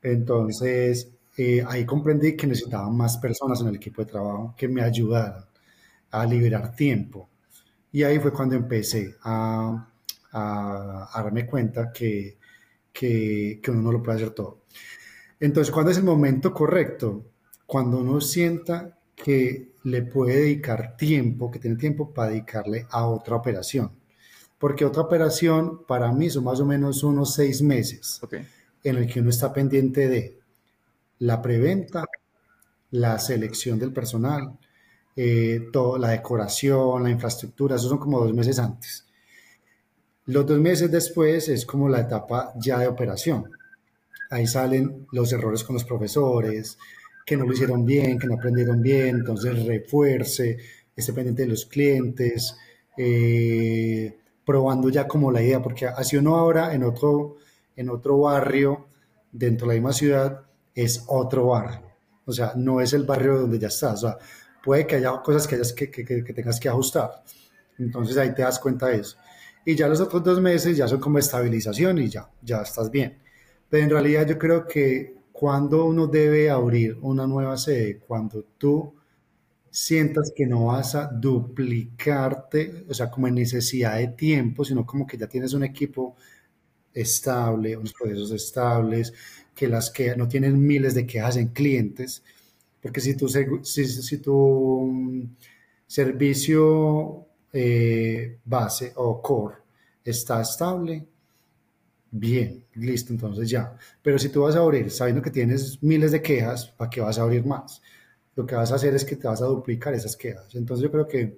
Entonces, 0.01 1.11
eh, 1.37 1.63
ahí 1.67 1.85
comprendí 1.85 2.35
que 2.35 2.47
necesitaba 2.47 2.89
más 2.89 3.17
personas 3.17 3.61
en 3.61 3.67
el 3.67 3.75
equipo 3.75 4.03
de 4.03 4.11
trabajo 4.11 4.55
que 4.57 4.67
me 4.67 4.81
ayudaran 4.81 5.45
a 6.11 6.25
liberar 6.25 6.75
tiempo. 6.75 7.29
Y 7.91 8.03
ahí 8.03 8.19
fue 8.19 8.33
cuando 8.33 8.55
empecé 8.55 9.15
a, 9.23 9.87
a, 10.31 11.11
darme 11.15 11.45
cuenta 11.45 11.91
que, 11.91 12.37
que, 12.91 13.59
que, 13.61 13.71
uno 13.71 13.81
no 13.81 13.91
lo 13.91 14.03
puede 14.03 14.17
hacer 14.17 14.31
todo. 14.31 14.61
Entonces, 15.39 15.71
¿cuándo 15.71 15.91
es 15.91 15.97
el 15.97 16.03
momento 16.03 16.53
correcto? 16.53 17.25
Cuando 17.65 17.99
uno 17.99 18.21
sienta 18.21 18.97
que 19.23 19.73
le 19.83 20.01
puede 20.03 20.35
dedicar 20.35 20.95
tiempo, 20.97 21.51
que 21.51 21.59
tiene 21.59 21.77
tiempo 21.77 22.11
para 22.11 22.29
dedicarle 22.29 22.85
a 22.89 23.07
otra 23.07 23.35
operación 23.35 23.91
porque 24.61 24.85
otra 24.85 25.01
operación 25.01 25.83
para 25.87 26.11
mí 26.11 26.29
son 26.29 26.43
más 26.43 26.59
o 26.59 26.65
menos 26.65 27.01
unos 27.01 27.33
seis 27.33 27.63
meses 27.63 28.21
en 28.83 28.95
el 28.95 29.11
que 29.11 29.19
uno 29.19 29.31
está 29.31 29.51
pendiente 29.51 30.07
de 30.07 30.37
la 31.17 31.41
preventa, 31.41 32.05
la 32.91 33.17
selección 33.17 33.79
del 33.79 33.91
personal, 33.91 34.59
eh, 35.15 35.67
toda 35.73 35.97
la 35.97 36.09
decoración, 36.09 37.03
la 37.03 37.09
infraestructura, 37.09 37.75
eso 37.75 37.89
son 37.89 37.97
como 37.97 38.19
dos 38.19 38.35
meses 38.35 38.59
antes. 38.59 39.07
Los 40.27 40.45
dos 40.45 40.59
meses 40.59 40.91
después 40.91 41.49
es 41.49 41.65
como 41.65 41.89
la 41.89 42.01
etapa 42.01 42.53
ya 42.55 42.77
de 42.77 42.87
operación. 42.87 43.49
Ahí 44.29 44.45
salen 44.45 45.07
los 45.11 45.33
errores 45.33 45.63
con 45.63 45.73
los 45.73 45.85
profesores, 45.85 46.77
que 47.25 47.37
no 47.37 47.45
lo 47.45 47.53
hicieron 47.53 47.85
bien, 47.85 48.17
que 48.17 48.27
no 48.27 48.35
aprendieron 48.35 48.81
bien, 48.81 49.17
entonces 49.17 49.65
refuerce, 49.65 50.57
esté 50.95 51.13
pendiente 51.13 51.43
de 51.43 51.49
los 51.49 51.65
clientes, 51.65 52.55
eh, 52.97 54.17
probando 54.45 54.89
ya 54.89 55.07
como 55.07 55.31
la 55.31 55.41
idea, 55.41 55.61
porque 55.61 55.87
así 55.87 56.17
uno 56.17 56.35
ahora 56.35 56.73
en 56.73 56.83
otro, 56.83 57.37
en 57.75 57.89
otro 57.89 58.19
barrio 58.19 58.87
dentro 59.31 59.67
de 59.67 59.75
la 59.75 59.79
misma 59.79 59.93
ciudad 59.93 60.41
es 60.75 61.03
otro 61.07 61.47
barrio. 61.47 61.81
O 62.25 62.31
sea, 62.31 62.53
no 62.55 62.81
es 62.81 62.93
el 62.93 63.03
barrio 63.03 63.39
donde 63.39 63.59
ya 63.59 63.67
estás. 63.67 64.03
O 64.03 64.07
sea, 64.07 64.17
puede 64.63 64.85
que 64.85 64.95
haya 64.95 65.11
cosas 65.23 65.47
que, 65.47 65.55
hayas 65.55 65.73
que, 65.73 65.89
que, 65.89 66.03
que, 66.05 66.33
tengas 66.33 66.59
que 66.59 66.69
ajustar. 66.69 67.23
Entonces 67.77 68.17
ahí 68.17 68.33
te 68.33 68.41
das 68.41 68.59
cuenta 68.59 68.87
de 68.87 68.97
eso. 68.97 69.17
Y 69.65 69.75
ya 69.75 69.87
los 69.87 69.99
otros 70.01 70.23
dos 70.23 70.41
meses 70.41 70.77
ya 70.77 70.87
son 70.87 70.99
como 70.99 71.19
estabilización 71.19 71.97
y 71.99 72.09
ya, 72.09 72.29
ya 72.41 72.61
estás 72.61 72.89
bien. 72.89 73.19
Pero 73.69 73.83
en 73.83 73.89
realidad 73.89 74.27
yo 74.27 74.37
creo 74.37 74.67
que 74.67 75.15
cuando 75.41 75.85
uno 75.85 76.05
debe 76.05 76.51
abrir 76.51 76.99
una 77.01 77.25
nueva 77.25 77.57
sede, 77.57 77.97
cuando 77.97 78.43
tú 78.59 78.93
sientas 79.71 80.31
que 80.35 80.45
no 80.45 80.67
vas 80.67 80.93
a 80.93 81.07
duplicarte, 81.07 82.85
o 82.87 82.93
sea, 82.93 83.09
como 83.09 83.27
en 83.27 83.33
necesidad 83.35 83.97
de 83.97 84.09
tiempo, 84.09 84.63
sino 84.63 84.85
como 84.85 85.07
que 85.07 85.17
ya 85.17 85.25
tienes 85.27 85.53
un 85.53 85.63
equipo 85.63 86.15
estable, 86.93 87.75
unos 87.75 87.93
procesos 87.93 88.31
estables, 88.33 89.13
que 89.55 89.67
las 89.67 89.89
que 89.89 90.15
no 90.15 90.27
tienen 90.27 90.63
miles 90.63 90.93
de 90.95 91.07
quejas 91.07 91.37
en 91.37 91.49
clientes, 91.49 92.23
porque 92.81 93.01
si 93.01 93.17
tu, 93.17 93.27
si, 93.29 93.85
si 93.87 94.17
tu 94.19 94.87
mm, 94.91 95.37
servicio 95.87 97.27
eh, 97.53 98.37
base 98.45 98.93
o 98.95 99.19
core 99.23 99.57
está 100.05 100.41
estable, 100.41 101.07
bien, 102.11 102.65
listo, 102.75 103.13
entonces 103.13 103.49
ya. 103.49 103.77
Pero 104.01 104.19
si 104.19 104.29
tú 104.29 104.41
vas 104.41 104.55
a 104.55 104.59
abrir 104.59 104.91
sabiendo 104.91 105.21
que 105.21 105.31
tienes 105.31 105.81
miles 105.81 106.11
de 106.11 106.21
quejas, 106.21 106.67
¿para 106.67 106.89
qué 106.89 107.01
vas 107.01 107.17
a 107.17 107.23
abrir 107.23 107.45
más? 107.45 107.81
Lo 108.35 108.45
que 108.45 108.55
vas 108.55 108.71
a 108.71 108.75
hacer 108.75 108.93
es 108.95 109.05
que 109.05 109.15
te 109.15 109.27
vas 109.27 109.41
a 109.41 109.45
duplicar 109.45 109.93
esas 109.93 110.15
quejas. 110.15 110.53
Entonces 110.55 110.83
yo 110.83 110.91
creo 110.91 111.07
que 111.07 111.37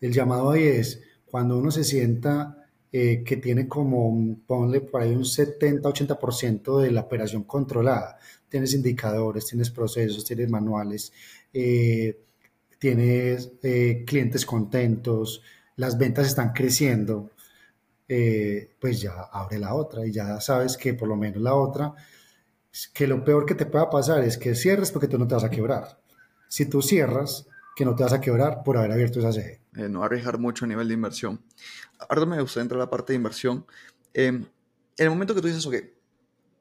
el 0.00 0.12
llamado 0.12 0.50
ahí 0.50 0.64
es 0.64 1.02
cuando 1.30 1.58
uno 1.58 1.70
se 1.70 1.84
sienta 1.84 2.66
eh, 2.90 3.22
que 3.24 3.36
tiene 3.36 3.68
como, 3.68 4.38
ponle 4.46 4.80
por 4.80 5.02
ahí 5.02 5.14
un 5.14 5.24
70-80% 5.24 6.80
de 6.80 6.90
la 6.90 7.02
operación 7.02 7.44
controlada. 7.44 8.18
Tienes 8.48 8.74
indicadores, 8.74 9.46
tienes 9.46 9.70
procesos, 9.70 10.24
tienes 10.24 10.48
manuales, 10.50 11.12
eh, 11.52 12.18
tienes 12.78 13.52
eh, 13.62 14.04
clientes 14.06 14.46
contentos, 14.46 15.42
las 15.76 15.98
ventas 15.98 16.26
están 16.28 16.52
creciendo, 16.52 17.30
pues 18.80 19.00
ya 19.02 19.12
abre 19.32 19.58
la 19.58 19.74
otra 19.74 20.06
y 20.06 20.12
ya 20.12 20.40
sabes 20.40 20.76
que 20.76 20.94
por 20.94 21.08
lo 21.08 21.16
menos 21.16 21.42
la 21.42 21.54
otra, 21.54 21.94
que 22.94 23.06
lo 23.06 23.22
peor 23.22 23.44
que 23.44 23.54
te 23.54 23.66
pueda 23.66 23.90
pasar 23.90 24.24
es 24.24 24.38
que 24.38 24.54
cierres 24.54 24.90
porque 24.90 25.08
tú 25.08 25.18
no 25.18 25.26
te 25.26 25.34
vas 25.34 25.44
a 25.44 25.50
quebrar. 25.50 26.00
Si 26.48 26.66
tú 26.66 26.80
cierras, 26.80 27.46
que 27.78 27.84
no 27.84 27.94
te 27.94 28.02
vas 28.02 28.12
a 28.12 28.20
quebrar 28.20 28.64
por 28.64 28.76
haber 28.76 28.90
abierto 28.90 29.20
esa 29.20 29.32
CG. 29.32 29.60
Eh, 29.76 29.88
no 29.88 30.02
arriesgar 30.02 30.36
mucho 30.38 30.64
a 30.64 30.68
nivel 30.68 30.88
de 30.88 30.94
inversión. 30.94 31.40
Ahora 32.08 32.26
me 32.26 32.40
gusta 32.40 32.60
entrar 32.60 32.80
a 32.80 32.84
la 32.84 32.90
parte 32.90 33.12
de 33.12 33.18
inversión. 33.18 33.64
Em, 34.12 34.34
en 34.96 35.04
el 35.04 35.10
momento 35.10 35.32
que 35.32 35.40
tú 35.40 35.46
dices, 35.46 35.64
ok, 35.64 35.76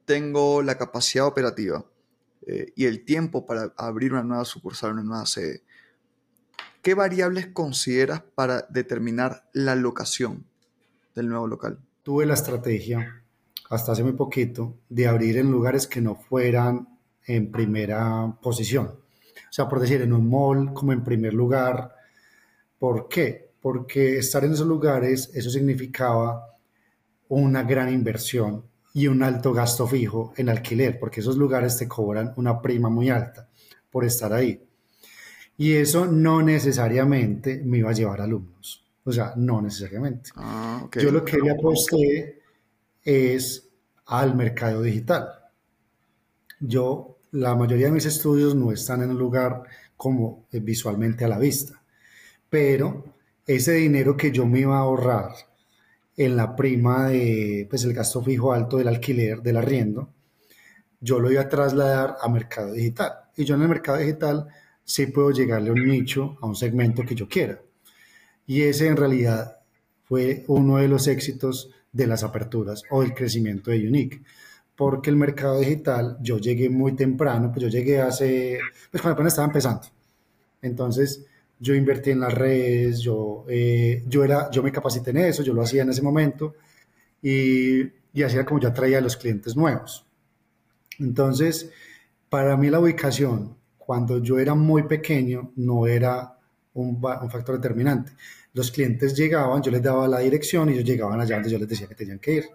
tengo 0.05 0.61
la 0.61 0.77
capacidad 0.77 1.25
operativa 1.25 1.83
eh, 2.45 2.71
y 2.75 2.85
el 2.85 3.03
tiempo 3.03 3.47
para 3.47 3.73
abrir 3.77 4.13
una 4.13 4.21
nueva 4.21 4.45
sucursal, 4.45 4.91
una 4.91 5.01
nueva 5.01 5.25
sede, 5.25 5.63
¿qué 6.83 6.93
variables 6.93 7.47
consideras 7.47 8.21
para 8.35 8.67
determinar 8.69 9.49
la 9.53 9.73
locación 9.73 10.45
del 11.18 11.30
nuevo 11.30 11.47
local? 11.47 11.80
Tuve 12.03 12.26
la 12.26 12.36
estrategia, 12.36 13.24
hasta 13.70 13.91
hace 13.91 14.03
muy 14.03 14.13
poquito, 14.13 14.78
de 14.88 15.07
abrir 15.07 15.38
en 15.38 15.51
lugares 15.51 15.88
que 15.88 15.99
no 15.99 16.15
fueran 16.15 16.88
en 17.26 17.51
primera 17.51 18.38
posición. 18.41 18.86
O 18.86 19.51
sea, 19.51 19.68
por 19.68 19.80
decir, 19.80 20.01
en 20.01 20.13
un 20.13 20.30
mall 20.30 20.74
como 20.74 20.93
en 20.93 21.03
primer 21.03 21.34
lugar. 21.34 21.93
¿Por 22.80 23.07
qué? 23.07 23.51
Porque 23.59 24.20
estar 24.20 24.45
en 24.45 24.53
esos 24.53 24.68
lugares, 24.68 25.32
eso 25.34 25.49
significaba 25.49 26.55
una 27.30 27.63
gran 27.63 27.91
inversión 27.91 28.63
y 28.93 29.07
un 29.07 29.22
alto 29.24 29.51
gasto 29.51 29.88
fijo 29.88 30.34
en 30.38 30.49
alquiler, 30.49 30.99
porque 30.99 31.20
esos 31.20 31.36
lugares 31.36 31.78
te 31.78 31.88
cobran 31.88 32.34
una 32.38 32.61
prima 32.61 32.89
muy 32.89 33.09
alta 33.09 33.49
por 33.89 34.05
estar 34.05 34.32
ahí. 34.32 34.63
Y 35.57 35.74
eso 35.74 36.05
no 36.05 36.41
necesariamente 36.41 37.61
me 37.65 37.80
iba 37.80 37.89
a 37.89 37.93
llevar 37.93 38.22
alumnos. 38.22 38.86
O 39.08 39.12
sea, 39.14 39.32
no 39.38 39.62
necesariamente. 39.62 40.32
Ah, 40.36 40.86
Yo 40.91 41.12
lo 41.12 41.24
que 41.24 41.38
le 41.38 41.51
aposté 41.51 42.41
es 43.01 43.70
al 44.05 44.36
mercado 44.36 44.82
digital. 44.82 45.30
Yo 46.60 47.18
la 47.32 47.55
mayoría 47.55 47.86
de 47.86 47.93
mis 47.93 48.05
estudios 48.05 48.53
no 48.53 48.74
están 48.74 49.01
en 49.03 49.12
un 49.12 49.18
lugar 49.18 49.64
como 49.95 50.45
eh, 50.51 50.60
visualmente 50.60 51.24
a 51.24 51.30
la 51.30 51.39
vista, 51.39 51.82
pero 52.49 53.05
ese 53.45 53.76
dinero 53.76 54.18
que 54.18 54.30
yo 54.30 54.45
me 54.45 54.60
iba 54.60 54.76
a 54.76 54.82
ahorrar 54.82 55.32
en 56.18 56.36
la 56.36 56.53
prima 56.53 57.08
de, 57.08 57.66
pues 57.70 57.86
el 57.86 57.93
gasto 57.93 58.22
fijo 58.22 58.51
alto 58.51 58.76
del 58.76 58.89
alquiler, 58.89 59.41
del 59.41 59.55
arriendo, 59.55 60.10
yo 60.99 61.22
lo 61.22 61.32
iba 61.32 61.43
a 61.43 61.49
trasladar 61.49 62.18
a 62.20 62.28
mercado 62.28 62.74
digital. 62.74 63.14
Y 63.38 63.45
yo 63.45 63.55
en 63.55 63.62
el 63.62 63.70
mercado 63.70 63.99
digital 63.99 64.47
sí 64.84 65.05
puedo 65.08 65.32
llegarle 65.32 65.70
a 65.70 65.74
un 65.74 65.88
nicho, 65.88 66.38
a 66.41 66.45
un 66.45 66.55
segmento 66.55 67.03
que 67.03 67.16
yo 67.16 67.30
quiera. 67.30 67.62
Y 68.47 68.63
ese 68.63 68.87
en 68.87 68.97
realidad 68.97 69.59
fue 70.05 70.43
uno 70.47 70.77
de 70.77 70.87
los 70.87 71.07
éxitos 71.07 71.69
de 71.91 72.07
las 72.07 72.23
aperturas 72.23 72.81
o 72.89 73.01
del 73.01 73.13
crecimiento 73.13 73.69
de 73.69 73.87
Unique 73.87 74.21
porque 74.77 75.09
el 75.09 75.15
mercado 75.15 75.59
digital, 75.59 76.17
yo 76.21 76.37
llegué 76.37 76.69
muy 76.69 76.95
temprano, 76.95 77.51
pues 77.51 77.63
yo 77.63 77.67
llegué 77.67 77.99
hace, 77.99 78.59
pues 78.91 79.01
cuando 79.01 79.15
apenas 79.15 79.33
estaba 79.33 79.47
empezando. 79.47 79.87
Entonces, 80.61 81.25
yo 81.59 81.73
invertí 81.73 82.11
en 82.11 82.19
las 82.19 82.31
redes, 82.31 82.99
yo, 82.99 83.43
eh, 83.49 84.03
yo, 84.07 84.23
era, 84.23 84.51
yo 84.51 84.61
me 84.61 84.71
capacité 84.71 85.09
en 85.09 85.17
eso, 85.17 85.41
yo 85.41 85.53
lo 85.55 85.63
hacía 85.63 85.81
en 85.81 85.89
ese 85.89 86.03
momento 86.03 86.53
y, 87.23 87.81
y 88.13 88.23
así 88.23 88.35
era 88.35 88.45
como 88.45 88.59
yo 88.59 88.69
atraía 88.69 88.99
a 88.99 89.01
los 89.01 89.17
clientes 89.17 89.55
nuevos. 89.57 90.05
Entonces, 90.99 91.71
para 92.29 92.55
mí 92.55 92.69
la 92.69 92.79
ubicación, 92.79 93.57
cuando 93.79 94.19
yo 94.19 94.37
era 94.37 94.53
muy 94.53 94.83
pequeño, 94.83 95.53
no 95.55 95.87
era 95.87 96.36
un, 96.82 97.01
factor 97.01 97.55
determinante. 97.55 98.13
Los 98.53 98.71
clientes 98.71 99.15
llegaban, 99.15 99.61
yo 99.61 99.71
les 99.71 99.82
daba 99.82 100.07
la 100.07 100.19
dirección 100.19 100.69
y 100.69 100.73
ellos 100.73 100.86
llegaban 100.86 101.19
allá 101.19 101.36
donde 101.36 101.49
yo 101.49 101.59
les 101.59 101.67
decía 101.67 101.88
que 101.88 101.95
tenían 101.95 102.19
que 102.19 102.34
ir 102.34 102.45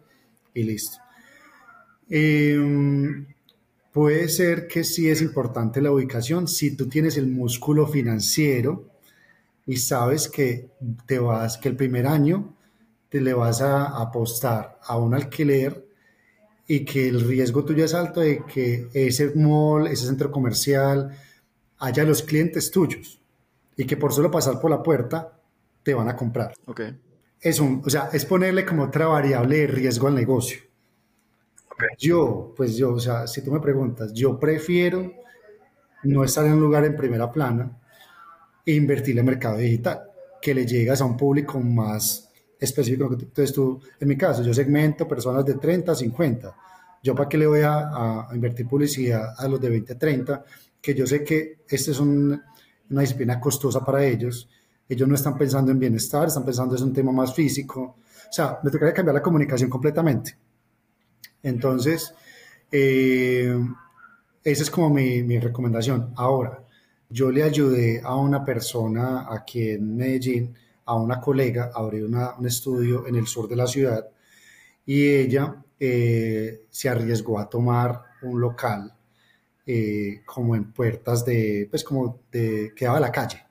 y 0.54 0.62
listo. 0.64 0.98
Em, 2.08 3.26
puede 3.92 4.28
ser 4.28 4.66
que 4.66 4.84
sí 4.84 5.08
es 5.08 5.22
importante 5.22 5.80
la 5.80 5.92
ubicación 5.92 6.48
si 6.48 6.76
tú 6.76 6.88
tienes 6.88 7.16
el 7.16 7.26
músculo 7.26 7.86
financiero 7.86 8.88
y 9.66 9.76
sabes 9.76 10.28
que 10.28 10.70
te 11.06 11.18
vas, 11.18 11.58
que 11.58 11.68
el 11.68 11.76
primer 11.76 12.06
año 12.06 12.54
te 13.08 13.20
le 13.20 13.34
vas 13.34 13.60
a 13.60 13.86
apostar 14.00 14.78
a 14.82 14.96
un 14.96 15.14
alquiler 15.14 15.86
y 16.66 16.84
que 16.84 17.08
el 17.08 17.20
riesgo 17.20 17.64
tuyo 17.64 17.84
es 17.84 17.94
alto 17.94 18.20
de 18.20 18.42
que 18.44 18.88
ese 18.94 19.32
mall, 19.34 19.86
ese 19.86 20.06
centro 20.06 20.30
comercial, 20.30 21.16
haya 21.78 22.04
los 22.04 22.22
clientes 22.22 22.70
tuyos 22.70 23.21
y 23.76 23.84
que 23.84 23.96
por 23.96 24.12
solo 24.12 24.30
pasar 24.30 24.60
por 24.60 24.70
la 24.70 24.82
puerta 24.82 25.38
te 25.82 25.94
van 25.94 26.08
a 26.08 26.16
comprar. 26.16 26.54
Okay. 26.66 26.98
Es 27.40 27.58
un, 27.60 27.82
o 27.84 27.90
sea, 27.90 28.10
es 28.12 28.24
ponerle 28.24 28.64
como 28.64 28.84
otra 28.84 29.06
variable 29.06 29.58
de 29.58 29.66
riesgo 29.66 30.08
al 30.08 30.14
negocio. 30.14 30.60
Yo, 31.98 32.52
pues 32.56 32.76
yo, 32.76 32.92
o 32.92 33.00
sea, 33.00 33.26
si 33.26 33.42
tú 33.42 33.50
me 33.50 33.60
preguntas, 33.60 34.12
yo 34.12 34.38
prefiero 34.38 35.12
no 36.04 36.24
estar 36.24 36.44
en 36.46 36.52
un 36.54 36.60
lugar 36.60 36.84
en 36.84 36.96
primera 36.96 37.30
plana 37.30 37.78
e 38.64 38.74
invertir 38.74 39.18
en 39.18 39.26
mercado 39.26 39.58
digital, 39.58 40.02
que 40.40 40.54
le 40.54 40.66
llegas 40.66 41.00
a 41.00 41.04
un 41.04 41.16
público 41.16 41.58
más 41.60 42.30
específico. 42.58 43.12
Entonces 43.12 43.52
tú, 43.52 43.80
en 43.98 44.08
mi 44.08 44.16
caso, 44.16 44.42
yo 44.42 44.54
segmento 44.54 45.08
personas 45.08 45.44
de 45.44 45.54
30 45.54 45.92
a 45.92 45.94
50. 45.94 46.56
Yo 47.02 47.14
para 47.14 47.28
qué 47.28 47.36
le 47.36 47.46
voy 47.46 47.62
a, 47.64 48.28
invertir 48.32 48.68
publicidad 48.68 49.34
a 49.36 49.48
los 49.48 49.60
de 49.60 49.70
20 49.70 49.92
a 49.92 49.98
30, 49.98 50.44
que 50.80 50.94
yo 50.94 51.06
sé 51.06 51.24
que 51.24 51.58
esta 51.68 51.90
es 51.90 51.98
una 52.92 53.02
disciplina 53.02 53.40
costosa 53.40 53.84
para 53.84 54.04
ellos. 54.04 54.48
Ellos 54.88 55.08
no 55.08 55.14
están 55.14 55.36
pensando 55.36 55.72
en 55.72 55.78
bienestar, 55.78 56.28
están 56.28 56.44
pensando 56.44 56.76
en 56.76 56.82
un 56.84 56.92
tema 56.92 57.12
más 57.12 57.34
físico. 57.34 57.96
O 58.28 58.32
sea, 58.32 58.58
me 58.62 58.70
tocaría 58.70 58.94
cambiar 58.94 59.14
la 59.14 59.22
comunicación 59.22 59.68
completamente. 59.68 60.36
Entonces, 61.42 62.14
eh, 62.70 63.58
esa 64.44 64.62
es 64.62 64.70
como 64.70 64.90
mi, 64.90 65.38
recomendación. 65.38 66.12
Ahora, 66.16 66.62
yo 67.08 67.30
le 67.30 67.42
ayudé 67.42 68.00
a 68.04 68.16
una 68.16 68.44
persona 68.44 69.26
aquí 69.28 69.70
en 69.70 69.96
Medellín, 69.96 70.54
a 70.84 70.94
una 70.94 71.20
colega, 71.20 71.70
a 71.74 71.80
abrir 71.80 72.04
un 72.04 72.46
estudio 72.46 73.06
en 73.06 73.16
el 73.16 73.26
sur 73.26 73.48
de 73.48 73.56
la 73.56 73.66
ciudad 73.66 74.06
y 74.84 75.08
ella 75.08 75.62
eh, 75.78 76.64
se 76.70 76.88
arriesgó 76.88 77.38
a 77.38 77.48
tomar 77.48 78.02
un 78.22 78.40
local 78.40 78.92
eh, 79.66 80.22
como 80.24 80.56
en 80.56 80.72
puertas 80.72 81.24
de, 81.24 81.68
pues 81.70 81.84
como 81.84 82.20
de, 82.30 82.72
que 82.74 82.84
daba 82.84 82.98
a 82.98 83.00
la 83.00 83.12
calle. 83.12 83.42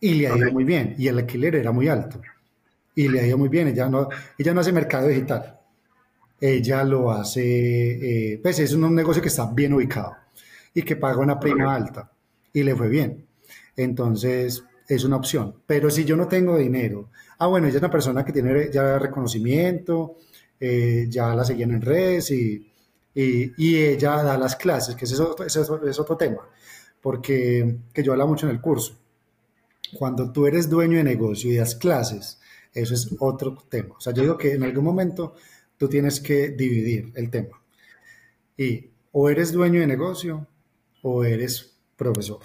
Y 0.00 0.14
le 0.14 0.28
ha 0.28 0.36
ido 0.36 0.52
muy 0.52 0.64
bien. 0.64 0.94
Y 0.98 1.08
el 1.08 1.18
alquiler 1.18 1.56
era 1.56 1.72
muy 1.72 1.88
alto. 1.88 2.20
Y 2.94 3.08
le 3.08 3.20
ha 3.20 3.26
ido 3.26 3.38
muy 3.38 3.48
bien. 3.48 3.68
Ella 3.68 3.88
no, 3.88 4.08
ella 4.36 4.52
no 4.54 4.60
hace 4.60 4.72
mercado 4.72 5.08
digital 5.08 5.60
ella 6.40 6.84
lo 6.84 7.10
hace, 7.10 8.32
eh, 8.34 8.40
pues 8.42 8.58
es 8.58 8.74
un 8.74 8.94
negocio 8.94 9.22
que 9.22 9.28
está 9.28 9.50
bien 9.50 9.72
ubicado 9.72 10.14
y 10.74 10.82
que 10.82 10.96
paga 10.96 11.18
una 11.18 11.40
prima 11.40 11.74
alta 11.74 12.10
y 12.52 12.62
le 12.62 12.74
fue 12.76 12.88
bien. 12.88 13.24
Entonces 13.76 14.62
es 14.86 15.04
una 15.04 15.16
opción. 15.16 15.54
Pero 15.66 15.90
si 15.90 16.04
yo 16.04 16.16
no 16.16 16.28
tengo 16.28 16.58
dinero, 16.58 17.10
ah, 17.38 17.46
bueno, 17.46 17.66
ella 17.66 17.76
es 17.76 17.82
una 17.82 17.90
persona 17.90 18.24
que 18.24 18.32
tiene 18.32 18.70
ya 18.70 18.98
reconocimiento, 18.98 20.18
eh, 20.60 21.06
ya 21.08 21.34
la 21.34 21.44
seguían 21.44 21.70
en 21.70 21.80
redes 21.80 22.30
y, 22.30 22.70
y, 23.14 23.76
ella 23.76 24.22
da 24.22 24.36
las 24.36 24.56
clases, 24.56 24.96
que 24.96 25.04
ese 25.04 25.14
es 25.14 25.20
otro, 25.20 25.46
es 25.46 25.98
otro 25.98 26.16
tema, 26.16 26.48
porque 27.00 27.78
que 27.92 28.02
yo 28.02 28.12
hablo 28.12 28.26
mucho 28.26 28.46
en 28.46 28.52
el 28.52 28.60
curso. 28.60 28.96
Cuando 29.96 30.32
tú 30.32 30.46
eres 30.46 30.68
dueño 30.68 30.98
de 30.98 31.04
negocio 31.04 31.52
y 31.52 31.56
das 31.56 31.76
clases, 31.76 32.40
eso 32.72 32.94
es 32.94 33.14
otro 33.20 33.56
tema. 33.68 33.94
O 33.96 34.00
sea, 34.00 34.12
yo 34.12 34.22
digo 34.22 34.36
que 34.36 34.54
en 34.54 34.64
algún 34.64 34.84
momento 34.84 35.34
tú 35.76 35.88
tienes 35.88 36.20
que 36.20 36.48
dividir 36.48 37.12
el 37.14 37.30
tema. 37.30 37.60
Y 38.56 38.90
o 39.12 39.30
eres 39.30 39.52
dueño 39.52 39.80
de 39.80 39.86
negocio 39.86 40.46
o 41.02 41.24
eres 41.24 41.76
profesor. 41.96 42.40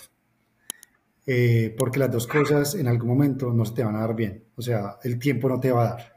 Eh, 1.25 1.75
porque 1.77 1.99
las 1.99 2.11
dos 2.11 2.27
cosas 2.27 2.75
en 2.75 2.87
algún 2.87 3.09
momento 3.09 3.51
no 3.51 3.65
se 3.65 3.73
te 3.73 3.83
van 3.83 3.95
a 3.95 4.01
dar 4.01 4.15
bien. 4.15 4.45
O 4.55 4.61
sea, 4.61 4.97
el 5.03 5.17
tiempo 5.19 5.49
no 5.49 5.59
te 5.59 5.71
va 5.71 5.81
a 5.81 5.89
dar. 5.91 6.13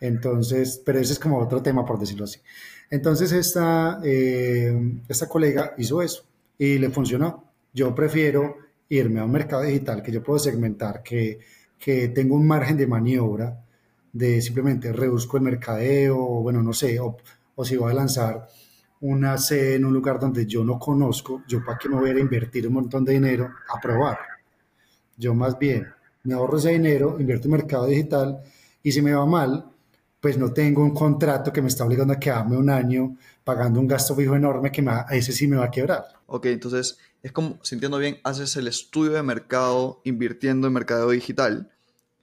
Entonces, 0.00 0.82
pero 0.84 0.98
ese 0.98 1.14
es 1.14 1.18
como 1.18 1.38
otro 1.38 1.62
tema, 1.62 1.84
por 1.84 1.98
decirlo 1.98 2.24
así. 2.24 2.40
Entonces, 2.90 3.32
esta, 3.32 4.00
eh, 4.04 5.00
esta 5.08 5.28
colega 5.28 5.74
hizo 5.78 6.02
eso 6.02 6.24
y 6.58 6.78
le 6.78 6.90
funcionó. 6.90 7.44
Yo 7.72 7.94
prefiero 7.94 8.56
irme 8.88 9.20
a 9.20 9.24
un 9.24 9.32
mercado 9.32 9.62
digital 9.62 10.02
que 10.02 10.12
yo 10.12 10.22
puedo 10.22 10.38
segmentar, 10.38 11.02
que, 11.02 11.40
que 11.78 12.08
tengo 12.08 12.36
un 12.36 12.46
margen 12.46 12.76
de 12.76 12.86
maniobra 12.86 13.62
de 14.12 14.40
simplemente 14.40 14.92
reduzco 14.92 15.36
el 15.36 15.42
mercadeo, 15.42 16.18
o 16.18 16.42
bueno, 16.42 16.62
no 16.62 16.72
sé, 16.72 16.98
o, 17.00 17.16
o 17.54 17.64
si 17.64 17.76
voy 17.76 17.90
a 17.92 17.94
lanzar 17.94 18.48
una 19.00 19.36
sede 19.36 19.74
en 19.74 19.84
un 19.84 19.92
lugar 19.92 20.18
donde 20.18 20.46
yo 20.46 20.64
no 20.64 20.78
conozco, 20.78 21.42
yo 21.46 21.62
para 21.64 21.76
qué 21.78 21.88
me 21.88 21.96
voy 21.96 22.10
a 22.10 22.18
invertir 22.18 22.66
un 22.66 22.74
montón 22.74 23.04
de 23.04 23.12
dinero 23.12 23.50
a 23.68 23.80
probar. 23.80 24.18
Yo 25.18 25.34
más 25.34 25.58
bien 25.58 25.86
me 26.24 26.34
ahorro 26.34 26.58
ese 26.58 26.70
dinero, 26.70 27.16
invierto 27.18 27.46
en 27.46 27.52
mercado 27.52 27.86
digital 27.86 28.40
y 28.82 28.92
si 28.92 29.02
me 29.02 29.12
va 29.12 29.26
mal, 29.26 29.66
pues 30.26 30.38
no 30.38 30.52
tengo 30.52 30.82
un 30.82 30.92
contrato 30.92 31.52
que 31.52 31.62
me 31.62 31.68
está 31.68 31.84
obligando 31.84 32.12
a 32.12 32.18
quedarme 32.18 32.56
un 32.56 32.68
año 32.68 33.16
pagando 33.44 33.78
un 33.78 33.86
gasto 33.86 34.16
fijo 34.16 34.34
enorme 34.34 34.72
que 34.72 34.84
a 34.84 35.06
ese 35.12 35.30
sí 35.30 35.46
me 35.46 35.56
va 35.56 35.66
a 35.66 35.70
quebrar. 35.70 36.04
Ok, 36.26 36.46
entonces 36.46 36.98
es 37.22 37.30
como, 37.30 37.60
si 37.62 37.76
entiendo 37.76 37.96
bien, 37.98 38.18
haces 38.24 38.56
el 38.56 38.66
estudio 38.66 39.12
de 39.12 39.22
mercado 39.22 40.00
invirtiendo 40.02 40.66
en 40.66 40.72
mercado 40.72 41.10
digital 41.10 41.70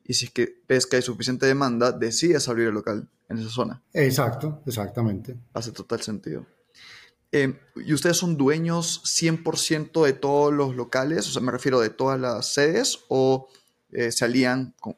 y 0.03 0.15
si 0.15 0.25
es 0.25 0.31
que 0.31 0.61
ves 0.67 0.85
que 0.85 0.97
hay 0.97 1.01
suficiente 1.01 1.45
demanda, 1.45 1.93
decides 1.93 2.49
abrir 2.49 2.67
el 2.67 2.73
local 2.73 3.07
en 3.29 3.37
esa 3.37 3.49
zona. 3.49 3.81
Exacto, 3.93 4.61
exactamente. 4.65 5.37
Hace 5.53 5.71
total 5.71 6.01
sentido. 6.01 6.45
Eh, 7.31 7.57
¿Y 7.77 7.93
ustedes 7.93 8.17
son 8.17 8.35
dueños 8.35 9.01
100% 9.05 10.03
de 10.03 10.11
todos 10.11 10.51
los 10.51 10.75
locales? 10.75 11.25
O 11.29 11.31
sea, 11.31 11.41
me 11.41 11.53
refiero 11.53 11.79
de 11.79 11.89
todas 11.89 12.19
las 12.19 12.53
sedes 12.53 12.99
o 13.07 13.47
eh, 13.93 14.11
se 14.11 14.25
alían 14.25 14.75
con, 14.81 14.97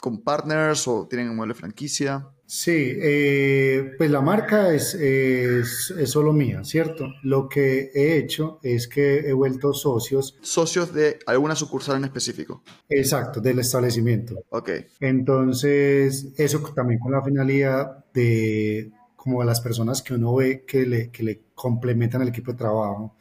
con, 0.00 0.22
partners 0.22 0.86
o 0.88 1.06
tienen 1.08 1.30
un 1.30 1.36
modelo 1.36 1.54
de 1.54 1.60
franquicia? 1.60 2.28
Sí, 2.46 2.92
eh, 2.96 3.94
pues 3.98 4.08
la 4.08 4.20
marca 4.20 4.72
es, 4.72 4.94
es, 4.94 5.92
es, 5.98 6.10
solo 6.10 6.32
mía, 6.32 6.62
¿cierto? 6.62 7.08
Lo 7.24 7.48
que 7.48 7.90
he 7.92 8.18
hecho 8.18 8.60
es 8.62 8.86
que 8.86 9.18
he 9.18 9.32
vuelto 9.32 9.72
socios. 9.72 10.38
¿Socios 10.42 10.94
de 10.94 11.18
alguna 11.26 11.56
sucursal 11.56 11.96
en 11.96 12.04
específico? 12.04 12.62
Exacto, 12.88 13.40
del 13.40 13.58
establecimiento. 13.58 14.36
Ok. 14.50 14.70
Entonces, 15.00 16.28
eso 16.36 16.60
también 16.72 17.00
con 17.00 17.10
la 17.12 17.22
finalidad 17.22 18.04
de 18.14 18.92
como 19.26 19.42
a 19.42 19.44
las 19.44 19.60
personas 19.60 20.02
que 20.02 20.14
uno 20.14 20.36
ve 20.36 20.64
que 20.64 20.86
le, 20.86 21.10
que 21.10 21.24
le 21.24 21.42
complementan 21.52 22.22
el 22.22 22.28
equipo 22.28 22.52
de 22.52 22.58
trabajo, 22.58 23.16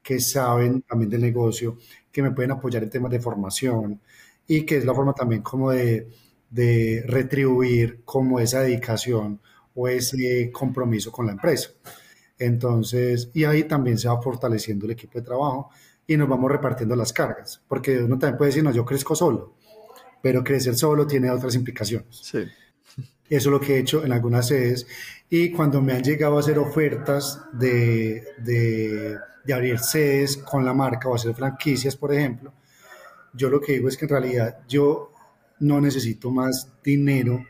que 0.00 0.20
saben 0.20 0.82
también 0.82 1.10
del 1.10 1.20
negocio, 1.20 1.78
que 2.12 2.22
me 2.22 2.30
pueden 2.30 2.52
apoyar 2.52 2.84
en 2.84 2.90
temas 2.90 3.10
de 3.10 3.18
formación 3.18 4.00
y 4.48 4.66
que 4.66 4.78
es 4.78 4.84
la 4.84 4.94
forma 4.94 5.12
también 5.12 5.42
como 5.42 5.70
de, 5.70 6.08
de 6.50 7.04
retribuir 7.06 8.00
como 8.04 8.40
esa 8.40 8.62
dedicación 8.62 9.40
o 9.74 9.86
ese 9.86 10.50
compromiso 10.50 11.12
con 11.12 11.26
la 11.26 11.32
empresa. 11.32 11.70
Entonces, 12.38 13.30
y 13.34 13.44
ahí 13.44 13.64
también 13.64 13.98
se 13.98 14.08
va 14.08 14.20
fortaleciendo 14.20 14.86
el 14.86 14.92
equipo 14.92 15.18
de 15.18 15.24
trabajo 15.24 15.70
y 16.06 16.16
nos 16.16 16.28
vamos 16.28 16.50
repartiendo 16.50 16.96
las 16.96 17.12
cargas, 17.12 17.62
porque 17.68 17.98
uno 17.98 18.18
también 18.18 18.38
puede 18.38 18.48
decir, 18.50 18.64
no, 18.64 18.72
yo 18.72 18.84
crezco 18.84 19.14
solo, 19.14 19.54
pero 20.22 20.42
crecer 20.42 20.74
solo 20.74 21.06
tiene 21.06 21.30
otras 21.30 21.54
implicaciones. 21.54 22.16
Sí. 22.22 22.38
Eso 23.28 23.50
es 23.50 23.52
lo 23.52 23.60
que 23.60 23.76
he 23.76 23.78
hecho 23.80 24.04
en 24.04 24.12
algunas 24.12 24.48
sedes. 24.48 24.86
Y 25.28 25.52
cuando 25.52 25.82
me 25.82 25.92
han 25.92 26.02
llegado 26.02 26.38
a 26.38 26.40
hacer 26.40 26.58
ofertas 26.58 27.42
de, 27.52 28.24
de, 28.38 29.18
de, 29.44 29.52
abrir 29.52 29.78
sedes 29.80 30.38
con 30.38 30.64
la 30.64 30.72
marca 30.72 31.10
o 31.10 31.14
hacer 31.14 31.34
franquicias, 31.34 31.94
por 31.94 32.14
ejemplo, 32.14 32.54
yo 33.34 33.50
lo 33.50 33.60
que 33.60 33.72
digo 33.72 33.88
es 33.88 33.96
que 33.96 34.04
en 34.04 34.10
realidad 34.10 34.60
yo 34.68 35.12
no 35.60 35.80
necesito 35.80 36.30
más 36.30 36.72
dinero. 36.82 37.44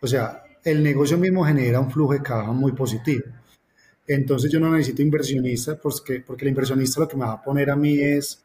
O 0.00 0.06
sea, 0.06 0.42
el 0.64 0.82
negocio 0.82 1.18
mismo 1.18 1.44
genera 1.44 1.80
un 1.80 1.90
flujo 1.90 2.12
de 2.12 2.22
caja 2.22 2.52
muy 2.52 2.72
positivo. 2.72 3.24
Entonces 4.06 4.50
yo 4.50 4.60
no 4.60 4.70
necesito 4.70 5.02
inversionistas 5.02 5.78
porque, 5.82 6.20
porque 6.20 6.44
el 6.44 6.50
inversionista 6.50 7.00
lo 7.00 7.08
que 7.08 7.16
me 7.16 7.24
va 7.24 7.32
a 7.32 7.42
poner 7.42 7.70
a 7.70 7.76
mí 7.76 8.00
es 8.00 8.44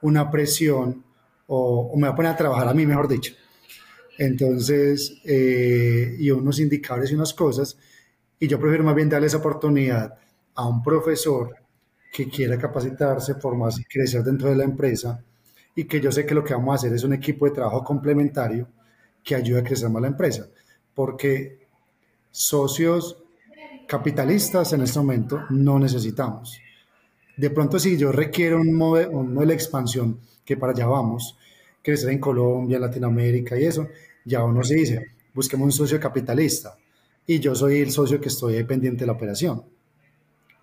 una 0.00 0.30
presión 0.30 1.04
o, 1.46 1.90
o 1.92 1.96
me 1.96 2.08
va 2.08 2.12
a 2.12 2.16
poner 2.16 2.32
a 2.32 2.36
trabajar 2.36 2.68
a 2.68 2.74
mí, 2.74 2.84
mejor 2.86 3.06
dicho 3.08 3.34
entonces, 4.18 5.20
eh, 5.24 6.16
y 6.18 6.30
unos 6.30 6.58
indicadores 6.60 7.10
y 7.10 7.14
unas 7.14 7.34
cosas, 7.34 7.76
y 8.38 8.48
yo 8.48 8.58
prefiero 8.58 8.84
más 8.84 8.94
bien 8.94 9.08
darle 9.08 9.26
esa 9.26 9.38
oportunidad 9.38 10.14
a 10.54 10.66
un 10.66 10.82
profesor 10.82 11.54
que 12.12 12.28
quiera 12.28 12.58
capacitarse, 12.58 13.34
formarse 13.34 13.82
y 13.82 13.84
crecer 13.84 14.22
dentro 14.22 14.48
de 14.48 14.56
la 14.56 14.64
empresa, 14.64 15.22
y 15.76 15.84
que 15.84 16.00
yo 16.00 16.10
sé 16.10 16.24
que 16.24 16.34
lo 16.34 16.42
que 16.42 16.54
vamos 16.54 16.72
a 16.72 16.74
hacer 16.76 16.92
es 16.94 17.04
un 17.04 17.12
equipo 17.12 17.44
de 17.44 17.52
trabajo 17.52 17.84
complementario 17.84 18.66
que 19.22 19.34
ayude 19.34 19.60
a 19.60 19.62
crecer 19.62 19.90
más 19.90 20.00
la 20.00 20.08
empresa, 20.08 20.48
porque 20.94 21.58
socios 22.30 23.22
capitalistas 23.86 24.72
en 24.72 24.82
este 24.82 24.98
momento 24.98 25.42
no 25.50 25.78
necesitamos. 25.78 26.58
De 27.36 27.50
pronto, 27.50 27.78
si 27.78 27.98
yo 27.98 28.10
requiero 28.10 28.58
un 28.58 28.72
modelo, 28.72 29.10
un 29.10 29.34
modelo 29.34 29.50
de 29.50 29.54
expansión, 29.54 30.18
que 30.44 30.56
para 30.56 30.72
allá 30.72 30.86
vamos, 30.86 31.36
crecer 31.82 32.10
en 32.10 32.20
Colombia, 32.20 32.78
Latinoamérica 32.78 33.58
y 33.58 33.66
eso, 33.66 33.86
ya 34.24 34.42
uno 34.42 34.64
se 34.64 34.74
dice, 34.74 35.06
busquemos 35.34 35.66
un 35.66 35.72
socio 35.72 36.00
capitalista 36.00 36.76
y 37.26 37.38
yo 37.38 37.54
soy 37.54 37.80
el 37.80 37.90
socio 37.90 38.18
que 38.20 38.28
estoy 38.28 38.62
pendiente 38.64 39.00
de 39.00 39.06
la 39.06 39.12
operación. 39.12 39.62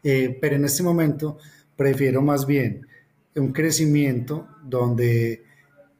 Eh, 0.03 0.37
pero 0.41 0.55
en 0.55 0.65
este 0.65 0.81
momento 0.81 1.37
prefiero 1.75 2.21
más 2.21 2.45
bien 2.47 2.87
un 3.35 3.51
crecimiento 3.51 4.47
donde 4.63 5.45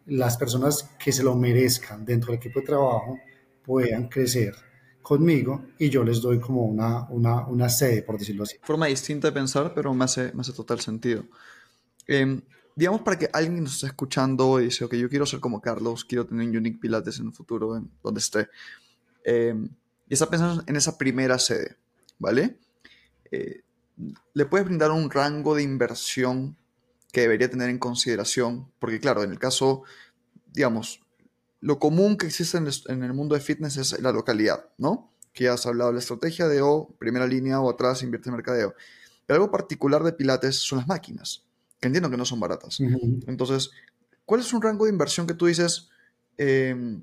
las 0.06 0.38
personas 0.38 0.92
que 1.00 1.12
se 1.12 1.24
lo 1.24 1.36
merezcan 1.36 2.06
dentro 2.06 2.32
del 2.32 2.38
equipo 2.38 2.60
de 2.60 2.66
trabajo 2.66 3.20
puedan 3.64 4.10
crecer 4.10 4.54
conmigo 5.02 5.66
y 5.78 5.90
yo 5.90 6.04
les 6.04 6.22
doy 6.22 6.40
como 6.40 6.66
una, 6.66 7.08
una, 7.10 7.46
una 7.48 7.70
sede, 7.70 8.04
por 8.04 8.18
decirlo 8.18 8.44
así. 8.44 8.58
Forma 8.62 8.88
distinta 8.88 9.28
de 9.28 9.34
pensar, 9.34 9.74
pero 9.74 9.94
me 9.94 10.06
hace, 10.06 10.32
me 10.34 10.42
hace 10.42 10.54
total 10.54 10.80
sentido. 10.80 11.26
Eh, 12.08 12.42
digamos 12.76 13.02
para 13.02 13.18
que 13.18 13.30
alguien 13.32 13.64
nos 13.64 13.76
esté 13.76 13.88
escuchando 13.88 14.60
y 14.60 14.66
dice, 14.66 14.86
ok, 14.86 14.96
yo 14.96 15.10
quiero 15.10 15.26
ser 15.26 15.40
como 15.40 15.62
Carlos, 15.62 16.06
quiero 16.06 16.26
tener 16.26 16.48
un 16.48 16.58
Unique 16.58 16.80
Pilates 16.80 17.20
en 17.20 17.28
el 17.28 17.34
futuro, 17.34 17.76
en 17.76 17.90
donde 18.02 18.20
esté, 18.20 18.48
eh, 19.24 19.56
y 20.10 20.14
está 20.14 20.30
pensando 20.30 20.64
en 20.66 20.76
esa 20.76 20.98
primera 20.98 21.38
sede, 21.40 21.78
¿vale? 22.20 22.58
Eh, 23.32 23.62
le 24.34 24.46
puedes 24.46 24.66
brindar 24.66 24.92
un 24.92 25.10
rango 25.10 25.56
de 25.56 25.64
inversión 25.64 26.58
que 27.14 27.22
debería 27.22 27.50
tener 27.50 27.70
en 27.70 27.80
consideración, 27.80 28.70
porque 28.80 29.00
claro, 29.00 29.24
en 29.24 29.32
el 29.32 29.40
caso, 29.40 29.84
digamos, 30.52 31.00
lo 31.62 31.80
común 31.80 32.18
que 32.18 32.26
existe 32.26 32.58
en 32.58 32.68
el, 32.68 32.74
en 32.88 33.04
el 33.04 33.14
mundo 33.14 33.36
de 33.36 33.42
fitness 33.42 33.78
es 33.78 34.02
la 34.02 34.12
localidad, 34.12 34.66
¿no? 34.78 35.14
Que 35.32 35.46
ya 35.46 35.54
has 35.54 35.66
hablado 35.66 35.92
de 35.92 35.94
la 35.94 36.00
estrategia 36.00 36.50
de 36.50 36.62
o 36.62 36.94
primera 37.00 37.26
línea 37.26 37.62
o 37.62 37.70
atrás 37.70 38.04
invierte 38.04 38.28
en 38.28 38.36
mercadeo. 38.36 38.76
Pero 39.26 39.42
algo 39.42 39.52
particular 39.52 40.04
de 40.04 40.12
Pilates 40.12 40.58
son 40.58 40.80
las 40.80 40.88
máquinas 40.88 41.46
que 41.80 41.88
entiendo 41.88 42.10
que 42.10 42.16
no 42.16 42.24
son 42.24 42.40
baratas. 42.40 42.80
Entonces, 43.28 43.72
¿cuál 44.26 44.40
es 44.40 44.54
un 44.54 44.62
rango 44.62 44.86
de 44.86 44.92
inversión 44.92 45.28
que 45.28 45.34
tú 45.34 45.48
dices 45.48 45.90
eh, 46.38 46.98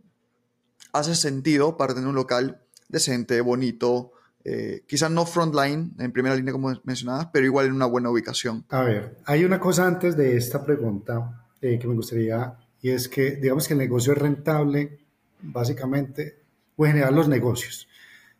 hace 0.92 1.14
sentido 1.14 1.76
para 1.76 1.92
tener 1.92 2.08
un 2.08 2.14
local 2.14 2.62
decente, 2.88 3.42
bonito, 3.42 4.12
eh, 4.44 4.84
quizás 4.86 5.10
no 5.10 5.26
frontline, 5.26 5.94
en 5.98 6.12
primera 6.12 6.34
línea 6.34 6.52
como 6.52 6.72
mencionabas, 6.84 7.28
pero 7.32 7.44
igual 7.44 7.66
en 7.66 7.72
una 7.72 7.86
buena 7.86 8.10
ubicación? 8.10 8.64
A 8.70 8.82
ver, 8.82 9.18
hay 9.26 9.44
una 9.44 9.60
cosa 9.60 9.86
antes 9.86 10.16
de 10.16 10.36
esta 10.36 10.64
pregunta 10.64 11.46
eh, 11.60 11.78
que 11.78 11.86
me 11.86 11.94
gustaría, 11.94 12.56
y 12.80 12.90
es 12.90 13.08
que 13.08 13.36
digamos 13.36 13.68
que 13.68 13.74
el 13.74 13.80
negocio 13.80 14.12
es 14.12 14.18
rentable, 14.18 14.98
básicamente, 15.42 16.40
o 16.76 16.86
en 16.86 16.92
general 16.92 17.14
los 17.14 17.28
negocios 17.28 17.86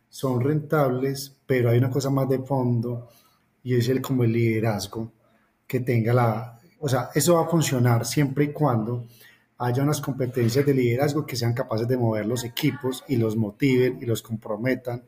son 0.09 0.41
rentables, 0.41 1.37
pero 1.45 1.69
hay 1.69 1.77
una 1.77 1.89
cosa 1.89 2.09
más 2.09 2.27
de 2.27 2.39
fondo, 2.39 3.09
y 3.63 3.75
es 3.75 3.87
el 3.89 4.01
como 4.01 4.23
el 4.23 4.33
liderazgo 4.33 5.11
que 5.67 5.79
tenga 5.79 6.13
la... 6.13 6.59
O 6.79 6.89
sea, 6.89 7.09
eso 7.13 7.35
va 7.35 7.43
a 7.43 7.47
funcionar 7.47 8.05
siempre 8.05 8.45
y 8.45 8.51
cuando 8.51 9.05
haya 9.59 9.83
unas 9.83 10.01
competencias 10.01 10.65
de 10.65 10.73
liderazgo 10.73 11.25
que 11.25 11.35
sean 11.35 11.53
capaces 11.53 11.87
de 11.87 11.95
mover 11.95 12.25
los 12.25 12.43
equipos 12.43 13.03
y 13.07 13.17
los 13.17 13.37
motiven 13.37 13.99
y 14.01 14.05
los 14.07 14.23
comprometan 14.23 15.03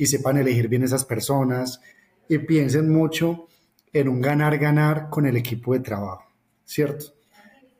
y 0.00 0.06
sepan 0.06 0.38
elegir 0.38 0.68
bien 0.68 0.82
esas 0.82 1.04
personas 1.04 1.82
y 2.26 2.38
piensen 2.38 2.90
mucho 2.90 3.48
en 3.92 4.08
un 4.08 4.22
ganar-ganar 4.22 5.10
con 5.10 5.26
el 5.26 5.36
equipo 5.36 5.74
de 5.74 5.80
trabajo, 5.80 6.24
¿cierto? 6.64 7.04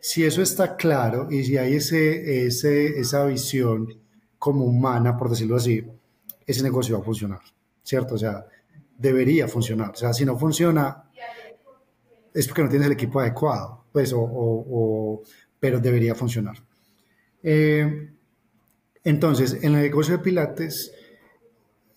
Si 0.01 0.23
eso 0.23 0.43
está 0.43 0.77
claro 0.77 1.29
y 1.31 1.45
si 1.45 1.57
hay 1.57 1.77
ese, 1.77 2.45
ese, 2.45 3.01
esa 3.01 3.25
visión 3.25 3.89
como 4.39 4.67
humana, 4.67 5.17
por 5.17 5.31
decirlo 5.31 5.57
así, 5.57 5.83
ese 6.47 6.63
negocio 6.63 6.97
va 6.97 7.01
a 7.01 7.07
funcionar, 7.07 7.41
¿cierto? 7.83 8.17
O 8.17 8.19
sea, 8.19 8.45
debería 8.99 9.49
funcionar. 9.49 9.93
O 9.93 9.97
sea, 9.97 10.13
si 10.13 10.27
no 10.27 10.37
funciona, 10.37 11.11
es 12.35 12.47
porque 12.47 12.65
no 12.65 12.69
tienes 12.69 12.89
el 12.89 12.93
equipo 12.93 13.21
adecuado, 13.21 13.87
pues, 13.93 14.13
o, 14.13 14.21
o, 14.21 15.23
pero 15.59 15.81
debería 15.81 16.15
funcionar. 16.15 16.57
Eh, 17.43 18.11
entonces, 19.05 19.55
en 19.63 19.75
el 19.75 19.81
negocio 19.81 20.19
de 20.19 20.23
Pilates, 20.23 20.93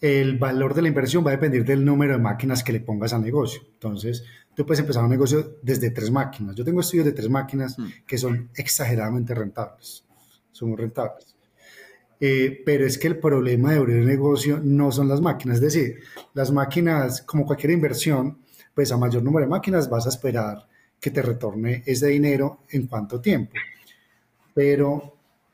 el 0.04 0.38
valor 0.38 0.74
de 0.74 0.82
la 0.82 0.90
inversión 0.90 1.26
va 1.26 1.30
a 1.30 1.36
depender 1.36 1.64
del 1.64 1.86
número 1.86 2.12
de 2.12 2.20
máquinas 2.20 2.62
que 2.62 2.74
le 2.74 2.82
pongas 2.82 3.14
al 3.14 3.22
negocio. 3.22 3.62
Entonces, 3.72 4.22
tú 4.54 4.66
puedes 4.66 4.82
empezar 4.82 5.02
un 5.02 5.10
negocio 5.10 5.56
desde 5.62 5.92
tres 5.92 6.12
máquinas. 6.12 6.58
Yo 6.58 6.66
tengo 6.66 6.82
estudios 6.82 7.06
de 7.06 7.14
tres 7.14 7.30
máquinas 7.30 7.80
mm. 7.80 7.86
que 8.06 8.18
son 8.18 8.50
exageradamente 8.54 9.34
rentables. 9.34 10.04
Son 10.52 10.68
muy 10.68 10.78
rentables. 10.78 11.38
Eh, 12.20 12.62
pero 12.66 12.86
es 12.86 12.98
que 12.98 13.08
el 13.08 13.18
problema 13.18 13.72
de 13.72 13.78
abrir 13.78 14.02
un 14.02 14.08
negocio 14.08 14.60
no 14.62 14.92
son 14.92 15.08
las 15.08 15.22
máquinas. 15.22 15.60
Es 15.60 15.74
decir, 15.74 16.00
las 16.34 16.52
máquinas, 16.52 17.22
como 17.22 17.46
cualquier 17.46 17.72
inversión, 17.72 18.40
pues 18.74 18.92
a 18.92 18.98
mayor 18.98 19.24
número 19.24 19.46
de 19.46 19.52
máquinas 19.52 19.90
vas 19.90 20.06
a 20.06 20.10
esperar 20.10 20.68
que 21.00 21.12
te 21.12 21.22
retorne 21.22 21.82
ese 21.86 22.08
dinero 22.08 22.64
en 22.72 22.88
cuánto 22.88 23.22
tiempo. 23.22 23.54
Pero 24.54 25.13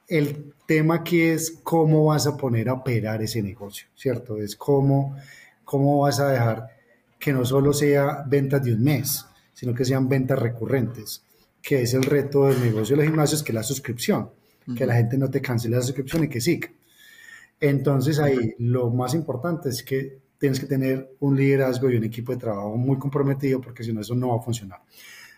el 0.10 0.53
tema 0.66 0.95
aquí 0.95 1.22
es 1.22 1.60
cómo 1.64 2.05
vas 2.05 2.28
a 2.28 2.36
poner 2.36 2.70
a 2.70 2.74
operar 2.74 3.22
ese 3.22 3.41
negocio, 3.41 3.88
¿cierto? 3.95 4.38
Es 4.38 4.55
cómo, 4.55 5.16
cómo 5.64 5.99
vas 5.99 6.20
a 6.20 6.30
dejar 6.30 6.68
que 7.20 7.32
no 7.32 7.45
solo 7.45 7.74
sea 7.74 8.24
ventas 8.28 8.64
de 8.64 8.74
un 8.74 8.84
mes, 8.84 9.26
sino 9.53 9.74
que 9.74 9.86
sean 9.86 10.10
ventas 10.10 10.39
recurrentes, 10.39 11.24
que 11.62 11.84
es 11.84 11.93
el 11.93 12.03
reto 12.03 12.45
del 12.45 12.62
negocio 12.62 12.95
de 12.95 13.03
los 13.03 13.10
gimnasios, 13.10 13.43
que 13.43 13.51
es 13.51 13.55
la 13.55 13.64
suscripción, 13.64 14.30
que 14.76 14.86
la 14.86 14.95
gente 14.95 15.18
no 15.18 15.30
te 15.30 15.41
cancele 15.41 15.76
la 15.76 15.82
suscripción 15.82 16.24
y 16.24 16.30
que 16.30 16.41
siga. 16.41 16.70
Entonces 17.60 18.20
ahí 18.20 18.55
lo 18.60 18.89
más 18.89 19.14
importante 19.14 19.70
es 19.70 19.84
que 19.84 20.18
tienes 20.39 20.60
que 20.60 20.66
tener 20.66 21.16
un 21.20 21.36
liderazgo 21.36 21.89
y 21.89 21.97
un 21.97 22.05
equipo 22.05 22.32
de 22.32 22.38
trabajo 22.38 22.78
muy 22.78 22.97
comprometido 22.97 23.60
porque 23.60 23.84
si 23.84 23.91
no 23.91 24.01
eso 24.01 24.16
no 24.16 24.30
va 24.30 24.38
a 24.38 24.41
funcionar. 24.41 24.80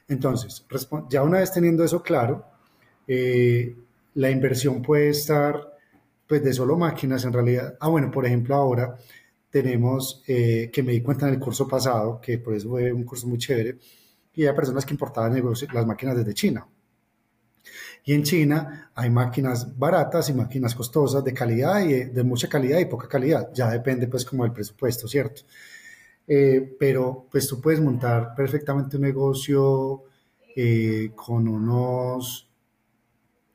Entonces, 0.07 0.65
ya 1.09 1.23
una 1.23 1.39
vez 1.39 1.51
teniendo 1.51 1.83
eso 1.83 2.03
claro, 2.03 2.45
eh, 3.07 3.75
la 4.15 4.29
inversión 4.29 4.81
puede 4.81 5.09
estar 5.09 5.71
pues 6.27 6.43
de 6.43 6.53
solo 6.53 6.77
máquinas 6.77 7.25
en 7.25 7.33
realidad. 7.33 7.75
Ah, 7.79 7.89
bueno, 7.89 8.09
por 8.09 8.25
ejemplo 8.25 8.55
ahora 8.55 8.97
tenemos, 9.49 10.23
eh, 10.27 10.69
que 10.71 10.81
me 10.81 10.93
di 10.93 11.01
cuenta 11.01 11.27
en 11.27 11.33
el 11.33 11.39
curso 11.39 11.67
pasado, 11.67 12.21
que 12.21 12.37
por 12.37 12.55
eso 12.55 12.69
fue 12.69 12.91
un 12.93 13.03
curso 13.03 13.27
muy 13.27 13.37
chévere, 13.37 13.77
y 14.33 14.45
hay 14.45 14.55
personas 14.55 14.85
que 14.85 14.93
importaban 14.93 15.33
las 15.73 15.85
máquinas 15.85 16.15
desde 16.15 16.33
China. 16.33 16.65
Y 18.03 18.13
en 18.13 18.23
China 18.23 18.91
hay 18.95 19.09
máquinas 19.09 19.77
baratas 19.77 20.29
y 20.29 20.33
máquinas 20.33 20.73
costosas 20.73 21.23
de 21.23 21.33
calidad 21.33 21.81
y 21.81 22.05
de, 22.05 22.23
mucha 22.23 22.47
calidad 22.47 22.79
y 22.79 22.85
poca 22.85 23.07
calidad. 23.07 23.51
Ya 23.53 23.69
depende 23.69 24.07
pues 24.07 24.25
como 24.25 24.43
del 24.43 24.53
presupuesto, 24.53 25.07
¿cierto? 25.07 25.41
Eh, 26.27 26.75
pero 26.79 27.27
pues 27.29 27.47
tú 27.47 27.59
puedes 27.61 27.81
montar 27.81 28.33
perfectamente 28.35 28.95
un 28.95 29.03
negocio 29.03 30.03
eh, 30.55 31.11
con 31.15 31.47
unos 31.47 32.50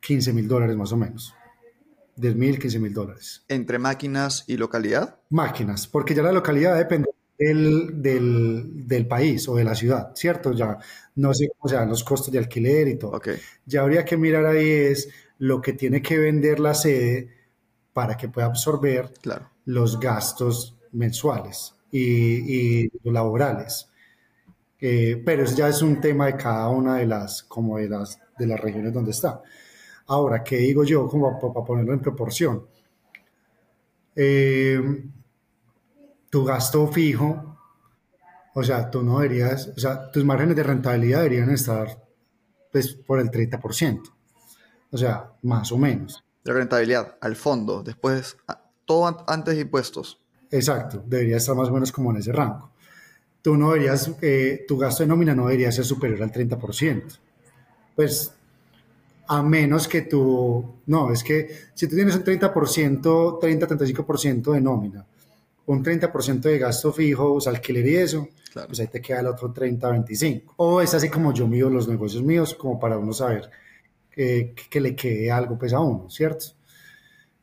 15 0.07 0.33
mil 0.33 0.47
dólares 0.47 0.77
más 0.77 0.93
o 0.93 0.97
menos. 0.97 1.35
10 2.17 2.37
mil, 2.37 2.59
15 2.59 2.79
mil 2.79 2.95
dólares. 2.95 3.45
¿Entre 3.49 3.79
máquinas 3.79 4.45
y 4.47 4.57
localidad? 4.57 5.19
Máquinas, 5.31 5.87
porque 5.87 6.15
ya 6.15 6.23
la 6.23 6.33
localidad 6.33 6.77
depende 6.77 7.11
del, 7.39 8.01
del, 8.01 8.87
del, 8.87 9.07
país 9.07 9.47
o 9.49 9.57
de 9.57 9.65
la 9.65 9.75
ciudad, 9.75 10.13
¿cierto? 10.15 10.53
Ya 10.53 10.79
no 11.17 11.35
sé 11.35 11.49
cómo 11.59 11.69
sean 11.69 11.89
los 11.89 12.05
costos 12.05 12.33
de 12.33 12.39
alquiler 12.39 12.89
y 12.89 12.97
todo. 12.97 13.21
Ya 13.67 13.83
habría 13.83 14.05
que 14.05 14.17
mirar 14.17 14.47
ahí 14.47 14.69
es 14.69 15.11
lo 15.39 15.61
que 15.61 15.75
tiene 15.75 16.01
que 16.01 16.19
vender 16.19 16.61
la 16.61 16.73
sede 16.73 17.29
para 17.93 18.17
que 18.17 18.29
pueda 18.29 18.47
absorber 18.47 19.13
los 19.67 20.01
gastos 20.01 20.77
mensuales 20.93 21.75
y, 21.91 22.85
y 22.85 22.91
laborales. 23.05 23.89
Eh, 24.81 25.23
pero 25.25 25.45
eso 25.45 25.57
ya 25.57 25.69
es 25.69 25.83
un 25.83 26.01
tema 26.01 26.27
de 26.27 26.37
cada 26.37 26.69
una 26.69 26.97
de 26.97 27.07
las, 27.07 27.43
como 27.43 27.79
de 27.79 27.89
las, 27.89 28.21
de 28.39 28.47
las 28.47 28.61
regiones 28.61 28.93
donde 28.93 29.11
está. 29.11 29.43
Ahora, 30.09 30.45
¿qué 30.45 30.57
digo 30.59 30.85
yo? 30.85 31.09
Como 31.09 31.39
para 31.39 31.65
ponerlo 31.65 31.93
en 31.93 32.01
proporción. 32.01 32.67
Eh, 34.15 34.81
tu 36.31 36.45
gasto 36.45 36.87
fijo, 36.89 37.57
o 38.55 38.63
sea, 38.63 38.91
tú 38.91 39.03
no 39.03 39.19
deberías, 39.19 39.69
o 39.69 39.79
sea, 39.79 40.11
tus 40.11 40.25
márgenes 40.25 40.57
de 40.57 40.63
rentabilidad 40.63 41.23
deberían 41.23 41.51
estar 41.51 42.03
pues, 42.73 42.95
por 42.95 43.21
el 43.21 43.31
30%, 43.31 44.03
o 44.91 44.97
sea, 44.97 45.33
más 45.43 45.73
o 45.73 45.79
menos. 45.79 46.25
De 46.45 46.53
rentabilidad, 46.53 47.17
al 47.21 47.37
fondo, 47.37 47.83
después, 47.83 48.37
todo 48.85 49.25
antes 49.27 49.55
de 49.55 49.63
impuestos. 49.63 50.21
Exacto, 50.51 51.03
debería 51.05 51.39
estar 51.39 51.55
más 51.57 51.69
o 51.69 51.73
menos 51.73 51.93
como 51.93 52.11
en 52.13 52.19
ese 52.19 52.33
rango. 52.33 52.71
Tú 53.43 53.57
no 53.57 53.73
deberías, 53.73 54.11
eh, 54.23 54.65
tu 54.67 54.79
gasto 54.79 55.03
de 55.03 55.09
nómina 55.09 55.35
no 55.35 55.47
debería 55.47 55.71
ser 55.71 55.85
superior 55.85 56.23
al 56.23 56.33
30%. 56.33 57.19
Pues 57.95 58.36
a 59.29 59.43
menos 59.43 59.89
que 59.89 60.03
tú, 60.03 60.81
no, 60.87 61.13
es 61.13 61.23
que 61.25 61.49
si 61.75 61.89
tú 61.89 61.97
tienes 61.97 62.17
un 62.17 62.25
30%, 62.25 63.41
30-35% 63.41 64.53
de 64.53 64.61
nómina, 64.61 65.07
un 65.67 65.85
30% 65.85 66.41
de 66.41 66.59
gasto 66.59 66.93
fijo, 66.93 67.35
o 67.35 67.41
sea, 67.41 67.53
alquiler 67.53 67.87
y 67.87 67.97
eso, 67.97 68.29
pues 68.53 68.81
ahí 68.81 68.87
te 68.87 69.01
queda 69.01 69.21
el 69.21 69.27
otro 69.27 69.53
30-25. 69.53 70.55
O 70.57 70.81
es 70.81 70.95
así 70.95 71.09
como 71.09 71.33
yo 71.33 71.47
mido 71.49 71.69
los 71.69 71.89
negocios 71.89 72.23
míos, 72.23 72.55
como 72.55 72.79
para 72.79 72.99
uno 72.99 73.13
saber 73.13 73.51
que, 74.11 74.81
le 74.81 74.95
quede 74.95 75.31
algo 75.31 75.59
pues 75.59 75.73
a 75.73 75.81
uno, 75.81 76.09
¿cierto? 76.09 76.47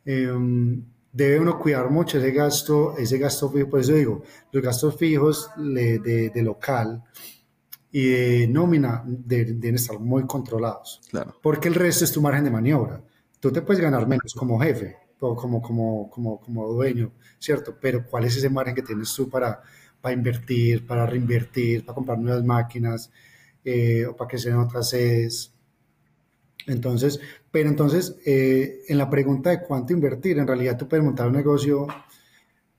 Em, 0.05 0.83
debe 1.11 1.39
uno 1.39 1.59
cuidar 1.59 1.89
mucho 1.89 2.17
ese 2.17 2.31
gasto, 2.31 2.97
ese 2.97 3.17
gasto 3.17 3.49
fijo, 3.49 3.69
por 3.69 3.81
eso 3.81 3.93
digo, 3.93 4.23
los 4.51 4.63
gastos 4.63 4.95
fijos 4.97 5.51
de, 5.57 5.99
de 6.33 6.41
local, 6.41 7.03
y 7.95 8.07
de 8.07 8.47
nómina 8.47 9.03
deben 9.05 9.75
estar 9.75 9.99
muy 9.99 10.25
controlados. 10.25 10.99
Claro. 11.11 11.35
Porque 11.43 11.67
el 11.67 11.75
resto 11.75 12.03
es 12.03 12.11
tu 12.11 12.23
margen 12.23 12.43
de 12.43 12.49
maniobra. 12.49 13.03
Tú 13.39 13.51
te 13.51 13.61
puedes 13.61 13.83
ganar 13.83 14.07
menos 14.07 14.33
como 14.33 14.59
jefe 14.59 14.97
o 15.19 15.35
como, 15.35 15.61
como, 15.61 16.09
como, 16.09 16.39
como 16.39 16.67
dueño, 16.69 17.11
¿cierto? 17.37 17.77
Pero 17.79 18.03
¿cuál 18.07 18.25
es 18.25 18.35
ese 18.35 18.49
margen 18.49 18.73
que 18.73 18.81
tienes 18.81 19.13
tú 19.13 19.29
para, 19.29 19.61
para 20.01 20.15
invertir, 20.15 20.87
para 20.87 21.05
reinvertir, 21.05 21.85
para 21.85 21.93
comprar 21.93 22.17
nuevas 22.17 22.43
máquinas 22.43 23.11
eh, 23.63 24.07
o 24.07 24.15
para 24.15 24.27
que 24.27 24.39
sean 24.39 24.57
otras 24.57 24.89
sedes? 24.89 25.53
Entonces, 26.65 27.19
pero 27.51 27.69
entonces, 27.69 28.15
eh, 28.25 28.81
en 28.87 28.97
la 28.97 29.07
pregunta 29.07 29.51
de 29.51 29.61
cuánto 29.61 29.93
invertir, 29.93 30.39
en 30.39 30.47
realidad 30.47 30.77
tú 30.77 30.87
puedes 30.87 31.05
montar 31.05 31.27
un 31.27 31.33
negocio 31.33 31.85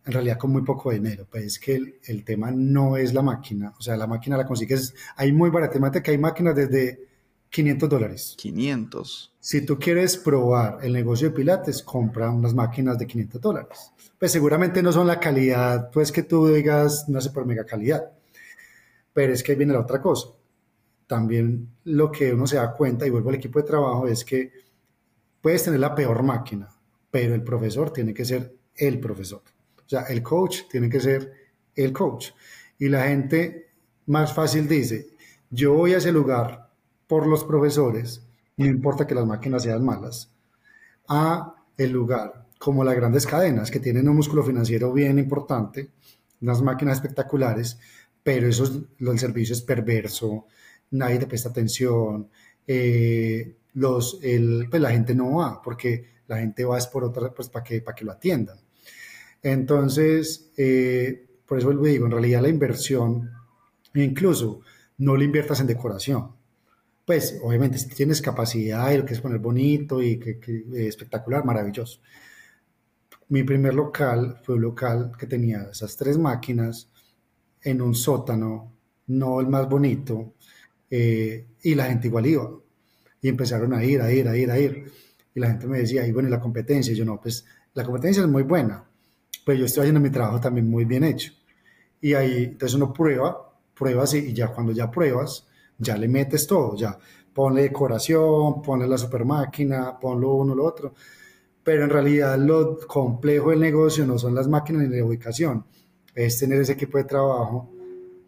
en 0.06 0.12
realidad 0.12 0.38
con 0.38 0.52
muy 0.52 0.62
poco 0.62 0.90
dinero. 0.90 1.26
Pues 1.30 1.44
es 1.44 1.58
que 1.58 2.00
el, 2.04 2.24
tema 2.24 2.50
no 2.50 2.96
es 2.96 3.14
la 3.14 3.22
máquina, 3.22 3.72
o 3.78 3.82
sea, 3.82 3.96
la 3.96 4.06
máquina 4.06 4.36
la 4.36 4.46
consigues, 4.46 4.94
hay 5.16 5.32
muy 5.32 5.50
barata, 5.50 6.02
que 6.02 6.10
hay 6.10 6.18
máquinas 6.18 6.54
desde 6.54 7.08
500 7.50 7.88
dólares. 7.88 8.34
500. 8.36 9.32
Si 9.40 9.64
tú 9.64 9.78
quieres 9.78 10.16
probar 10.16 10.78
el 10.82 10.92
negocio 10.92 11.28
de 11.28 11.34
pilates, 11.36 11.82
compra 11.82 12.30
unas 12.30 12.54
máquinas 12.54 12.98
de 12.98 13.06
500 13.06 13.40
dólares. 13.40 13.92
Pues 14.18 14.32
seguramente 14.32 14.82
no 14.82 14.92
son 14.92 15.06
la 15.06 15.20
calidad, 15.20 15.90
pues 15.90 16.10
que 16.12 16.22
tú 16.22 16.48
digas, 16.48 17.08
no 17.08 17.20
sé, 17.20 17.30
por 17.30 17.46
mega 17.46 17.64
calidad. 17.64 18.10
Pero 19.12 19.32
es 19.32 19.42
que 19.42 19.52
ahí 19.52 19.58
viene 19.58 19.72
la 19.72 19.80
otra 19.80 20.00
cosa. 20.00 20.28
También 21.06 21.68
lo 21.84 22.10
que 22.10 22.32
uno 22.32 22.46
se 22.46 22.56
da 22.56 22.72
cuenta, 22.72 23.06
y 23.06 23.10
vuelvo 23.10 23.28
al 23.28 23.36
equipo 23.36 23.60
de 23.60 23.66
trabajo, 23.66 24.08
es 24.08 24.24
que 24.24 24.50
puedes 25.40 25.62
tener 25.62 25.78
la 25.78 25.94
peor 25.94 26.22
máquina, 26.22 26.68
pero 27.10 27.34
el 27.34 27.42
profesor 27.42 27.92
tiene 27.92 28.14
que 28.14 28.24
ser 28.24 28.56
el 28.74 28.98
profesor. 28.98 29.42
O 29.86 29.88
sea, 29.88 30.02
el 30.02 30.22
coach 30.22 30.62
tiene 30.70 30.88
que 30.88 31.00
ser 31.00 31.32
el 31.74 31.92
coach. 31.92 32.30
Y 32.78 32.88
la 32.88 33.04
gente 33.04 33.68
más 34.06 34.34
fácil 34.34 34.68
dice, 34.68 35.08
yo 35.50 35.74
voy 35.74 35.94
a 35.94 35.98
ese 35.98 36.12
lugar 36.12 36.70
por 37.06 37.26
los 37.26 37.44
profesores, 37.44 38.26
no 38.56 38.66
importa 38.66 39.06
que 39.06 39.14
las 39.14 39.26
máquinas 39.26 39.62
sean 39.62 39.84
malas, 39.84 40.30
a 41.08 41.54
el 41.76 41.90
lugar 41.90 42.46
como 42.58 42.84
las 42.84 42.96
grandes 42.96 43.26
cadenas 43.26 43.70
que 43.70 43.80
tienen 43.80 44.08
un 44.08 44.16
músculo 44.16 44.42
financiero 44.42 44.92
bien 44.92 45.18
importante, 45.18 45.90
unas 46.40 46.62
máquinas 46.62 46.96
espectaculares, 46.96 47.78
pero 48.22 48.48
eso 48.48 48.86
el 48.98 49.18
servicio 49.18 49.54
es 49.54 49.62
perverso, 49.62 50.46
nadie 50.90 51.18
te 51.18 51.26
presta 51.26 51.50
atención, 51.50 52.30
eh, 52.66 53.56
los, 53.74 54.18
el, 54.22 54.68
pues 54.70 54.80
la 54.80 54.90
gente 54.90 55.14
no 55.14 55.36
va, 55.36 55.60
porque 55.60 56.14
la 56.26 56.38
gente 56.38 56.64
va 56.64 56.78
es 56.78 56.86
por 56.86 57.04
otra, 57.04 57.32
pues 57.34 57.48
para 57.48 57.64
que, 57.64 57.80
para 57.80 57.94
que 57.94 58.04
lo 58.04 58.12
atiendan. 58.12 58.58
Entonces, 59.44 60.50
eh, 60.56 61.26
por 61.46 61.58
eso 61.58 61.66
vuelvo 61.66 61.84
digo, 61.84 62.06
en 62.06 62.12
realidad 62.12 62.40
la 62.40 62.48
inversión, 62.48 63.30
incluso 63.94 64.62
no 64.98 65.16
la 65.16 65.24
inviertas 65.24 65.60
en 65.60 65.66
decoración. 65.66 66.30
Pues 67.04 67.38
obviamente 67.42 67.76
si 67.76 67.90
tienes 67.90 68.22
capacidad 68.22 68.90
y 68.90 68.96
lo 68.96 69.02
quieres 69.04 69.20
poner 69.20 69.38
bonito 69.38 70.02
y 70.02 70.18
que, 70.18 70.40
eh, 70.40 70.86
espectacular, 70.86 71.44
maravilloso. 71.44 72.00
Mi 73.28 73.42
primer 73.42 73.74
local 73.74 74.40
fue 74.42 74.54
un 74.54 74.62
local 74.62 75.12
que 75.18 75.26
tenía 75.26 75.68
esas 75.70 75.94
tres 75.94 76.16
máquinas 76.16 76.88
en 77.60 77.82
un 77.82 77.94
sótano, 77.94 78.72
no 79.08 79.40
el 79.40 79.48
más 79.48 79.68
bonito, 79.68 80.34
eh, 80.88 81.48
y 81.62 81.74
la 81.74 81.84
gente 81.84 82.08
igual 82.08 82.26
iba. 82.26 82.50
Y 83.20 83.28
empezaron 83.28 83.74
a 83.74 83.84
ir, 83.84 84.00
a 84.00 84.10
ir, 84.10 84.26
a 84.26 84.36
ir, 84.38 84.50
a 84.50 84.58
ir. 84.58 84.90
Y 85.34 85.40
la 85.40 85.48
gente 85.48 85.66
me 85.66 85.80
decía, 85.80 86.06
y 86.06 86.12
bueno, 86.12 86.28
¿y 86.28 86.32
la 86.32 86.40
competencia? 86.40 86.94
Y 86.94 86.96
yo 86.96 87.04
no, 87.04 87.20
pues 87.20 87.44
la 87.74 87.84
competencia 87.84 88.22
es 88.22 88.28
muy 88.28 88.42
buena, 88.42 88.84
pues 89.44 89.58
yo 89.58 89.66
estoy 89.66 89.82
haciendo 89.82 90.00
mi 90.00 90.10
trabajo 90.10 90.40
también 90.40 90.68
muy 90.68 90.84
bien 90.84 91.04
hecho. 91.04 91.32
Y 92.00 92.14
ahí, 92.14 92.44
entonces 92.44 92.74
uno 92.74 92.92
prueba, 92.92 93.52
pruebas 93.74 94.14
y, 94.14 94.32
ya 94.32 94.48
cuando 94.48 94.72
ya 94.72 94.90
pruebas, 94.90 95.46
ya 95.78 95.96
le 95.96 96.08
metes 96.08 96.46
todo, 96.46 96.76
ya 96.76 96.98
ponle 97.32 97.62
decoración, 97.62 98.62
ponle 98.62 98.86
la 98.86 98.96
super 98.96 99.24
máquina, 99.24 99.98
ponlo 99.98 100.34
uno, 100.34 100.54
lo 100.54 100.64
otro. 100.64 100.94
Pero 101.62 101.84
en 101.84 101.90
realidad 101.90 102.38
lo 102.38 102.78
complejo 102.86 103.50
del 103.50 103.60
negocio 103.60 104.06
no 104.06 104.18
son 104.18 104.34
las 104.34 104.48
máquinas 104.48 104.88
ni 104.88 104.96
la 104.96 105.04
ubicación, 105.04 105.64
es 106.14 106.38
tener 106.38 106.60
ese 106.60 106.72
equipo 106.72 106.98
de 106.98 107.04
trabajo 107.04 107.70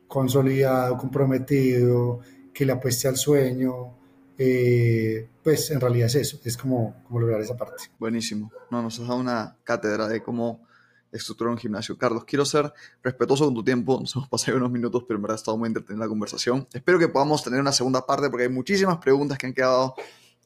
consolidado, 0.08 0.96
comprometido, 0.96 2.20
que 2.52 2.64
le 2.64 2.72
apueste 2.72 3.08
al 3.08 3.16
sueño, 3.16 3.94
eh, 4.38 5.28
pues 5.42 5.70
en 5.70 5.80
realidad 5.80 6.06
es 6.06 6.14
eso, 6.14 6.40
es 6.44 6.56
como, 6.56 7.02
como 7.04 7.20
lograr 7.20 7.40
esa 7.40 7.56
parte. 7.56 7.84
Buenísimo. 7.98 8.50
No, 8.70 8.82
nos 8.82 8.98
has 8.98 9.06
dado 9.06 9.20
una 9.20 9.56
cátedra 9.64 10.08
de 10.08 10.22
cómo 10.22 10.66
estructurar 11.12 11.52
un 11.52 11.58
gimnasio. 11.58 11.96
Carlos, 11.96 12.24
quiero 12.24 12.44
ser 12.44 12.72
respetuoso 13.02 13.44
con 13.44 13.54
tu 13.54 13.64
tiempo, 13.64 13.98
nos 14.00 14.14
hemos 14.16 14.28
pasado 14.28 14.56
unos 14.58 14.70
minutos, 14.70 15.04
pero 15.06 15.16
en 15.18 15.22
verdad 15.22 15.36
ha 15.36 15.38
estado 15.38 15.56
muy 15.56 15.68
entretenida 15.68 16.04
la 16.04 16.08
conversación. 16.08 16.66
Espero 16.72 16.98
que 16.98 17.08
podamos 17.08 17.42
tener 17.42 17.60
una 17.60 17.72
segunda 17.72 18.06
parte 18.06 18.28
porque 18.30 18.44
hay 18.44 18.48
muchísimas 18.48 18.98
preguntas 18.98 19.38
que 19.38 19.46
han 19.46 19.54
quedado 19.54 19.94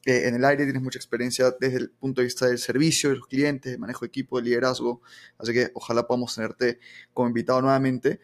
eh, 0.05 0.27
en 0.27 0.35
el 0.35 0.45
aire, 0.45 0.63
tienes 0.63 0.81
mucha 0.81 0.97
experiencia 0.97 1.53
desde 1.59 1.77
el 1.77 1.91
punto 1.91 2.21
de 2.21 2.25
vista 2.25 2.47
del 2.47 2.57
servicio, 2.57 3.09
de 3.09 3.17
los 3.17 3.27
clientes, 3.27 3.71
de 3.71 3.77
manejo 3.77 4.01
de 4.01 4.07
equipo, 4.07 4.37
de 4.37 4.43
liderazgo, 4.43 5.01
así 5.37 5.53
que 5.53 5.71
ojalá 5.75 6.07
podamos 6.07 6.33
tenerte 6.33 6.79
como 7.13 7.27
invitado 7.27 7.61
nuevamente. 7.61 8.19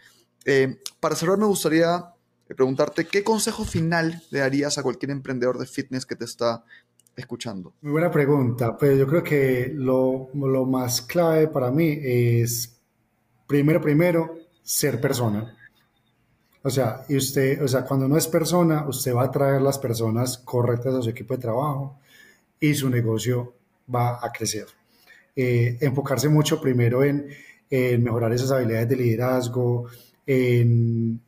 Eh, 0.46 0.78
para 1.00 1.16
cerrar, 1.16 1.38
me 1.38 1.46
gustaría 1.46 2.14
preguntarte 2.48 3.06
qué 3.06 3.24
consejo 3.24 3.66
final 3.66 4.24
le 4.32 4.40
darías 4.40 4.78
a 4.78 4.84
cualquier 4.84 5.12
emprendedor 5.12 5.60
de 5.60 5.66
fitness 5.66 6.06
que 6.06 6.16
te 6.16 6.26
está 6.26 6.64
escuchando. 7.18 7.74
Muy 7.82 7.94
buena 7.94 8.12
pregunta, 8.12 8.78
pero 8.78 8.96
yo 8.96 9.08
creo 9.08 9.24
que 9.24 9.72
lo, 9.74 10.30
más 10.66 11.02
clave 11.02 11.48
para 11.48 11.72
mí 11.72 11.98
es, 12.02 12.80
primero, 13.48 13.82
primero, 13.82 14.36
ser 14.62 15.02
persona. 15.02 15.56
O 16.62 16.70
sea, 16.70 17.06
y 17.10 17.18
usted, 17.18 17.62
o 17.64 17.68
sea, 17.68 17.84
cuando 17.84 18.06
uno 18.06 18.18
es 18.18 18.28
persona, 18.28 18.88
usted 18.88 19.16
va 19.16 19.24
a 19.24 19.32
traer 19.32 19.62
las 19.62 19.80
personas 19.80 20.38
correctas 20.38 20.94
a 20.94 21.02
su 21.02 21.10
equipo 21.10 21.34
de 21.34 21.42
trabajo 21.42 22.00
y 22.60 22.74
su 22.76 22.90
negocio 22.90 23.54
va 23.94 24.20
a 24.24 24.32
crecer. 24.32 24.68
Eh, 25.36 25.78
enfocarse 25.82 26.30
mucho 26.30 26.62
primero 26.62 27.04
en, 27.04 27.28
mejorar 27.70 28.32
esas 28.32 28.52
habilidades 28.52 28.90
de 28.90 28.96
liderazgo, 28.96 29.88
en, 30.26 31.20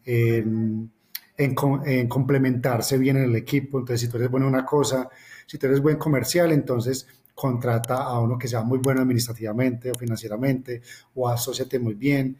complementarse 2.08 2.98
bien 2.98 3.18
en 3.18 3.24
el 3.24 3.36
equipo. 3.36 3.80
Entonces, 3.80 4.02
si 4.02 4.12
tú 4.12 4.18
eres 4.18 4.30
bueno 4.30 4.48
en 4.48 4.54
una 4.54 4.66
cosa, 4.66 5.10
si 5.50 5.58
tú 5.58 5.66
eres 5.66 5.82
buen 5.82 5.98
comercial, 5.98 6.52
entonces 6.52 7.08
contrata 7.34 8.04
a 8.04 8.20
uno 8.20 8.38
que 8.38 8.48
sea 8.48 8.62
muy 8.62 8.78
bueno 8.78 9.02
administrativamente 9.02 9.90
o 9.90 9.96
financieramente 9.96 10.84
o 11.16 11.28
asóciate 11.28 11.80
muy 11.80 11.96
bien. 11.96 12.38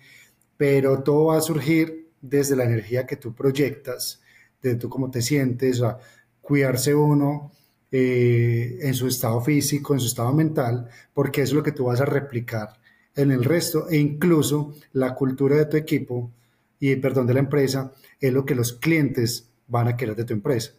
Pero 0.56 1.02
todo 1.02 1.26
va 1.26 1.38
a 1.38 1.42
surgir 1.42 2.12
desde 2.22 2.56
la 2.56 2.66
energía 2.66 3.08
que 3.08 3.16
tú 3.16 3.34
proyectas, 3.34 4.22
de 4.62 4.76
tú 4.76 4.90
cómo 4.90 5.10
te 5.10 5.24
sientes, 5.24 5.82
o 5.82 5.98
cuidarse 6.40 6.94
uno 6.94 7.52
eh, 7.92 8.78
en 8.82 8.94
su 8.94 9.08
estado 9.08 9.42
físico, 9.42 9.96
en 9.96 10.02
su 10.02 10.06
estado 10.06 10.32
mental, 10.32 10.88
porque 11.12 11.42
eso 11.42 11.54
es 11.54 11.56
lo 11.56 11.64
que 11.64 11.72
tú 11.72 11.86
vas 11.86 12.02
a 12.02 12.06
replicar 12.06 12.80
en 13.16 13.32
el 13.32 13.44
resto 13.44 13.90
e 13.90 13.98
incluso 13.98 14.76
la 14.94 15.16
cultura 15.16 15.56
de 15.56 15.66
tu 15.66 15.78
equipo 15.78 16.32
y 16.80 16.96
perdón 16.98 17.26
de 17.26 17.34
la 17.34 17.40
empresa 17.40 17.92
es 18.20 18.32
lo 18.32 18.46
que 18.46 18.54
los 18.54 18.74
clientes 18.74 19.50
van 19.68 19.88
a 19.88 19.98
querer 19.98 20.16
de 20.16 20.26
tu 20.26 20.34
empresa. 20.34 20.74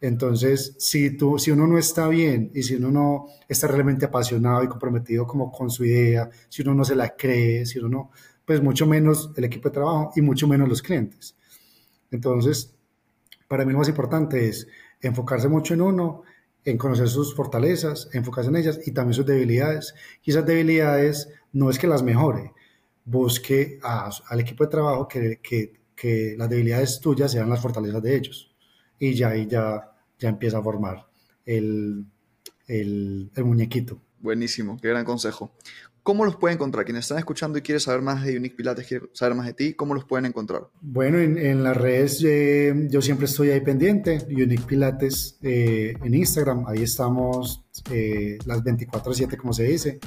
Entonces, 0.00 0.76
si, 0.78 1.16
tú, 1.16 1.38
si 1.38 1.50
uno 1.50 1.66
no 1.66 1.78
está 1.78 2.06
bien 2.08 2.50
y 2.54 2.62
si 2.62 2.76
uno 2.76 2.90
no 2.90 3.26
está 3.48 3.66
realmente 3.66 4.06
apasionado 4.06 4.62
y 4.62 4.68
comprometido 4.68 5.26
como 5.26 5.50
con 5.50 5.70
su 5.70 5.84
idea, 5.84 6.30
si 6.48 6.62
uno 6.62 6.74
no 6.74 6.84
se 6.84 6.94
la 6.94 7.16
cree, 7.16 7.66
si 7.66 7.78
uno 7.80 7.88
no, 7.88 8.10
pues 8.44 8.62
mucho 8.62 8.86
menos 8.86 9.30
el 9.36 9.44
equipo 9.44 9.68
de 9.68 9.74
trabajo 9.74 10.12
y 10.14 10.22
mucho 10.22 10.46
menos 10.46 10.68
los 10.68 10.82
clientes. 10.82 11.36
Entonces, 12.10 12.74
para 13.48 13.64
mí 13.64 13.72
lo 13.72 13.78
más 13.78 13.88
importante 13.88 14.48
es 14.48 14.68
enfocarse 15.00 15.48
mucho 15.48 15.74
en 15.74 15.82
uno, 15.82 16.22
en 16.64 16.78
conocer 16.78 17.08
sus 17.08 17.34
fortalezas, 17.34 18.08
enfocarse 18.12 18.50
en 18.50 18.56
ellas 18.56 18.80
y 18.86 18.92
también 18.92 19.14
sus 19.14 19.26
debilidades. 19.26 19.94
Y 20.22 20.30
esas 20.30 20.46
debilidades 20.46 21.28
no 21.52 21.70
es 21.70 21.78
que 21.78 21.86
las 21.86 22.02
mejore, 22.02 22.52
busque 23.04 23.80
al 23.82 24.40
equipo 24.40 24.64
de 24.64 24.70
trabajo 24.70 25.08
que, 25.08 25.40
que, 25.42 25.72
que, 25.96 26.34
las 26.36 26.48
debilidades 26.48 27.00
tuyas 27.00 27.32
sean 27.32 27.48
las 27.48 27.60
fortalezas 27.60 28.02
de 28.02 28.16
ellos. 28.16 28.47
Y 28.98 29.14
ya 29.14 29.28
ahí 29.30 29.46
ya, 29.46 29.92
ya 30.18 30.28
empieza 30.28 30.58
a 30.58 30.62
formar 30.62 31.06
el, 31.44 32.04
el, 32.66 33.30
el 33.34 33.44
muñequito. 33.44 34.00
Buenísimo, 34.20 34.76
qué 34.80 34.88
gran 34.88 35.04
consejo. 35.04 35.52
¿Cómo 36.08 36.24
los 36.24 36.36
pueden 36.36 36.56
encontrar? 36.56 36.86
Quienes 36.86 37.04
están 37.04 37.18
escuchando 37.18 37.58
y 37.58 37.60
quieren 37.60 37.80
saber 37.80 38.00
más 38.00 38.24
de 38.24 38.38
Unique 38.38 38.56
Pilates, 38.56 38.86
quieren 38.86 39.10
saber 39.12 39.36
más 39.36 39.44
de 39.44 39.52
ti, 39.52 39.74
¿cómo 39.74 39.92
los 39.92 40.06
pueden 40.06 40.24
encontrar? 40.24 40.62
Bueno, 40.80 41.18
en, 41.18 41.62
las 41.62 41.76
redes 41.76 42.24
eh, 42.26 42.74
yo 42.88 43.02
siempre 43.02 43.26
estoy 43.26 43.50
ahí 43.50 43.60
pendiente, 43.60 44.26
Unique 44.30 44.64
Pilates 44.66 45.38
eh, 45.42 45.94
en 46.02 46.14
Instagram, 46.14 46.64
ahí 46.66 46.82
estamos 46.82 47.62
eh, 47.90 48.38
las 48.46 48.64
24/7 48.64 49.36
como 49.36 49.52
se 49.52 49.64
dice. 49.64 50.00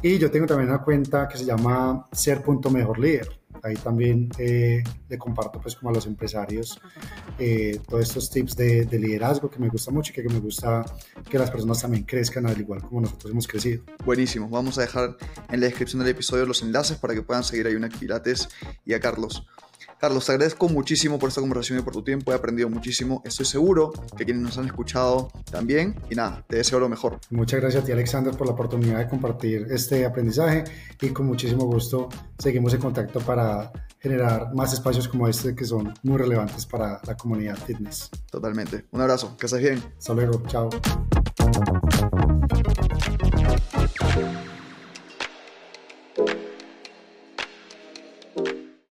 Y 0.00 0.16
yo 0.16 0.30
tengo 0.30 0.46
también 0.46 0.70
una 0.70 0.82
cuenta 0.82 1.28
que 1.28 1.36
se 1.36 1.44
llama 1.44 2.06
ser.mejorlíder 2.10 3.28
ahí 3.62 3.74
también 3.74 4.28
eh, 4.38 4.82
le 5.08 5.18
comparto 5.18 5.60
pues 5.60 5.76
como 5.76 5.90
a 5.90 5.92
los 5.92 6.06
empresarios 6.06 6.80
eh, 7.38 7.80
todos 7.88 8.02
estos 8.02 8.30
tips 8.30 8.56
de, 8.56 8.86
liderazgo 8.90 9.50
que 9.50 9.58
me 9.58 9.68
gusta 9.68 9.90
mucho 9.90 10.12
y 10.12 10.14
que, 10.14 10.22
me 10.28 10.40
gusta 10.40 10.84
que 11.28 11.38
las 11.38 11.50
personas 11.50 11.80
también 11.80 12.04
crezcan 12.04 12.46
al 12.46 12.58
igual 12.58 12.82
como 12.82 13.02
nosotros 13.02 13.30
hemos 13.32 13.46
crecido. 13.48 13.82
Buenísimo, 14.04 14.48
vamos 14.48 14.78
a 14.78 14.82
dejar 14.82 15.16
en 15.50 15.60
la 15.60 15.66
descripción 15.66 16.00
del 16.00 16.10
episodio 16.10 16.46
los 16.46 16.62
enlaces 16.62 16.98
para 16.98 17.14
que 17.14 17.22
puedan 17.22 17.44
seguir 17.44 17.66
a 17.66 17.70
Yuna 17.70 17.88
Pilates 17.88 18.48
y 18.84 18.94
a 18.94 19.00
Carlos. 19.00 19.46
Carlos, 20.04 20.26
te 20.26 20.32
agradezco 20.32 20.68
muchísimo 20.68 21.18
por 21.18 21.30
esta 21.30 21.40
conversación 21.40 21.78
y 21.78 21.82
por 21.82 21.94
tu 21.94 22.04
tiempo. 22.04 22.30
He 22.30 22.34
aprendido 22.34 22.68
muchísimo. 22.68 23.22
Estoy 23.24 23.46
seguro 23.46 23.90
que 24.14 24.26
quienes 24.26 24.42
nos 24.42 24.58
han 24.58 24.66
escuchado 24.66 25.30
también. 25.50 25.98
Y 26.10 26.14
nada, 26.14 26.44
te 26.46 26.56
deseo 26.56 26.78
lo 26.78 26.90
mejor. 26.90 27.18
Muchas 27.30 27.58
gracias 27.58 27.82
a 27.82 27.86
ti, 27.86 27.92
Alexander, 27.92 28.36
por 28.36 28.46
la 28.46 28.52
oportunidad 28.52 28.98
de 28.98 29.08
compartir 29.08 29.66
este 29.70 30.04
aprendizaje. 30.04 30.64
Y 31.00 31.08
con 31.08 31.24
muchísimo 31.24 31.64
gusto 31.64 32.10
seguimos 32.38 32.74
en 32.74 32.80
contacto 32.82 33.20
para 33.20 33.72
generar 33.98 34.54
más 34.54 34.74
espacios 34.74 35.08
como 35.08 35.26
este 35.26 35.54
que 35.54 35.64
son 35.64 35.94
muy 36.02 36.18
relevantes 36.18 36.66
para 36.66 37.00
la 37.06 37.16
comunidad 37.16 37.56
fitness. 37.56 38.10
Totalmente. 38.30 38.84
Un 38.90 39.00
abrazo. 39.00 39.34
Que 39.38 39.46
estés 39.46 39.62
bien. 39.62 39.82
Hasta 39.96 40.12
luego. 40.12 40.42
Chao. 40.48 40.68